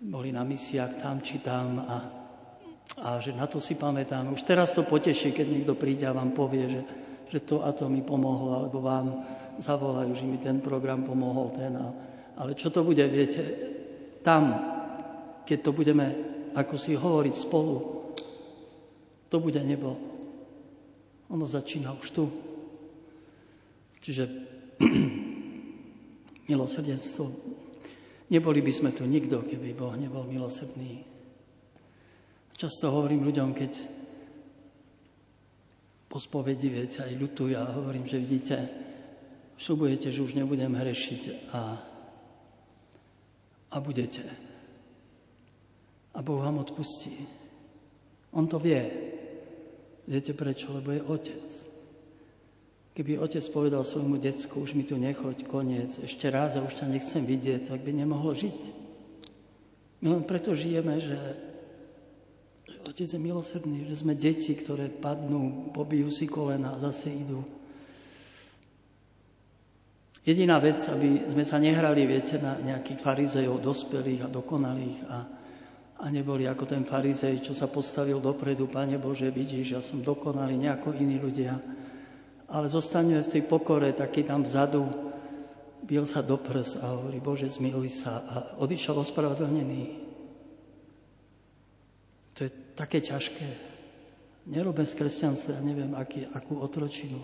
boli 0.00 0.32
na 0.32 0.44
misiách 0.44 1.00
tam 1.00 1.24
či 1.24 1.40
tam 1.40 1.80
a, 1.80 1.96
a 3.00 3.08
že 3.20 3.32
na 3.32 3.48
to 3.48 3.60
si 3.60 3.80
pamätám. 3.80 4.28
Už 4.32 4.44
teraz 4.44 4.76
to 4.76 4.84
poteší, 4.84 5.32
keď 5.32 5.46
niekto 5.48 5.74
príde 5.74 6.04
a 6.04 6.16
vám 6.16 6.36
povie, 6.36 6.68
že, 6.68 6.82
že 7.32 7.38
to 7.48 7.64
a 7.64 7.72
to 7.72 7.88
mi 7.88 8.04
pomohlo, 8.04 8.60
alebo 8.60 8.84
vám 8.84 9.24
zavolajú, 9.56 10.12
že 10.12 10.28
mi 10.28 10.36
ten 10.36 10.60
program 10.60 11.00
pomohol. 11.00 11.56
Ten 11.56 11.72
a, 11.80 11.86
ale 12.36 12.52
čo 12.52 12.68
to 12.68 12.84
bude, 12.84 13.00
viete, 13.08 13.40
tam, 14.20 14.52
keď 15.48 15.58
to 15.64 15.70
budeme, 15.72 16.06
ako 16.52 16.74
si 16.76 16.92
hovoriť 16.92 17.34
spolu, 17.36 17.76
to 19.32 19.36
bude 19.40 19.58
nebo. 19.64 19.96
Ono 21.32 21.46
začína 21.48 21.90
už 21.96 22.08
tu. 22.14 22.24
Čiže 23.98 24.24
milosrdenstvo 26.50 27.45
Neboli 28.26 28.58
by 28.58 28.72
sme 28.74 28.90
tu 28.90 29.06
nikto, 29.06 29.46
keby 29.46 29.74
Boh 29.78 29.94
nebol 29.94 30.26
milosrdný. 30.26 31.06
Často 32.56 32.88
hovorím 32.90 33.28
ľuďom, 33.28 33.52
keď 33.52 33.72
po 36.08 36.16
spovedi, 36.16 36.72
viete, 36.72 37.04
aj 37.04 37.12
ľutujú 37.12 37.52
a 37.54 37.76
hovorím, 37.76 38.08
že 38.08 38.16
vidíte, 38.16 38.56
šľubujete, 39.60 40.08
že 40.08 40.24
už 40.24 40.32
nebudem 40.40 40.72
hrešiť 40.72 41.22
a, 41.52 41.62
a 43.70 43.76
budete. 43.84 44.24
A 46.16 46.18
Boh 46.24 46.40
vám 46.40 46.64
odpustí. 46.64 47.12
On 48.32 48.48
to 48.48 48.56
vie. 48.56 48.80
Viete 50.08 50.32
prečo? 50.32 50.72
Lebo 50.72 50.96
je 50.96 51.04
otec. 51.04 51.65
Keby 52.96 53.20
otec 53.20 53.44
povedal 53.52 53.84
svojmu 53.84 54.16
decku, 54.16 54.64
už 54.64 54.72
mi 54.72 54.80
tu 54.80 54.96
nechoď, 54.96 55.44
koniec, 55.44 56.00
ešte 56.00 56.32
raz 56.32 56.56
a 56.56 56.64
už 56.64 56.80
ťa 56.80 56.88
nechcem 56.88 57.28
vidieť, 57.28 57.68
tak 57.68 57.84
by 57.84 57.92
nemohlo 57.92 58.32
žiť. 58.32 58.72
My 60.00 60.16
len 60.16 60.24
preto 60.24 60.56
žijeme, 60.56 60.96
že, 60.96 61.20
že 62.64 62.78
otec 62.88 63.04
je 63.04 63.20
milosrdný, 63.20 63.84
že 63.84 64.00
sme 64.00 64.16
deti, 64.16 64.56
ktoré 64.56 64.88
padnú, 64.88 65.68
pobijú 65.76 66.08
si 66.08 66.24
kolena 66.24 66.72
a 66.72 66.80
zase 66.80 67.12
idú. 67.12 67.44
Jediná 70.24 70.56
vec, 70.56 70.80
aby 70.88 71.36
sme 71.36 71.44
sa 71.44 71.60
nehrali, 71.60 72.08
viete, 72.08 72.40
na 72.40 72.56
nejakých 72.64 73.04
farizejov, 73.04 73.60
dospelých 73.60 74.24
a 74.24 74.32
dokonalých 74.32 74.98
a, 75.12 75.18
a 76.00 76.04
neboli 76.08 76.48
ako 76.48 76.64
ten 76.64 76.88
farizej, 76.88 77.44
čo 77.44 77.52
sa 77.52 77.68
postavil 77.68 78.24
dopredu, 78.24 78.72
Pane 78.72 78.96
Bože, 78.96 79.28
vidíš, 79.28 79.76
ja 79.76 79.84
som 79.84 80.00
dokonalý, 80.00 80.56
nejako 80.56 80.96
iní 80.96 81.20
ľudia 81.20 81.60
ale 82.46 82.70
zostaňme 82.70 83.22
v 83.22 83.32
tej 83.38 83.42
pokore, 83.42 83.90
taký 83.90 84.22
tam 84.22 84.46
vzadu, 84.46 84.86
bil 85.82 86.06
sa 86.06 86.22
do 86.22 86.38
prs 86.38 86.78
a 86.78 86.98
hovorí, 86.98 87.18
Bože, 87.18 87.50
zmiluj 87.50 88.06
sa 88.06 88.22
a 88.26 88.36
odišiel 88.62 88.98
ospravedlnený. 89.02 89.82
To 92.34 92.40
je 92.46 92.50
také 92.74 93.02
ťažké. 93.02 93.48
Nerobme 94.46 94.86
z 94.86 94.94
kresťanstva, 94.94 95.58
ja 95.58 95.62
neviem, 95.62 95.90
aký, 95.98 96.26
akú 96.30 96.62
otročinu. 96.62 97.18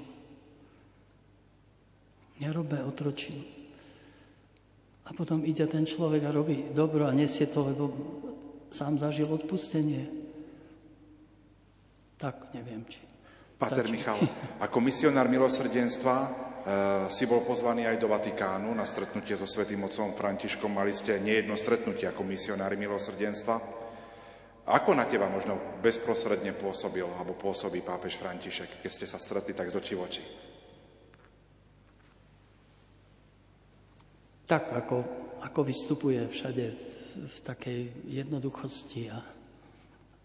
Nerobme 2.42 2.82
otročinu. 2.82 3.42
A 5.06 5.10
potom 5.14 5.42
ide 5.46 5.66
ten 5.66 5.86
človek 5.86 6.26
a 6.26 6.34
robí 6.34 6.70
dobro 6.74 7.06
a 7.06 7.14
nesie 7.14 7.46
to, 7.46 7.62
lebo 7.62 7.90
sám 8.70 8.98
zažil 8.98 9.30
odpustenie. 9.30 10.06
Tak, 12.18 12.54
neviem, 12.54 12.86
či 12.86 13.11
Pater 13.62 13.86
Michal, 13.86 14.18
ako 14.58 14.82
misionár 14.82 15.30
milosrdenstva 15.30 16.16
e, 16.18 16.28
si 17.14 17.30
bol 17.30 17.46
pozvaný 17.46 17.86
aj 17.86 17.94
do 18.02 18.10
Vatikánu 18.10 18.74
na 18.74 18.82
stretnutie 18.82 19.38
so 19.38 19.46
svätým 19.46 19.78
otcom 19.86 20.10
Františkom. 20.10 20.66
Mali 20.66 20.90
ste 20.90 21.22
nejedno 21.22 21.54
stretnutie 21.54 22.10
ako 22.10 22.26
misionári 22.26 22.74
milosrdenstva. 22.74 23.54
Ako 24.66 24.98
na 24.98 25.06
teba 25.06 25.30
možno 25.30 25.78
bezprostredne 25.78 26.58
pôsobil 26.58 27.06
alebo 27.06 27.38
pôsobí 27.38 27.86
pápež 27.86 28.18
František, 28.18 28.82
keď 28.82 28.90
ste 28.90 29.06
sa 29.06 29.22
stretli 29.22 29.54
tak 29.54 29.70
z 29.70 29.78
očí 29.78 29.94
v 29.94 30.02
oči? 30.02 30.24
Tak, 34.42 34.74
ako, 34.74 34.96
ako 35.38 35.60
vystupuje 35.62 36.18
všade 36.26 36.66
v, 36.66 36.78
v 37.30 37.36
takej 37.46 37.80
jednoduchosti 38.10 39.06
a 39.06 39.31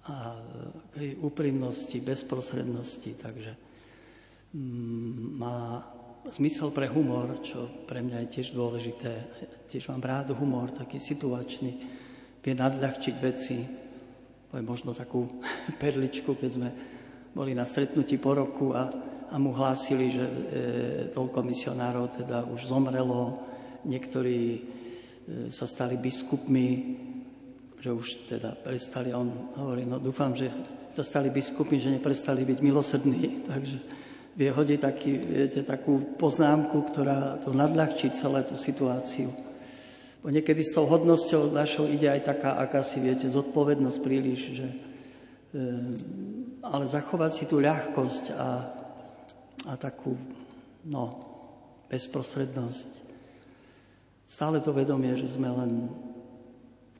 a 0.07 0.39
tej 0.95 1.19
úprimnosti, 1.19 1.99
bezprostrednosti, 1.99 3.11
takže 3.19 3.51
mm, 4.55 5.35
má 5.35 5.83
zmysel 6.31 6.71
pre 6.71 6.87
humor, 6.87 7.39
čo 7.43 7.87
pre 7.87 8.03
mňa 8.03 8.23
je 8.23 8.31
tiež 8.39 8.47
dôležité. 8.55 9.11
Tiež 9.67 9.91
mám 9.91 10.03
rád 10.03 10.35
humor, 10.35 10.71
taký 10.71 10.99
situačný, 10.99 11.71
vie 12.43 12.53
nadľahčiť 12.55 13.15
veci. 13.19 13.57
je 14.51 14.63
možno 14.63 14.95
takú 14.95 15.27
perličku, 15.81 16.35
keď 16.35 16.49
sme 16.51 16.69
boli 17.35 17.53
na 17.53 17.67
stretnutí 17.67 18.17
po 18.17 18.33
roku 18.33 18.73
a, 18.73 18.89
a 19.29 19.35
mu 19.37 19.53
hlásili, 19.53 20.09
že 20.09 20.25
e, 20.25 20.33
toľko 21.13 21.39
misionárov 21.43 22.05
teda 22.23 22.47
už 22.49 22.65
zomrelo, 22.65 23.43
niektorí 23.85 24.39
e, 24.57 24.59
sa 25.53 25.69
stali 25.69 26.01
biskupmi, 26.01 26.67
že 27.77 27.89
už 27.93 28.07
teda 28.25 28.57
prestali, 28.57 29.13
on 29.13 29.53
hovorí, 29.53 29.85
no 29.85 30.01
dúfam, 30.01 30.33
že 30.33 30.49
sa 30.89 31.05
stali 31.05 31.29
biskupy, 31.29 31.77
že 31.77 31.93
neprestali 31.93 32.41
byť 32.41 32.59
milosrdní, 32.61 33.23
takže 33.51 33.77
vie 34.37 34.49
hodiť 34.53 34.79
taký, 34.81 35.11
viete, 35.17 35.61
takú 35.65 36.17
poznámku, 36.17 36.77
ktorá 36.93 37.41
to 37.41 37.53
nadľahčí 37.53 38.13
celé 38.13 38.45
tú 38.45 38.53
situáciu. 38.53 39.33
Bo 40.21 40.29
niekedy 40.29 40.61
s 40.61 40.73
tou 40.73 40.85
hodnosťou 40.85 41.53
našou 41.53 41.89
ide 41.89 42.09
aj 42.09 42.21
taká 42.25 42.61
akási, 42.61 43.01
viete, 43.01 43.25
zodpovednosť 43.29 43.97
príliš, 44.01 44.39
že, 44.61 44.67
e, 44.69 44.77
ale 46.61 46.85
zachovať 46.85 47.31
si 47.33 47.43
tú 47.49 47.57
ľahkosť 47.61 48.25
a, 48.33 48.49
a 49.69 49.73
takú, 49.77 50.13
no, 50.85 51.17
bezprostrednosť. 51.89 52.89
Stále 54.27 54.61
to 54.61 54.75
vedomie, 54.75 55.17
že 55.17 55.33
sme 55.33 55.49
len 55.49 55.87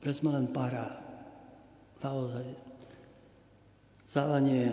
že 0.02 0.12
len 0.24 0.46
para. 0.50 0.86
Naozaj. 1.98 2.46
Závanie 4.06 4.72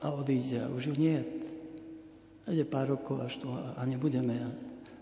a 0.00 0.10
odíde 0.10 0.64
už 0.72 0.92
ju 0.92 0.94
nie. 0.96 1.18
Ide 2.46 2.64
pár 2.64 2.94
rokov 2.94 3.20
až 3.22 3.42
tu 3.42 3.50
a 3.52 3.80
nebudeme. 3.84 4.54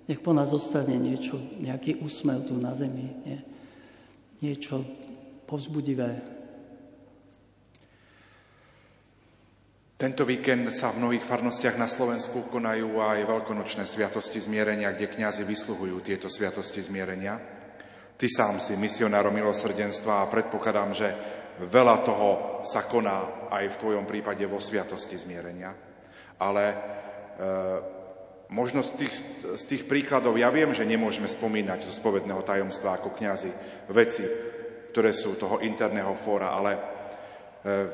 Nech 0.04 0.20
po 0.20 0.36
nás 0.36 0.52
zostane 0.52 1.00
niečo, 1.00 1.40
nejaký 1.60 2.04
úsmev 2.04 2.44
tu 2.44 2.56
na 2.60 2.76
zemi. 2.76 3.08
Nie? 3.24 3.40
Niečo 4.44 4.84
povzbudivé. 5.48 6.20
Tento 9.94 10.28
víkend 10.28 10.68
sa 10.68 10.92
v 10.92 11.00
mnohých 11.00 11.24
farnostiach 11.24 11.80
na 11.80 11.88
Slovensku 11.88 12.50
konajú 12.52 13.00
aj 13.00 13.24
veľkonočné 13.24 13.88
sviatosti 13.88 14.42
zmierenia, 14.42 14.92
kde 14.92 15.08
kňazi 15.08 15.46
vysluhujú 15.48 15.96
tieto 16.04 16.28
sviatosti 16.28 16.84
zmierenia. 16.84 17.40
Ty 18.14 18.26
sám 18.30 18.62
si 18.62 18.78
misionárom 18.78 19.34
milosrdenstva 19.34 20.22
a 20.22 20.30
predpokladám, 20.30 20.90
že 20.94 21.08
veľa 21.66 21.96
toho 22.06 22.28
sa 22.62 22.86
koná 22.86 23.50
aj 23.50 23.74
v 23.74 23.80
tvojom 23.82 24.06
prípade 24.06 24.46
vo 24.46 24.62
sviatosti 24.62 25.18
zmierenia. 25.18 25.74
Ale 26.38 26.64
e, 26.70 26.76
možno 28.54 28.86
z 28.86 28.90
tých, 29.02 29.14
z 29.58 29.64
tých 29.66 29.82
príkladov, 29.90 30.38
ja 30.38 30.50
viem, 30.54 30.70
že 30.70 30.86
nemôžeme 30.86 31.26
spomínať 31.26 31.86
zo 31.86 31.92
spovedného 31.94 32.42
tajomstva 32.46 33.02
ako 33.02 33.18
kňazi 33.18 33.50
veci, 33.90 34.22
ktoré 34.94 35.10
sú 35.10 35.34
toho 35.34 35.58
interného 35.62 36.14
fóra, 36.14 36.54
ale 36.54 36.72
e, 36.74 36.80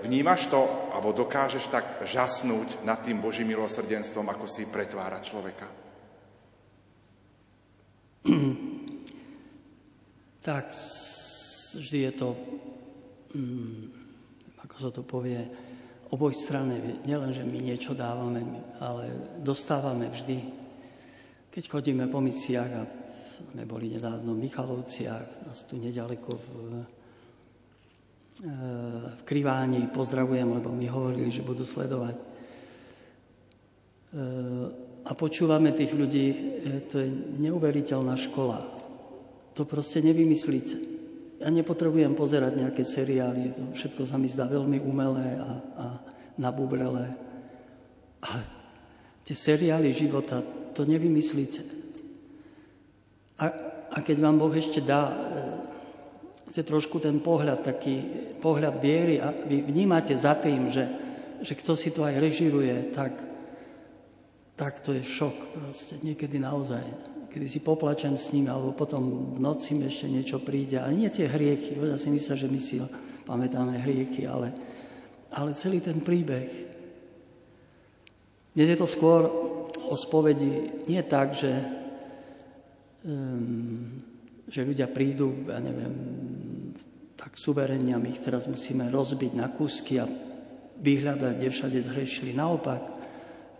vnímaš 0.05 0.53
to, 0.53 0.61
alebo 0.93 1.17
dokážeš 1.17 1.65
tak 1.73 2.05
žasnúť 2.05 2.85
nad 2.85 3.01
tým 3.01 3.25
Božím 3.25 3.57
milosrdenstvom, 3.57 4.29
ako 4.29 4.45
si 4.45 4.69
pretvára 4.69 5.25
človeka? 5.25 5.69
tak 10.41 10.73
vždy 11.77 11.99
je 12.09 12.13
to, 12.17 12.29
mm, 13.37 13.93
ako 14.65 14.77
sa 14.81 14.91
to 14.91 15.03
povie, 15.05 15.45
oboj 16.11 16.33
strany. 16.35 17.05
Nielen, 17.05 17.31
že 17.31 17.45
my 17.45 17.61
niečo 17.61 17.95
dávame, 17.95 18.43
ale 18.81 19.37
dostávame 19.45 20.09
vždy. 20.11 20.39
Keď 21.53 21.65
chodíme 21.69 22.09
po 22.09 22.19
misiách 22.25 22.73
a 22.73 22.83
sme 23.41 23.65
boli 23.69 23.93
nedávno 23.93 24.37
v 24.37 24.43
Michalovciach, 24.49 25.49
nás 25.49 25.65
tu 25.65 25.77
nedaleko 25.81 26.31
v, 26.37 26.49
e, 28.45 28.53
v 29.17 29.23
Kriváni, 29.25 29.89
pozdravujem, 29.89 30.49
lebo 30.61 30.73
mi 30.73 30.87
hovorili, 30.89 31.33
že 31.33 31.47
budú 31.47 31.65
sledovať. 31.65 32.17
E, 32.17 32.25
a 35.01 35.13
počúvame 35.17 35.73
tých 35.73 35.97
ľudí, 35.97 36.27
e, 36.29 36.37
to 36.85 37.01
je 37.01 37.09
neuveriteľná 37.41 38.15
škola 38.21 38.80
to 39.61 39.69
proste 39.69 40.01
nevymyslíte. 40.01 40.77
Ja 41.45 41.53
nepotrebujem 41.53 42.17
pozerať 42.17 42.65
nejaké 42.65 42.81
seriály, 42.81 43.53
to 43.53 43.77
všetko 43.77 44.09
sa 44.09 44.17
mi 44.17 44.25
zdá 44.25 44.49
veľmi 44.49 44.81
umelé 44.81 45.37
a, 45.37 45.49
a 45.77 45.87
nabubrelé. 46.41 47.13
Ale 48.25 48.41
tie 49.21 49.37
seriály 49.37 49.93
života, 49.93 50.41
to 50.73 50.89
nevymyslíte. 50.89 51.61
A, 53.37 53.45
a 53.93 53.97
keď 54.01 54.25
vám 54.25 54.41
Boh 54.41 54.53
ešte 54.57 54.81
dá 54.81 55.13
e, 56.49 56.65
trošku 56.65 56.97
ten 56.97 57.21
pohľad, 57.21 57.61
taký 57.61 58.01
pohľad 58.41 58.81
viery 58.81 59.21
a 59.21 59.29
vy 59.29 59.61
vnímate 59.61 60.17
za 60.17 60.41
tým, 60.41 60.73
že, 60.73 60.89
že 61.45 61.53
kto 61.53 61.77
si 61.77 61.93
to 61.93 62.09
aj 62.09 62.17
režiruje, 62.17 62.97
tak, 62.97 63.13
tak 64.57 64.81
to 64.81 64.97
je 64.97 65.05
šok 65.05 65.37
proste, 65.53 66.01
niekedy 66.01 66.41
naozaj 66.41 67.10
kedy 67.31 67.47
si 67.47 67.63
poplačem 67.63 68.19
s 68.19 68.35
ním, 68.35 68.51
alebo 68.51 68.75
potom 68.75 69.33
v 69.35 69.41
noci 69.41 69.79
mi 69.79 69.87
ešte 69.87 70.11
niečo 70.11 70.43
príde. 70.43 70.83
A 70.83 70.91
nie 70.91 71.07
tie 71.09 71.31
hriechy, 71.31 71.79
ja 71.79 71.95
si 71.95 72.11
myslím, 72.11 72.37
že 72.37 72.51
my 72.51 72.61
si 72.61 72.77
pamätáme 73.23 73.79
hriechy, 73.79 74.27
ale, 74.27 74.51
ale 75.31 75.55
celý 75.55 75.79
ten 75.79 76.03
príbeh. 76.03 76.51
Dnes 78.51 78.67
je 78.67 78.79
to 78.79 78.91
skôr 78.91 79.31
o 79.87 79.95
spovedi 79.95 80.83
nie 80.91 80.99
tak, 81.07 81.39
že, 81.39 81.55
um, 83.07 83.95
že 84.51 84.67
ľudia 84.67 84.91
prídu, 84.91 85.47
ja 85.47 85.63
neviem, 85.63 85.95
tak 87.15 87.39
suverenia, 87.39 88.03
my 88.03 88.11
ich 88.11 88.19
teraz 88.19 88.51
musíme 88.51 88.91
rozbiť 88.91 89.33
na 89.39 89.47
kúsky 89.55 90.03
a 90.03 90.11
vyhľadať, 90.81 91.33
kde 91.39 91.49
všade 91.53 91.79
zhrešili. 91.79 92.35
Naopak, 92.35 92.81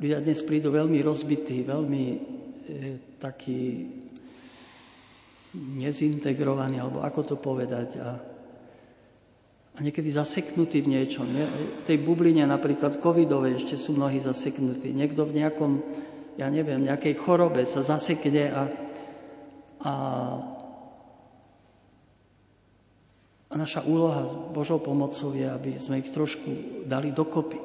ľudia 0.03 0.19
dnes 0.19 0.43
prídu 0.43 0.75
veľmi 0.75 0.99
rozbití, 1.07 1.63
veľmi 1.63 2.05
e, 2.71 2.97
takí 3.19 3.91
nezintegrovaní, 5.59 6.79
alebo 6.79 7.03
ako 7.03 7.35
to 7.35 7.37
povedať. 7.37 7.99
A, 7.99 8.09
a 9.75 9.79
niekedy 9.83 10.15
zaseknutí 10.15 10.87
v 10.87 10.95
niečom. 10.95 11.27
Nie? 11.27 11.51
V 11.51 11.83
tej 11.83 11.99
bubline 11.99 12.47
napríklad 12.47 13.03
covidovej 13.03 13.59
ešte 13.59 13.75
sú 13.75 13.99
mnohí 13.99 14.23
zaseknutí. 14.23 14.95
Niekto 14.95 15.27
v 15.27 15.43
nejakom, 15.43 15.83
ja 16.39 16.47
neviem, 16.47 16.87
nejakej 16.87 17.19
chorobe 17.19 17.67
sa 17.67 17.83
zasekne 17.83 18.55
a, 18.55 18.63
a 19.83 19.93
A 23.51 23.59
naša 23.59 23.83
úloha 23.83 24.31
s 24.31 24.35
Božou 24.55 24.79
pomocou 24.79 25.35
je, 25.35 25.43
aby 25.43 25.75
sme 25.75 25.99
ich 25.99 26.15
trošku 26.15 26.87
dali 26.87 27.11
dokopy. 27.11 27.59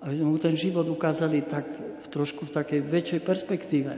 Aby 0.00 0.16
sme 0.16 0.32
mu 0.32 0.40
ten 0.40 0.56
život 0.56 0.88
ukázali 0.88 1.44
tak 1.44 1.68
v 1.76 2.06
trošku 2.08 2.48
v 2.48 2.54
takej 2.56 2.80
väčšej 2.80 3.20
perspektíve. 3.20 3.92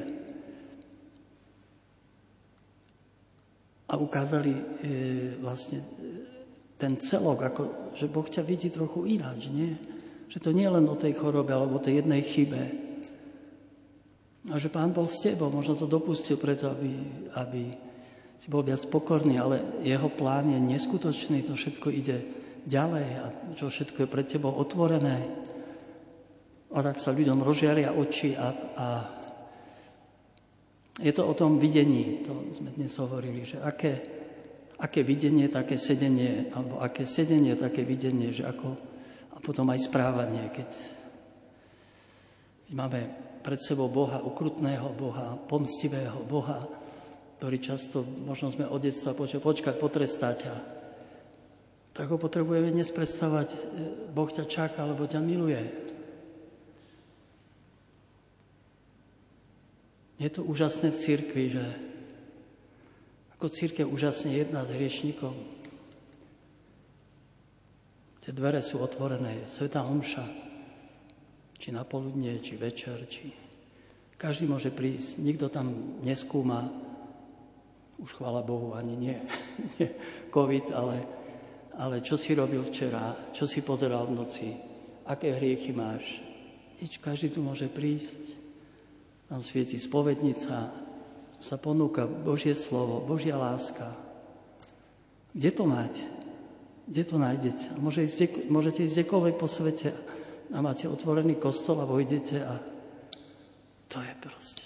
A 3.92 4.00
ukázali 4.00 4.52
e, 4.52 4.62
vlastne 5.36 5.84
e, 5.84 5.86
ten 6.80 6.96
celok, 6.96 7.44
ako, 7.44 7.62
že 7.92 8.08
Boh 8.08 8.24
ťa 8.24 8.42
vidí 8.42 8.72
trochu 8.72 9.04
ináč, 9.04 9.52
nie? 9.52 9.76
Že 10.32 10.38
to 10.40 10.50
nie 10.56 10.64
je 10.64 10.74
len 10.74 10.86
o 10.88 10.96
tej 10.96 11.12
chorobe 11.12 11.52
alebo 11.52 11.76
o 11.76 11.84
tej 11.84 12.00
jednej 12.00 12.24
chybe. 12.24 12.62
A 14.50 14.56
že 14.58 14.72
Pán 14.72 14.90
bol 14.90 15.06
s 15.06 15.22
tebou, 15.22 15.52
možno 15.52 15.78
to 15.78 15.86
dopustil 15.86 16.40
preto, 16.40 16.72
aby, 16.72 16.90
aby 17.38 17.62
si 18.42 18.50
bol 18.50 18.66
viac 18.66 18.82
pokorný, 18.90 19.38
ale 19.38 19.62
jeho 19.86 20.10
plán 20.10 20.50
je 20.50 20.58
neskutočný, 20.58 21.46
to 21.46 21.54
všetko 21.54 21.94
ide 21.94 22.18
ďalej 22.66 23.06
a 23.22 23.24
čo 23.54 23.70
všetko 23.70 24.02
je 24.02 24.08
pred 24.10 24.26
tebou 24.26 24.50
otvorené. 24.50 25.22
A 26.74 26.78
tak 26.82 26.98
sa 26.98 27.14
ľuďom 27.14 27.38
rozžiaria 27.38 27.94
oči 27.94 28.34
a, 28.34 28.48
a 28.74 28.86
je 31.00 31.12
to 31.12 31.24
o 31.24 31.32
tom 31.32 31.56
videní, 31.56 32.20
to 32.20 32.36
sme 32.52 32.68
dnes 32.76 32.92
hovorili, 33.00 33.48
že 33.48 33.56
aké, 33.64 33.92
aké 34.76 35.00
videnie, 35.00 35.48
také 35.48 35.80
sedenie, 35.80 36.52
alebo 36.52 36.84
aké 36.84 37.08
sedenie, 37.08 37.56
také 37.56 37.80
videnie, 37.80 38.28
že 38.36 38.44
ako, 38.44 38.76
a 39.32 39.40
potom 39.40 39.72
aj 39.72 39.88
správanie, 39.88 40.52
keď 40.52 40.68
máme 42.76 43.00
pred 43.40 43.60
sebou 43.60 43.88
Boha, 43.88 44.20
ukrutného 44.20 44.92
Boha, 44.92 45.40
pomstivého 45.48 46.20
Boha, 46.28 46.68
ktorý 47.40 47.58
často, 47.58 48.06
možno 48.22 48.54
sme 48.54 48.70
od 48.70 48.78
detstva 48.78 49.18
počuli, 49.18 49.42
počkaj, 49.42 49.74
potrestá 49.80 50.30
ťa. 50.36 50.54
Tak 51.92 52.06
ho 52.06 52.16
potrebujeme 52.16 52.70
dnes 52.70 52.88
predstavať, 52.94 53.48
e, 53.50 53.58
Boh 54.14 54.30
ťa 54.30 54.46
čaká, 54.46 54.86
alebo 54.86 55.10
ťa 55.10 55.18
miluje. 55.18 55.81
Je 60.22 60.30
to 60.30 60.46
úžasné 60.46 60.94
v 60.94 61.00
církvi, 61.02 61.44
že 61.50 61.66
ako 63.34 63.50
církev 63.50 63.90
úžasne 63.90 64.38
jedná 64.38 64.62
s 64.62 64.70
hriešnikom. 64.70 65.34
Tie 68.22 68.30
dvere 68.30 68.62
sú 68.62 68.78
otvorené, 68.78 69.42
Sveta 69.50 69.82
Omša, 69.82 70.22
či 71.58 71.74
na 71.74 71.82
poludnie, 71.82 72.38
či 72.38 72.54
večer, 72.54 73.02
či... 73.10 73.34
Každý 74.14 74.46
môže 74.46 74.70
prísť, 74.70 75.18
nikto 75.18 75.50
tam 75.50 75.98
neskúma, 76.06 76.70
už 77.98 78.14
chvála 78.14 78.46
Bohu, 78.46 78.78
ani 78.78 78.94
nie, 78.94 79.18
nie 79.74 79.90
COVID, 80.30 80.70
ale, 80.70 81.02
ale 81.82 81.98
čo 81.98 82.14
si 82.14 82.30
robil 82.38 82.62
včera, 82.62 83.34
čo 83.34 83.50
si 83.50 83.66
pozeral 83.66 84.06
v 84.06 84.22
noci, 84.22 84.54
aké 85.02 85.34
hriechy 85.34 85.74
máš. 85.74 86.22
Nič, 86.78 87.02
každý 87.02 87.34
tu 87.34 87.42
môže 87.42 87.66
prísť. 87.66 88.41
Tam 89.32 89.40
svieti 89.40 89.80
spovednica, 89.80 90.68
sa 91.40 91.56
ponúka 91.56 92.04
Božie 92.04 92.52
slovo, 92.52 93.00
Božia 93.00 93.40
láska. 93.40 93.88
Kde 95.32 95.50
to 95.56 95.64
máte? 95.64 96.04
Kde 96.84 97.02
to 97.08 97.16
nájdete? 97.16 97.72
Môže 97.80 98.04
ísť, 98.04 98.52
môžete 98.52 98.84
ísť 98.84 99.00
kdekoľvek 99.00 99.34
po 99.40 99.48
svete 99.48 99.96
a 100.52 100.60
máte 100.60 100.84
otvorený 100.84 101.40
kostol 101.40 101.80
a 101.80 101.88
vojdete 101.88 102.44
a 102.44 102.60
to 103.88 104.04
je 104.04 104.12
proste 104.20 104.62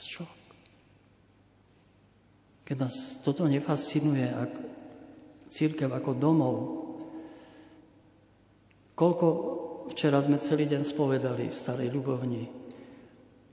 keď 2.66 2.76
nás 2.82 3.22
toto 3.22 3.46
nefascinuje, 3.46 4.26
ako 4.26 4.60
církev 5.46 5.86
ako 5.86 6.10
domov, 6.18 6.56
koľko 8.98 9.26
včera 9.94 10.18
sme 10.18 10.42
celý 10.42 10.66
deň 10.66 10.82
spovedali 10.82 11.46
v 11.46 11.54
Starej 11.54 11.94
Ľubovni 11.94 12.65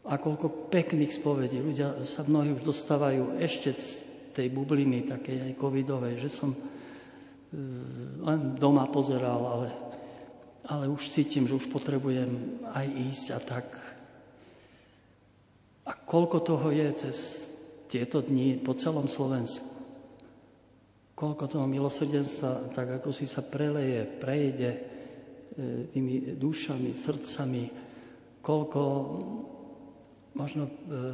a 0.03 0.19
koľko 0.19 0.67
pekných 0.67 1.15
spovedí. 1.15 1.63
Ľudia 1.63 2.03
sa 2.03 2.27
mnohí 2.27 2.51
už 2.51 2.67
dostávajú 2.67 3.39
ešte 3.39 3.71
z 3.71 3.83
tej 4.35 4.51
bubliny, 4.51 5.07
takej 5.07 5.51
aj 5.51 5.53
covidovej, 5.55 6.19
že 6.19 6.27
som 6.27 6.51
e, 6.51 6.59
len 8.19 8.59
doma 8.59 8.83
pozeral, 8.91 9.39
ale, 9.39 9.69
ale 10.67 10.91
už 10.91 11.07
cítim, 11.07 11.47
že 11.47 11.55
už 11.55 11.71
potrebujem 11.71 12.59
aj 12.75 12.87
ísť 13.13 13.27
a 13.31 13.39
tak. 13.39 13.67
A 15.87 15.91
koľko 15.95 16.37
toho 16.43 16.67
je 16.73 16.87
cez 17.07 17.17
tieto 17.87 18.19
dni 18.19 18.59
po 18.59 18.75
celom 18.75 19.07
Slovensku. 19.07 19.71
Koľko 21.13 21.45
toho 21.45 21.65
milosrdenstva, 21.69 22.73
tak 22.73 22.99
ako 22.99 23.13
si 23.15 23.29
sa 23.29 23.45
preleje, 23.45 24.03
prejde 24.19 24.71
e, 24.73 24.79
tými 25.95 26.35
dušami, 26.35 26.91
srdcami, 26.91 27.63
koľko 28.43 28.81
možno 30.33 30.65
e, 30.65 30.71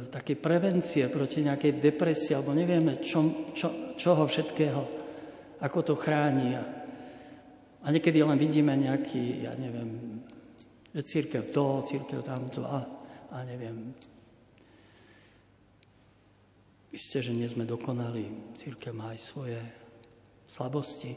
také 0.08 0.36
prevencie 0.36 1.08
proti 1.12 1.44
nejakej 1.44 1.76
depresii, 1.76 2.36
alebo 2.36 2.56
nevieme 2.56 3.00
čo, 3.00 3.52
čo, 3.52 3.96
čoho 3.96 4.24
všetkého, 4.24 4.82
ako 5.60 5.78
to 5.84 5.94
chráni. 5.96 6.56
A, 6.56 6.64
a 7.80 7.86
niekedy 7.92 8.20
len 8.20 8.36
vidíme 8.40 8.76
nejaký, 8.76 9.44
ja 9.44 9.52
neviem, 9.56 10.20
že 10.92 11.02
církev 11.04 11.52
to, 11.52 11.84
církev 11.84 12.24
tamto 12.24 12.64
a, 12.64 12.84
a 13.32 13.36
neviem, 13.44 13.92
Isté, 16.90 17.22
že 17.22 17.30
nie 17.30 17.46
sme 17.46 17.62
dokonali. 17.62 18.50
Církev 18.58 18.90
má 18.90 19.14
aj 19.14 19.22
svoje 19.22 19.60
slabosti, 20.50 21.14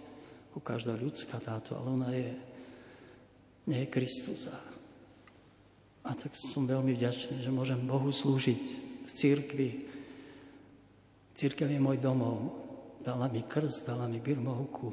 ako 0.53 0.61
každá 0.61 0.93
ľudská 0.93 1.41
táto, 1.41 1.73
ale 1.73 1.88
ona 1.89 2.09
je, 2.13 2.30
nie 3.65 3.81
je 3.81 3.89
Kristus. 3.89 4.53
A 4.53 4.57
tak 6.11 6.35
som 6.35 6.67
veľmi 6.67 6.91
vďačný, 6.91 7.39
že 7.39 7.47
môžem 7.47 7.80
Bohu 7.80 8.11
slúžiť 8.11 8.63
v 9.07 9.09
církvi. 9.09 9.69
Církev 11.31 11.71
je 11.71 11.80
môj 11.80 12.03
domov. 12.03 12.59
Dala 12.99 13.31
mi 13.31 13.43
krst, 13.43 13.88
dala 13.88 14.07
mi 14.07 14.19
birmohuku, 14.19 14.91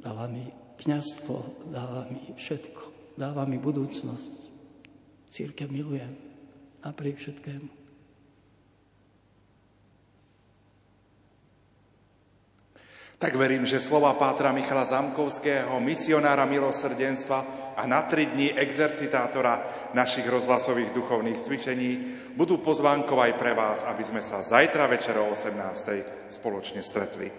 dala 0.00 0.28
mi 0.28 0.48
kniazstvo, 0.80 1.68
dáva 1.72 2.08
mi 2.08 2.32
všetko, 2.36 3.16
dáva 3.20 3.44
mi 3.44 3.60
budúcnosť. 3.60 4.32
Církev 5.28 5.68
milujem 5.68 6.12
napriek 6.80 7.20
všetkému. 7.20 7.80
Tak 13.20 13.36
verím, 13.36 13.68
že 13.68 13.76
slova 13.76 14.16
Pátra 14.16 14.48
Michala 14.48 14.88
Zamkovského, 14.88 15.76
misionára 15.76 16.48
milosrdenstva 16.48 17.69
a 17.80 17.88
na 17.88 18.04
tri 18.04 18.28
dní 18.28 18.52
exercitátora 18.52 19.64
našich 19.96 20.28
rozhlasových 20.28 20.92
duchovných 20.92 21.40
cvičení 21.40 21.90
budú 22.36 22.60
pozvánkou 22.60 23.16
aj 23.16 23.32
pre 23.40 23.56
vás, 23.56 23.80
aby 23.88 24.04
sme 24.04 24.20
sa 24.20 24.44
zajtra 24.44 24.84
večer 24.84 25.16
o 25.16 25.32
18. 25.32 26.28
spoločne 26.28 26.84
stretli. 26.84 27.32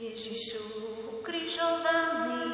Ježišu 0.00 0.64
ukrižovaný, 1.20 2.48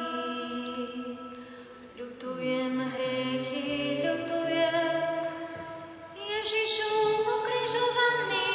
ľutujem 1.95 2.75
hriechy, 2.83 4.03
ľutujem. 4.03 4.75
Ježišu 6.19 6.91
ukrižovaný, 7.23 8.51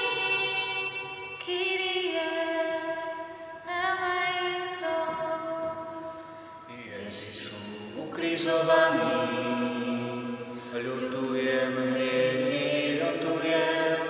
ukrižovaný, 8.18 9.14
ľutujem 10.74 11.74
hriechy, 11.94 12.98
ľutujem. 12.98 14.02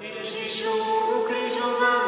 Ježišu 0.00 0.72
ukrižovaný, 1.20 1.99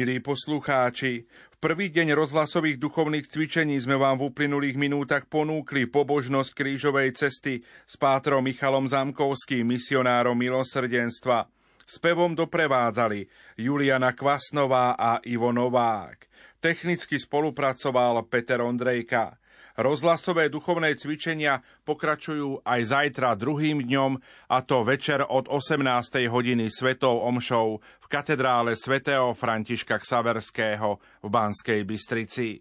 Milí 0.00 0.16
poslucháči, 0.16 1.28
v 1.28 1.56
prvý 1.60 1.92
deň 1.92 2.16
rozhlasových 2.16 2.80
duchovných 2.80 3.28
cvičení 3.28 3.76
sme 3.76 4.00
vám 4.00 4.16
v 4.16 4.32
uplynulých 4.32 4.80
minútach 4.80 5.28
ponúkli 5.28 5.84
pobožnosť 5.92 6.56
krížovej 6.56 7.12
cesty 7.12 7.60
s 7.84 8.00
pátrom 8.00 8.40
Michalom 8.40 8.88
Zamkovským, 8.88 9.68
misionárom 9.68 10.40
milosrdenstva. 10.40 11.52
Spevom 11.84 12.32
doprevádzali 12.32 13.28
Juliana 13.60 14.16
Kvasnová 14.16 14.96
a 14.96 15.20
Ivo 15.28 15.52
Novák. 15.52 16.32
Technicky 16.64 17.20
spolupracoval 17.20 18.24
Peter 18.24 18.64
Ondrejka. 18.64 19.36
Rozhlasové 19.80 20.52
duchovné 20.52 20.92
cvičenia 20.92 21.64
pokračujú 21.88 22.60
aj 22.68 22.80
zajtra 22.84 23.32
druhým 23.32 23.80
dňom, 23.80 24.20
a 24.52 24.60
to 24.60 24.84
večer 24.84 25.24
od 25.24 25.48
18. 25.48 26.28
hodiny 26.28 26.68
svetou 26.68 27.24
omšou 27.24 27.80
v 27.80 28.06
katedrále 28.12 28.76
svätého 28.76 29.32
Františka 29.32 29.96
Ksaverského 29.96 31.00
v 31.24 31.28
Banskej 31.32 31.80
Bystrici. 31.88 32.60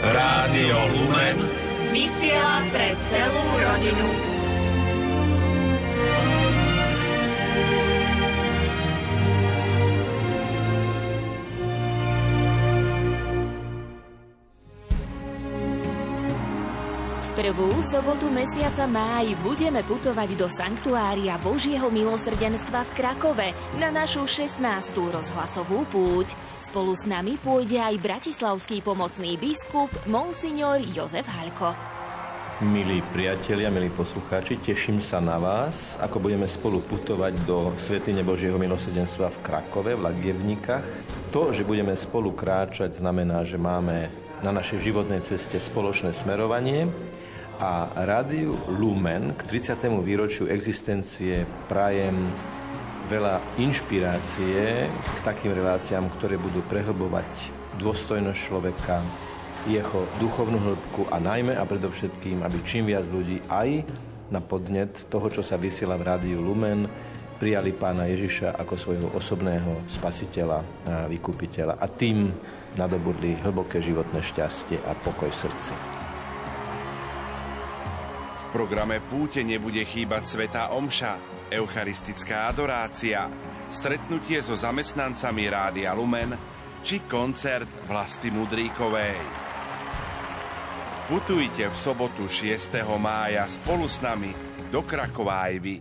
Rádio 0.00 0.78
Lumen 0.96 1.38
Vysiela 1.92 2.64
pre 2.72 2.96
celú 3.12 3.44
rodinu. 3.60 4.31
Prvú 17.32 17.80
sobotu 17.80 18.28
mesiaca 18.28 18.84
máj 18.84 19.32
budeme 19.40 19.80
putovať 19.80 20.36
do 20.36 20.52
Sanktuária 20.52 21.40
Božieho 21.40 21.88
milosrdenstva 21.88 22.84
v 22.84 22.90
Krakove 22.92 23.48
na 23.80 23.88
našu 23.88 24.28
16. 24.28 24.60
rozhlasovú 24.92 25.88
púť. 25.88 26.36
Spolu 26.60 26.92
s 26.92 27.08
nami 27.08 27.40
pôjde 27.40 27.80
aj 27.80 27.96
bratislavský 28.04 28.84
pomocný 28.84 29.40
biskup 29.40 29.88
Monsignor 30.04 30.84
Jozef 30.84 31.24
Halko. 31.24 31.72
Milí 32.68 33.00
priatelia, 33.16 33.72
milí 33.72 33.88
poslucháči, 33.88 34.60
teším 34.60 35.00
sa 35.00 35.16
na 35.16 35.40
vás, 35.40 35.96
ako 36.04 36.20
budeme 36.20 36.44
spolu 36.44 36.84
putovať 36.84 37.48
do 37.48 37.72
Svetine 37.80 38.20
Božieho 38.20 38.60
milosrdenstva 38.60 39.32
v 39.32 39.40
Krakove, 39.40 39.96
v 39.96 40.04
Lagievnikách. 40.04 40.84
To, 41.32 41.48
že 41.48 41.64
budeme 41.64 41.96
spolu 41.96 42.36
kráčať, 42.36 43.00
znamená, 43.00 43.40
že 43.42 43.56
máme 43.56 44.12
na 44.44 44.52
našej 44.52 44.84
životnej 44.84 45.24
ceste 45.24 45.56
spoločné 45.56 46.12
smerovanie 46.12 46.92
a 47.62 47.86
rádiu 47.94 48.58
Lumen 48.66 49.38
k 49.38 49.46
30. 49.46 49.86
výročiu 50.02 50.50
existencie 50.50 51.46
prajem 51.70 52.26
veľa 53.06 53.38
inšpirácie 53.62 54.90
k 54.90 55.18
takým 55.22 55.54
reláciám, 55.54 56.10
ktoré 56.18 56.42
budú 56.42 56.58
prehlbovať 56.66 57.54
dôstojnosť 57.78 58.40
človeka, 58.42 58.98
jeho 59.70 60.10
duchovnú 60.18 60.58
hĺbku 60.58 61.06
a 61.14 61.22
najmä 61.22 61.54
a 61.54 61.62
predovšetkým, 61.62 62.42
aby 62.42 62.58
čím 62.66 62.90
viac 62.90 63.06
ľudí 63.06 63.38
aj 63.46 63.86
na 64.34 64.42
podnet 64.42 65.06
toho, 65.06 65.30
čo 65.30 65.46
sa 65.46 65.54
vysiela 65.54 65.94
v 65.94 66.02
rádiu 66.02 66.42
Lumen, 66.42 66.90
prijali 67.38 67.70
pána 67.70 68.10
Ježiša 68.10 68.58
ako 68.58 68.74
svojho 68.74 69.08
osobného 69.14 69.86
spasiteľa 69.86 70.58
a 70.58 70.64
vykupiteľa 71.06 71.78
a 71.78 71.86
tým 71.86 72.26
nadobudli 72.74 73.38
hlboké 73.38 73.78
životné 73.78 74.18
šťastie 74.18 74.82
a 74.82 74.98
pokoj 74.98 75.30
v 75.30 75.40
srdci 75.46 76.01
programe 78.52 79.00
Púte 79.00 79.40
nebude 79.40 79.80
chýbať 79.82 80.28
Sveta 80.28 80.76
Omša, 80.76 81.48
eucharistická 81.48 82.52
adorácia, 82.52 83.32
stretnutie 83.72 84.44
so 84.44 84.52
zamestnancami 84.52 85.48
Rádia 85.48 85.96
Lumen 85.96 86.36
či 86.84 87.00
koncert 87.08 87.88
Vlasti 87.88 88.28
Mudríkovej. 88.28 89.16
Putujte 91.08 91.72
v 91.72 91.76
sobotu 91.76 92.28
6. 92.28 92.84
mája 93.00 93.48
spolu 93.48 93.88
s 93.88 94.04
nami 94.04 94.36
do 94.68 94.84
vy. 94.84 95.80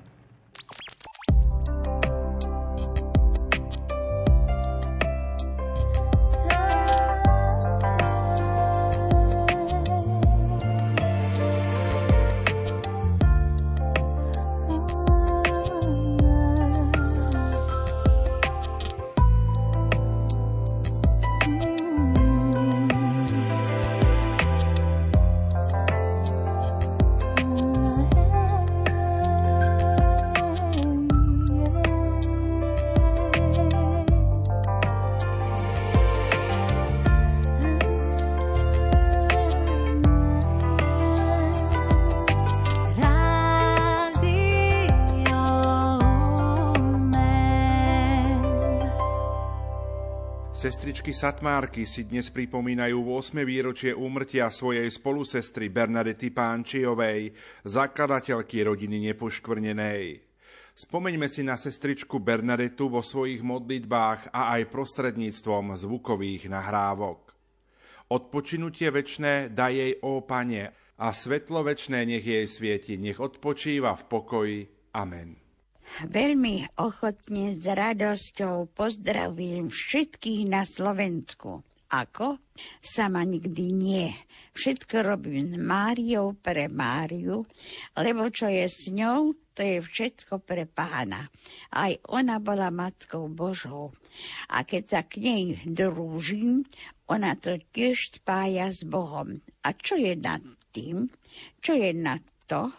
Sestričky 51.12 51.28
Satmárky 51.28 51.84
si 51.84 52.08
dnes 52.08 52.32
pripomínajú 52.32 53.04
8. 53.04 53.44
výročie 53.44 53.92
úmrtia 53.92 54.48
svojej 54.48 54.88
spolusestry 54.88 55.68
Bernadety 55.68 56.32
Pánčiovej, 56.32 57.36
zakladateľky 57.68 58.64
rodiny 58.64 59.12
nepoškvrnenej. 59.12 60.24
Spomeňme 60.72 61.28
si 61.28 61.44
na 61.44 61.60
sestričku 61.60 62.24
Bernadetu 62.24 62.88
vo 62.88 63.04
svojich 63.04 63.44
modlitbách 63.44 64.32
a 64.32 64.56
aj 64.56 64.72
prostredníctvom 64.72 65.76
zvukových 65.84 66.48
nahrávok. 66.48 67.36
Odpočinutie 68.08 68.88
večné 68.88 69.52
daj 69.52 69.74
jej, 69.76 69.94
ó 70.08 70.24
Pane, 70.24 70.96
a 70.96 71.12
svetlo 71.12 71.68
večné 71.68 72.08
nech 72.08 72.24
jej 72.24 72.48
svieti, 72.48 72.96
nech 72.96 73.20
odpočíva 73.20 74.00
v 74.00 74.04
pokoji. 74.08 74.60
Amen. 74.96 75.41
Veľmi 76.08 76.80
ochotne 76.80 77.52
s 77.52 77.68
radosťou 77.68 78.72
pozdravím 78.72 79.68
všetkých 79.68 80.48
na 80.48 80.64
Slovensku. 80.64 81.62
Ako? 81.92 82.40
Sama 82.80 83.28
nikdy 83.28 83.76
nie. 83.76 84.08
Všetko 84.52 85.04
robím 85.04 85.56
s 85.56 85.56
Máriou 85.60 86.36
pre 86.36 86.68
Máriu, 86.68 87.48
lebo 87.96 88.28
čo 88.32 88.52
je 88.52 88.68
s 88.68 88.92
ňou, 88.92 89.36
to 89.56 89.64
je 89.64 89.80
všetko 89.80 90.44
pre 90.44 90.68
pána. 90.68 91.32
Aj 91.72 91.92
ona 92.12 92.40
bola 92.40 92.68
Matkou 92.68 93.32
Božou. 93.32 93.96
A 94.52 94.68
keď 94.68 94.84
sa 94.88 95.02
k 95.08 95.24
nej 95.24 95.44
drúžim, 95.64 96.68
ona 97.08 97.36
to 97.40 97.60
tiež 97.72 98.20
spája 98.20 98.72
s 98.72 98.84
Bohom. 98.84 99.40
A 99.64 99.72
čo 99.76 99.96
je 99.96 100.16
nad 100.20 100.44
tým? 100.76 101.08
Čo 101.64 101.76
je 101.76 101.92
nad 101.96 102.24
to? 102.48 102.72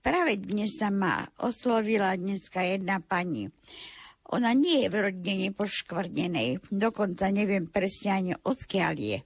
Práve 0.00 0.40
dnes 0.40 0.80
sa 0.80 0.88
ma 0.88 1.28
oslovila 1.44 2.16
dneska 2.16 2.64
jedna 2.64 3.04
pani. 3.04 3.52
Ona 4.32 4.56
nie 4.56 4.86
je 4.86 4.88
v 4.88 4.96
rodine 4.96 5.52
nepoškvrnenej, 5.52 6.72
dokonca 6.72 7.28
neviem 7.28 7.68
presne 7.68 8.10
ani 8.16 8.32
odkiaľ 8.32 8.94
je, 8.96 9.18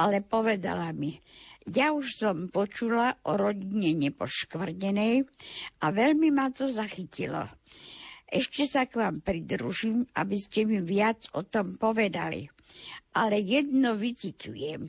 ale 0.00 0.24
povedala 0.24 0.88
mi, 0.96 1.20
ja 1.68 1.92
už 1.92 2.16
som 2.16 2.48
počula 2.48 3.18
o 3.28 3.36
rodine 3.36 3.92
nepoškvrnenej 4.08 5.26
a 5.82 5.86
veľmi 5.92 6.32
ma 6.32 6.48
to 6.48 6.64
zachytilo. 6.64 7.44
Ešte 8.24 8.64
sa 8.64 8.88
k 8.88 8.96
vám 8.96 9.20
pridružím, 9.20 10.08
aby 10.16 10.36
ste 10.40 10.64
mi 10.64 10.80
viac 10.80 11.28
o 11.36 11.44
tom 11.44 11.76
povedali. 11.76 12.48
Ale 13.20 13.36
jedno 13.36 13.92
vyciťujem. 13.98 14.82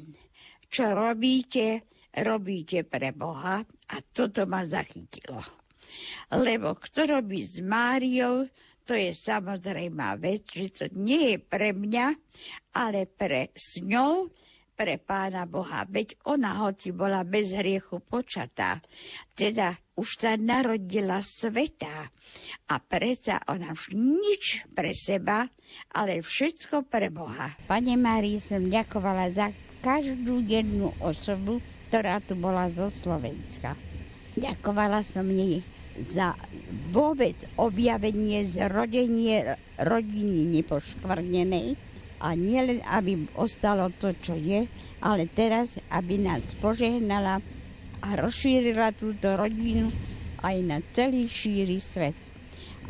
Čo 0.72 0.96
robíte, 0.96 1.84
robíte 2.22 2.86
pre 2.88 3.14
Boha 3.14 3.62
a 3.66 3.96
toto 4.02 4.50
ma 4.50 4.66
zachytilo. 4.66 5.42
Lebo 6.34 6.78
kto 6.78 7.20
robí 7.20 7.42
s 7.46 7.62
Máriou, 7.62 8.50
to 8.88 8.96
je 8.96 9.12
samozrejmá 9.12 10.16
vec, 10.16 10.48
že 10.48 10.68
to 10.72 10.86
nie 10.96 11.36
je 11.36 11.38
pre 11.44 11.76
mňa, 11.76 12.06
ale 12.78 13.04
pre 13.06 13.52
s 13.52 13.84
ňou, 13.84 14.32
pre 14.78 15.02
Pána 15.02 15.50
Boha. 15.50 15.90
Veď 15.90 16.22
ona, 16.30 16.62
hoci 16.62 16.94
bola 16.94 17.26
bez 17.26 17.52
hriechu 17.58 17.98
počatá, 17.98 18.78
teda 19.34 19.74
už 19.98 20.22
sa 20.22 20.38
narodila 20.38 21.18
sveta 21.26 22.06
a 22.70 22.76
predsa 22.78 23.42
ona 23.50 23.74
už 23.74 23.98
nič 23.98 24.70
pre 24.78 24.94
seba, 24.94 25.50
ale 25.98 26.22
všetko 26.22 26.86
pre 26.86 27.10
Boha. 27.10 27.58
Pane 27.66 27.98
Márii 27.98 28.38
som 28.38 28.70
ďakovala 28.70 29.34
za 29.34 29.50
každú 29.82 30.46
jednu 30.46 30.94
osobu, 31.02 31.58
ktorá 31.88 32.20
tu 32.20 32.36
bola 32.36 32.68
zo 32.68 32.92
Slovenska. 32.92 33.80
Ďakovala 34.38 35.02
som 35.02 35.26
jej 35.32 35.64
za 35.98 36.38
vôbec 36.94 37.34
objavenie, 37.58 38.46
zrodenie 38.46 39.58
rodiny 39.82 40.46
nepoškvrnenej 40.62 41.74
a 42.22 42.38
nielen, 42.38 42.86
aby 42.86 43.26
ostalo 43.34 43.90
to, 43.98 44.14
čo 44.22 44.38
je, 44.38 44.70
ale 45.02 45.26
teraz, 45.34 45.82
aby 45.90 46.22
nás 46.22 46.46
požehnala 46.62 47.42
a 48.02 48.10
rozšírila 48.14 48.94
túto 48.94 49.34
rodinu 49.34 49.90
aj 50.42 50.56
na 50.62 50.78
celý 50.94 51.26
šíry 51.26 51.82
svet. 51.82 52.18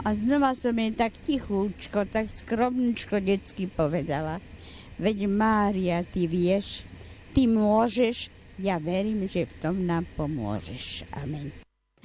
A 0.04 0.14
znova 0.14 0.54
som 0.54 0.76
jej 0.78 0.94
tak 0.94 1.16
tichúčko, 1.26 2.06
tak 2.06 2.30
skromničko 2.30 3.18
detsky 3.24 3.72
povedala. 3.72 4.44
Veď 5.00 5.26
Mária, 5.30 6.04
ty 6.06 6.30
vieš, 6.30 6.86
ty 7.34 7.50
môžeš, 7.50 8.30
ja 8.58 8.82
verím, 8.82 9.30
že 9.30 9.46
v 9.46 9.54
tom 9.62 9.86
nám 9.86 10.10
pomôžeš. 10.18 11.06
Amen. 11.14 11.54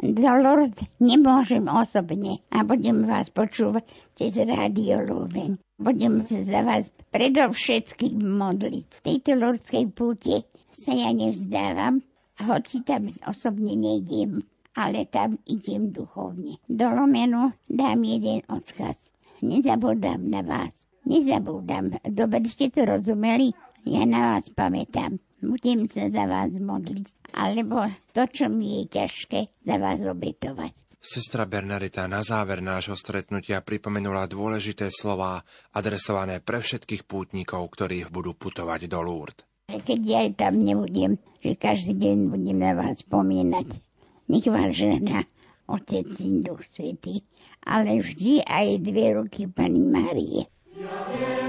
Do 0.03 0.27
Lourdes 0.27 0.83
nemôžem 0.99 1.63
osobne 1.71 2.43
a 2.51 2.67
budem 2.67 3.07
vás 3.07 3.31
počúvať 3.31 3.87
cez 4.19 4.35
rádio 4.41 4.99
Lumen. 5.07 5.63
Budem 5.79 6.19
sa 6.27 6.43
za 6.43 6.67
vás 6.67 6.91
predovšetkým 7.15 8.19
modliť. 8.19 8.87
V 8.89 9.01
tejto 9.05 9.39
lordskej 9.39 9.85
púte 9.95 10.43
sa 10.75 10.91
ja 10.91 11.15
nevzdávam, 11.15 12.03
hoci 12.43 12.83
tam 12.83 13.15
osobne 13.31 13.79
nejdem, 13.79 14.43
ale 14.75 15.07
tam 15.07 15.39
idem 15.47 15.95
duchovne. 15.95 16.59
Do 16.67 16.91
Lomenu 16.91 17.55
dám 17.71 18.03
jeden 18.03 18.43
odkaz. 18.51 19.15
Nezabudám 19.39 20.23
na 20.27 20.43
vás. 20.43 20.83
Nezabudám. 21.07 21.99
Dobre 22.11 22.43
ste 22.51 22.75
to 22.75 22.87
rozumeli? 22.87 23.55
Ja 23.87 24.03
na 24.07 24.35
vás 24.35 24.51
pamätám. 24.51 25.19
Budem 25.43 25.91
sa 25.91 26.07
za 26.07 26.25
vás 26.31 26.55
modliť. 26.55 27.35
Alebo 27.35 27.91
to, 28.15 28.23
čo 28.31 28.47
mi 28.47 28.87
je 28.87 29.03
ťažké, 29.03 29.67
za 29.67 29.77
vás 29.83 29.99
obetovať. 29.99 30.73
Sestra 31.03 31.51
Bernarita 31.51 32.07
na 32.07 32.23
záver 32.23 32.63
nášho 32.63 32.95
stretnutia 32.95 33.59
pripomenula 33.59 34.31
dôležité 34.31 34.87
slová 34.87 35.43
adresované 35.75 36.39
pre 36.39 36.63
všetkých 36.63 37.03
pútnikov, 37.11 37.75
ktorí 37.75 38.07
budú 38.07 38.39
putovať 38.39 38.87
do 38.87 39.03
Lourdes. 39.03 39.43
Keď 39.67 40.01
ja 40.07 40.23
tam 40.31 40.63
nebudem, 40.63 41.19
že 41.43 41.59
každý 41.59 41.99
deň 41.99 42.19
budem 42.31 42.59
na 42.63 42.79
vás 42.79 43.03
spomínať. 43.03 43.83
Nech 44.31 44.47
vás 44.47 44.71
žena, 44.79 45.27
Otec, 45.67 46.07
Duch 46.47 46.63
Svetý, 46.71 47.27
ale 47.67 47.99
vždy 47.99 48.47
aj 48.47 48.67
dve 48.79 49.19
ruky 49.19 49.51
Pani 49.51 49.83
Márie. 49.83 50.47
Ja 50.79 51.03
viem, 51.11 51.42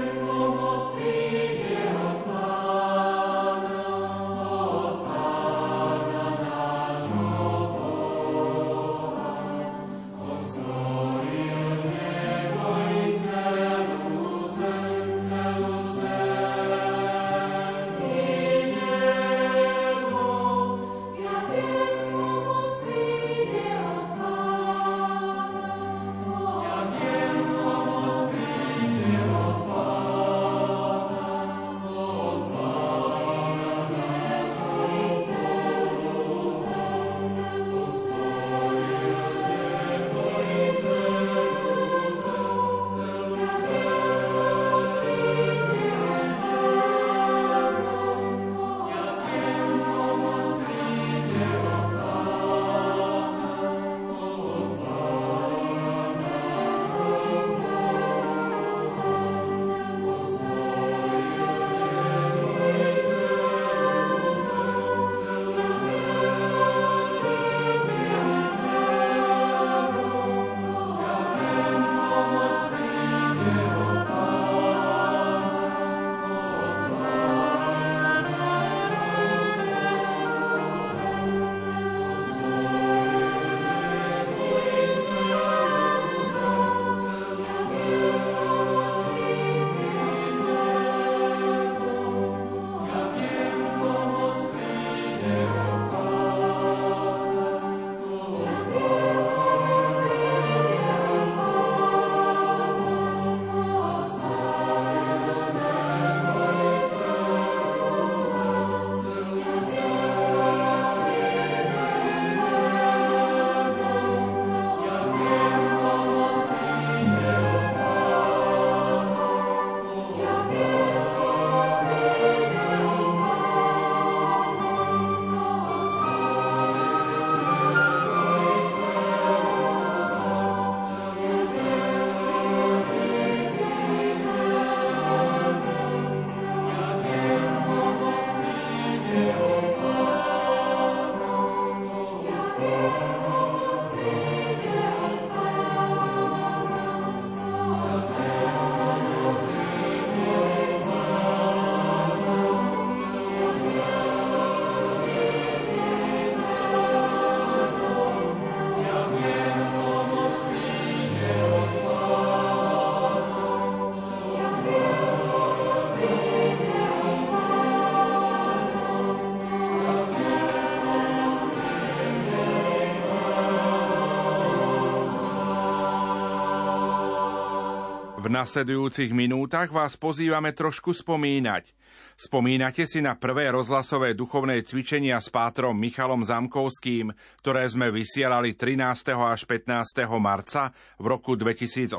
nasledujúcich 178.34 179.14
minútach 179.14 179.70
vás 179.70 179.94
pozývame 179.94 180.50
trošku 180.50 180.90
spomínať. 180.90 181.70
Spomínate 182.18 182.82
si 182.90 182.98
na 182.98 183.14
prvé 183.14 183.54
rozhlasové 183.54 184.18
duchovné 184.18 184.66
cvičenia 184.66 185.22
s 185.22 185.30
pátrom 185.30 185.78
Michalom 185.78 186.26
Zamkovským, 186.26 187.14
ktoré 187.38 187.62
sme 187.70 187.94
vysielali 187.94 188.58
13. 188.58 189.14
až 189.14 189.46
15. 189.46 190.10
marca 190.18 190.74
v 190.98 191.06
roku 191.06 191.38
2008? 191.38 191.94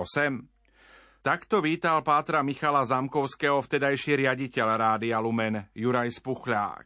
Takto 1.24 1.64
vítal 1.64 2.03
pátra 2.03 2.44
Michala 2.44 2.84
Zamkovského 2.84 3.57
vtedajší 3.64 4.28
riaditeľ 4.28 4.68
Rádia 4.76 5.18
Lumen 5.24 5.72
Juraj 5.74 6.22
Spuchľák. 6.22 6.86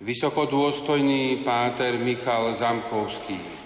Vysokodôstojný 0.00 1.42
páter 1.44 1.98
Michal 2.00 2.56
Zamkovský, 2.56 3.65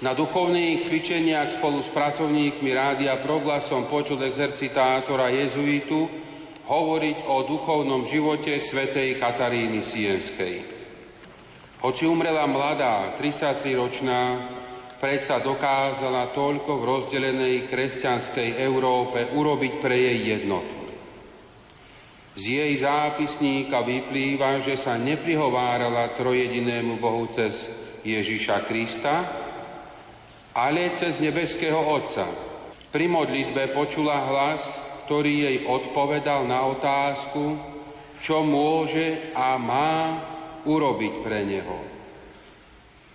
Na 0.00 0.16
duchovných 0.16 0.80
cvičeniach 0.80 1.60
spolu 1.60 1.84
s 1.84 1.92
pracovníkmi 1.92 2.72
rádia 2.72 3.20
Proglasom 3.20 3.84
počul 3.84 4.24
exercitátora 4.24 5.28
jezuitu 5.28 6.08
hovoriť 6.64 7.28
o 7.28 7.44
duchovnom 7.44 8.08
živote 8.08 8.56
svätej 8.56 9.20
Kataríny 9.20 9.84
Sienskej. 9.84 10.64
Hoci 11.84 12.08
umrela 12.08 12.48
mladá, 12.48 13.12
33-ročná, 13.20 14.40
predsa 14.96 15.36
dokázala 15.36 16.32
toľko 16.32 16.80
v 16.80 16.86
rozdelenej 16.88 17.56
kresťanskej 17.68 18.56
Európe 18.56 19.28
urobiť 19.36 19.84
pre 19.84 20.00
jej 20.00 20.32
jednotu. 20.32 20.80
Z 22.40 22.56
jej 22.56 22.72
zápisníka 22.80 23.84
vyplýva, 23.84 24.64
že 24.64 24.80
sa 24.80 24.96
neprihovárala 24.96 26.16
trojedinému 26.16 26.96
Bohu 26.96 27.28
cez 27.36 27.68
Ježiša 28.00 28.64
Krista, 28.64 29.28
ale 30.60 30.92
cez 30.92 31.16
nebeského 31.16 31.80
Otca. 31.80 32.28
Pri 32.92 33.08
modlitbe 33.08 33.72
počula 33.72 34.20
hlas, 34.28 34.60
ktorý 35.08 35.48
jej 35.48 35.58
odpovedal 35.64 36.44
na 36.44 36.68
otázku, 36.68 37.56
čo 38.20 38.44
môže 38.44 39.32
a 39.32 39.56
má 39.56 40.20
urobiť 40.68 41.24
pre 41.24 41.48
neho. 41.48 41.80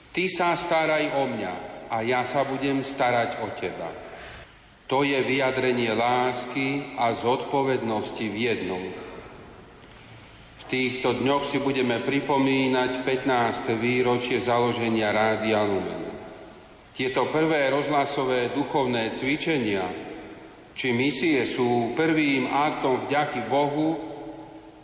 Ty 0.10 0.24
sa 0.32 0.58
staraj 0.58 1.14
o 1.14 1.30
mňa 1.30 1.54
a 1.94 2.02
ja 2.02 2.26
sa 2.26 2.42
budem 2.42 2.82
starať 2.82 3.38
o 3.46 3.54
teba. 3.54 3.94
To 4.90 5.06
je 5.06 5.18
vyjadrenie 5.22 5.94
lásky 5.94 6.98
a 6.98 7.14
zodpovednosti 7.14 8.26
v 8.26 8.38
jednom. 8.38 8.84
V 10.62 10.64
týchto 10.66 11.14
dňoch 11.22 11.46
si 11.46 11.62
budeme 11.62 12.02
pripomínať 12.02 13.06
15. 13.06 13.70
výročie 13.78 14.42
založenia 14.42 15.14
Rádia 15.14 15.62
Lumen. 15.62 16.05
Tieto 16.96 17.28
prvé 17.28 17.68
rozhlasové 17.76 18.56
duchovné 18.56 19.12
cvičenia 19.12 19.84
či 20.72 20.96
misie 20.96 21.44
sú 21.44 21.92
prvým 21.92 22.48
aktom 22.48 23.04
vďaky 23.04 23.52
Bohu 23.52 24.00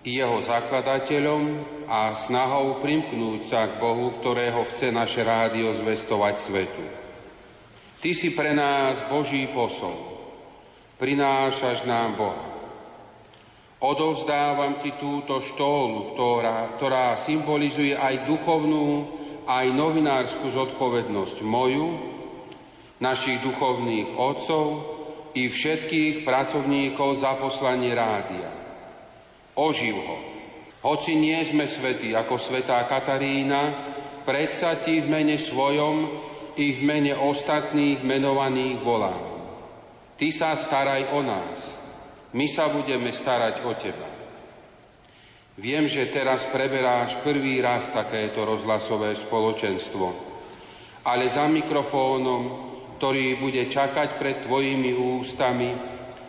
i 0.04 0.20
jeho 0.20 0.44
zakladateľom 0.44 1.42
a 1.88 2.12
snahou 2.12 2.84
primknúť 2.84 3.40
sa 3.48 3.64
k 3.72 3.80
Bohu, 3.80 4.20
ktorého 4.20 4.68
chce 4.68 4.92
naše 4.92 5.24
rádio 5.24 5.72
zvestovať 5.72 6.36
svetu. 6.36 6.84
Ty 8.04 8.12
si 8.12 8.36
pre 8.36 8.52
nás 8.52 9.08
Boží 9.08 9.48
posol. 9.48 9.96
Prinášaš 11.00 11.88
nám 11.88 12.20
Boha. 12.20 12.46
Odovzdávam 13.80 14.84
ti 14.84 14.94
túto 15.00 15.40
štólu, 15.40 16.12
ktorá, 16.12 16.76
ktorá 16.76 17.16
symbolizuje 17.16 17.96
aj 17.96 18.28
duchovnú, 18.28 19.16
aj 19.46 19.66
novinárskú 19.74 20.50
zodpovednosť 20.52 21.42
moju, 21.42 21.88
našich 23.02 23.42
duchovných 23.42 24.14
otcov, 24.18 24.66
i 25.32 25.48
všetkých 25.48 26.28
pracovníkov 26.28 27.24
za 27.24 27.40
poslanie 27.40 27.96
rádia. 27.96 28.52
Oživ 29.56 29.96
ho. 29.96 30.18
Hoci 30.82 31.16
nie 31.16 31.40
sme 31.46 31.70
svätí 31.72 32.12
ako 32.12 32.36
svetá 32.36 32.84
Katarína, 32.84 33.72
predsa 34.28 34.76
ti 34.82 35.00
v 35.00 35.08
mene 35.08 35.38
svojom 35.40 36.10
i 36.60 36.76
v 36.76 36.80
mene 36.84 37.14
ostatných 37.16 38.04
menovaných 38.04 38.78
volám. 38.84 39.24
Ty 40.20 40.28
sa 40.36 40.52
staraj 40.58 41.16
o 41.16 41.24
nás, 41.24 41.58
my 42.36 42.46
sa 42.52 42.68
budeme 42.68 43.14
starať 43.14 43.64
o 43.64 43.72
teba. 43.78 44.11
Viem, 45.62 45.86
že 45.86 46.10
teraz 46.10 46.50
preberáš 46.50 47.22
prvý 47.22 47.62
raz 47.62 47.94
takéto 47.94 48.42
rozhlasové 48.42 49.14
spoločenstvo, 49.14 50.10
ale 51.06 51.30
za 51.30 51.46
mikrofónom 51.46 52.72
ktorý 53.02 53.42
bude 53.42 53.66
čakať 53.66 54.22
pred 54.22 54.46
tvojimi 54.46 54.94
ústami, 54.94 55.74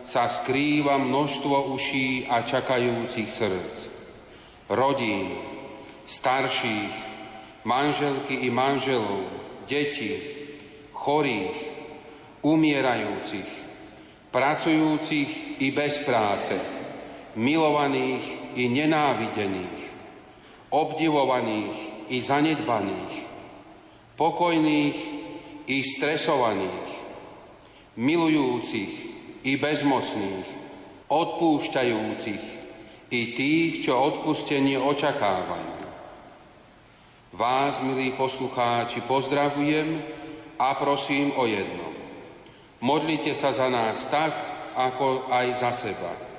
sa 0.08 0.24
skrýva 0.24 0.96
množstvo 0.96 1.68
uší 1.68 2.32
a 2.32 2.40
čakajúcich 2.48 3.28
srdc. 3.28 3.76
Rodín, 4.72 5.36
starších, 6.08 6.96
manželky 7.68 8.48
i 8.48 8.48
manželov, 8.48 9.28
deti, 9.68 10.16
chorých, 10.96 11.60
umierajúcich, 12.40 13.50
pracujúcich 14.32 15.60
i 15.60 15.68
bez 15.76 16.00
práce, 16.08 16.56
milovaných 17.36 18.41
i 18.56 18.68
nenávidených, 18.68 19.80
obdivovaných 20.72 21.76
i 22.12 22.18
zanedbaných, 22.20 23.14
pokojných 24.16 24.96
i 25.68 25.76
stresovaných, 25.84 26.88
milujúcich 27.96 28.92
i 29.44 29.52
bezmocných, 29.56 30.48
odpúšťajúcich 31.12 32.44
i 33.12 33.20
tých, 33.36 33.84
čo 33.84 33.92
odpustenie 34.00 34.80
očakávajú. 34.80 35.72
Vás, 37.32 37.80
milí 37.80 38.12
poslucháči, 38.16 39.04
pozdravujem 39.08 40.00
a 40.60 40.76
prosím 40.76 41.32
o 41.36 41.48
jedno. 41.48 41.92
Modlite 42.84 43.32
sa 43.32 43.56
za 43.56 43.68
nás 43.72 44.04
tak, 44.08 44.36
ako 44.76 45.28
aj 45.28 45.46
za 45.52 45.70
seba. 45.72 46.31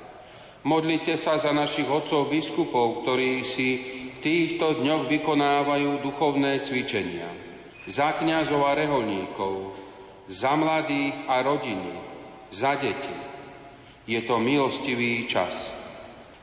Modlite 0.64 1.20
sa 1.20 1.36
za 1.36 1.52
našich 1.52 1.84
otcov 1.84 2.32
biskupov, 2.32 3.04
ktorí 3.04 3.44
si 3.44 3.68
v 3.84 4.16
týchto 4.24 4.80
dňoch 4.80 5.12
vykonávajú 5.12 6.00
duchovné 6.00 6.64
cvičenia 6.64 7.28
za 7.84 8.16
kniazov 8.16 8.64
a 8.64 8.72
reholníkov, 8.72 9.76
za 10.24 10.56
mladých 10.56 11.12
a 11.28 11.44
rodiny, 11.44 11.92
za 12.48 12.80
deti. 12.80 13.12
Je 14.08 14.24
to 14.24 14.40
milostivý 14.40 15.28
čas. 15.28 15.52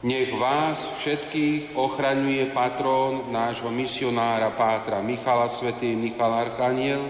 Nech 0.06 0.34
vás 0.38 0.78
všetkých 1.02 1.74
ochraňuje 1.74 2.54
patrón 2.54 3.34
nášho 3.34 3.74
misionára 3.74 4.54
Pátra 4.54 5.02
Michala, 5.02 5.50
svätý 5.50 5.98
Michal 5.98 6.34
Archaniel, 6.34 7.10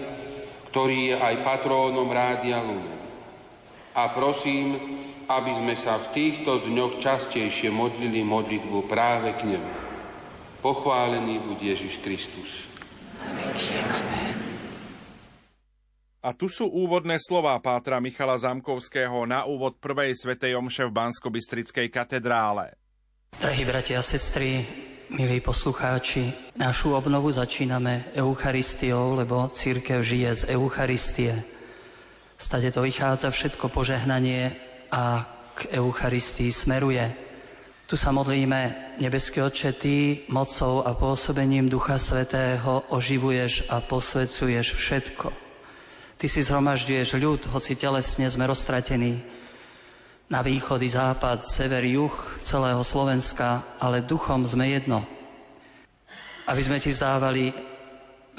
ktorý 0.72 1.12
je 1.12 1.16
aj 1.20 1.34
patrónom 1.44 2.08
Rádia 2.08 2.60
Lumen. 2.64 3.00
A 3.92 4.08
prosím, 4.12 4.80
aby 5.28 5.52
sme 5.58 5.74
sa 5.78 5.98
v 5.98 6.06
týchto 6.14 6.64
dňoch 6.66 6.98
častejšie 6.98 7.70
modlili 7.70 8.22
modlitbu 8.26 8.86
práve 8.86 9.34
k 9.38 9.56
nemu. 9.56 9.72
Pochválený 10.62 11.42
buď 11.42 11.58
Ježiš 11.74 11.98
Kristus. 12.02 12.50
A 16.22 16.30
tu 16.30 16.46
sú 16.46 16.70
úvodné 16.70 17.18
slová 17.18 17.58
Pátra 17.58 17.98
Michala 17.98 18.38
Zamkovského 18.38 19.26
na 19.26 19.42
úvod 19.42 19.82
prvej 19.82 20.14
svetej 20.14 20.54
omše 20.54 20.86
v 20.86 20.94
bansko 20.94 21.34
katedrále. 21.90 22.78
Drahí 23.42 23.66
bratia 23.66 23.98
a 23.98 24.06
sestry, 24.06 24.62
milí 25.10 25.42
poslucháči, 25.42 26.54
našu 26.54 26.94
obnovu 26.94 27.34
začíname 27.34 28.14
Eucharistiou, 28.14 29.18
lebo 29.18 29.50
církev 29.50 29.98
žije 29.98 30.30
z 30.30 30.42
Eucharistie. 30.54 31.42
Stade 32.38 32.70
to 32.70 32.86
vychádza 32.86 33.34
všetko 33.34 33.70
požehnanie 33.70 34.71
a 34.92 35.24
k 35.56 35.72
Eucharistii 35.80 36.52
smeruje. 36.52 37.32
Tu 37.88 37.96
sa 38.00 38.12
modlíme, 38.12 38.96
nebeský 39.00 39.44
Otče, 39.44 39.72
Ty 39.76 40.24
mocou 40.32 40.80
a 40.84 40.96
pôsobením 40.96 41.68
Ducha 41.68 42.00
Svetého 42.00 42.84
oživuješ 42.88 43.68
a 43.68 43.84
posvecuješ 43.84 44.76
všetko. 44.76 45.28
Ty 46.16 46.26
si 46.28 46.40
zhromažďuješ 46.40 47.08
ľud, 47.20 47.40
hoci 47.52 47.76
telesne 47.76 48.30
sme 48.32 48.48
roztratení 48.48 49.20
na 50.32 50.40
východ 50.40 50.80
západ, 50.80 51.44
sever, 51.44 51.84
juh 51.84 52.14
celého 52.40 52.80
Slovenska, 52.80 53.76
ale 53.76 54.00
duchom 54.00 54.40
sme 54.48 54.72
jedno. 54.72 55.04
Aby 56.48 56.64
sme 56.64 56.80
Ti 56.80 56.96
vzdávali 56.96 57.52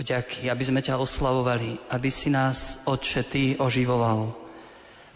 vďaky, 0.01 0.49
aby 0.49 0.63
sme 0.65 0.81
ťa 0.81 0.97
oslavovali, 0.97 1.93
aby 1.93 2.09
si 2.09 2.33
nás, 2.33 2.81
Otče, 2.89 3.21
Ty 3.29 3.43
oživoval. 3.61 4.42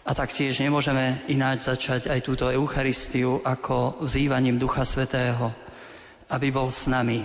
A 0.08 0.16
taktiež 0.16 0.56
nemôžeme 0.64 1.20
ináč 1.28 1.68
začať 1.68 2.08
aj 2.08 2.24
túto 2.24 2.48
Eucharistiu 2.48 3.44
ako 3.44 4.00
vzývaním 4.00 4.56
Ducha 4.56 4.80
Svetého, 4.80 5.52
aby 6.32 6.48
bol 6.48 6.72
s 6.72 6.88
nami, 6.88 7.20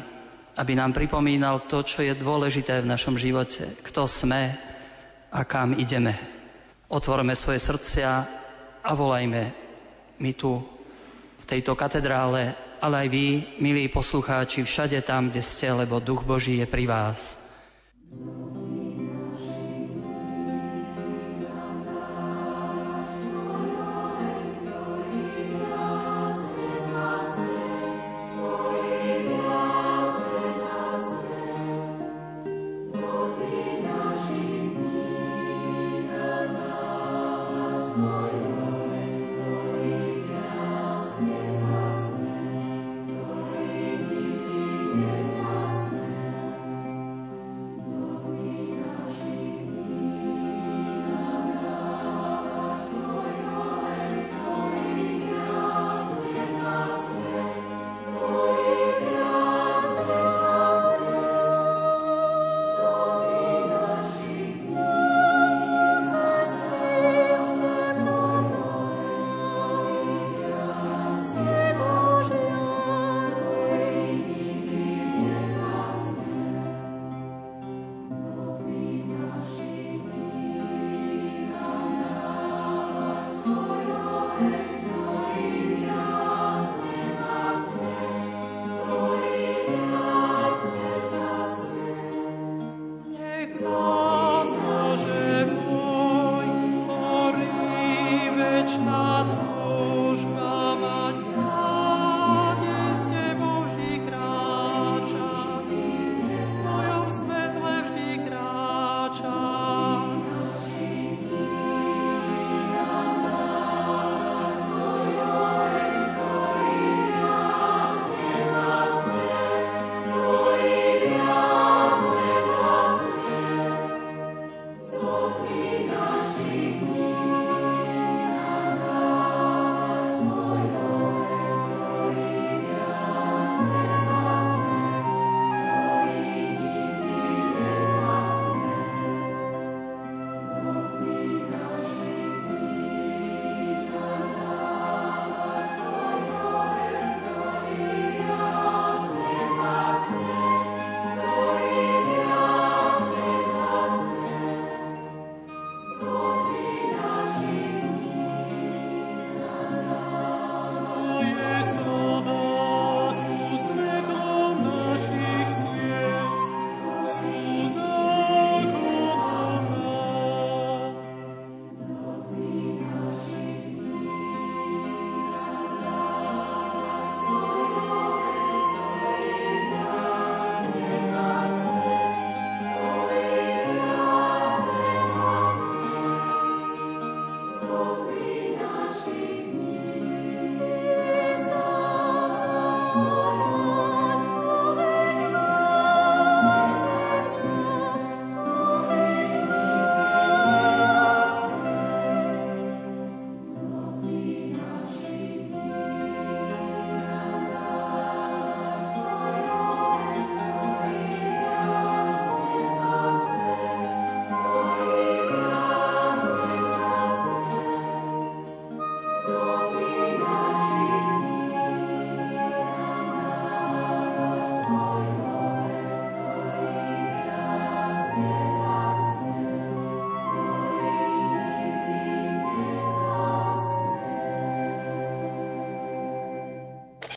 aby 0.60 0.76
nám 0.76 0.92
pripomínal 0.92 1.64
to, 1.64 1.80
čo 1.80 2.04
je 2.04 2.12
dôležité 2.12 2.84
v 2.84 2.92
našom 2.92 3.16
živote, 3.16 3.80
kto 3.88 4.04
sme 4.04 4.60
a 5.32 5.40
kam 5.48 5.80
ideme. 5.80 6.12
Otvorme 6.92 7.40
svoje 7.40 7.64
srdcia 7.64 8.10
a 8.84 8.92
volajme 8.92 9.44
my 10.20 10.32
tu 10.36 10.60
v 11.40 11.46
tejto 11.48 11.80
katedrále, 11.80 12.52
ale 12.84 12.96
aj 13.00 13.08
vy, 13.08 13.28
milí 13.64 13.88
poslucháči, 13.88 14.68
všade 14.68 15.00
tam, 15.08 15.32
kde 15.32 15.40
ste, 15.40 15.72
lebo 15.72 16.04
Duch 16.04 16.28
Boží 16.28 16.60
je 16.60 16.68
pri 16.68 16.84
vás. 16.84 17.40
thank 18.14 18.58
you 18.60 18.63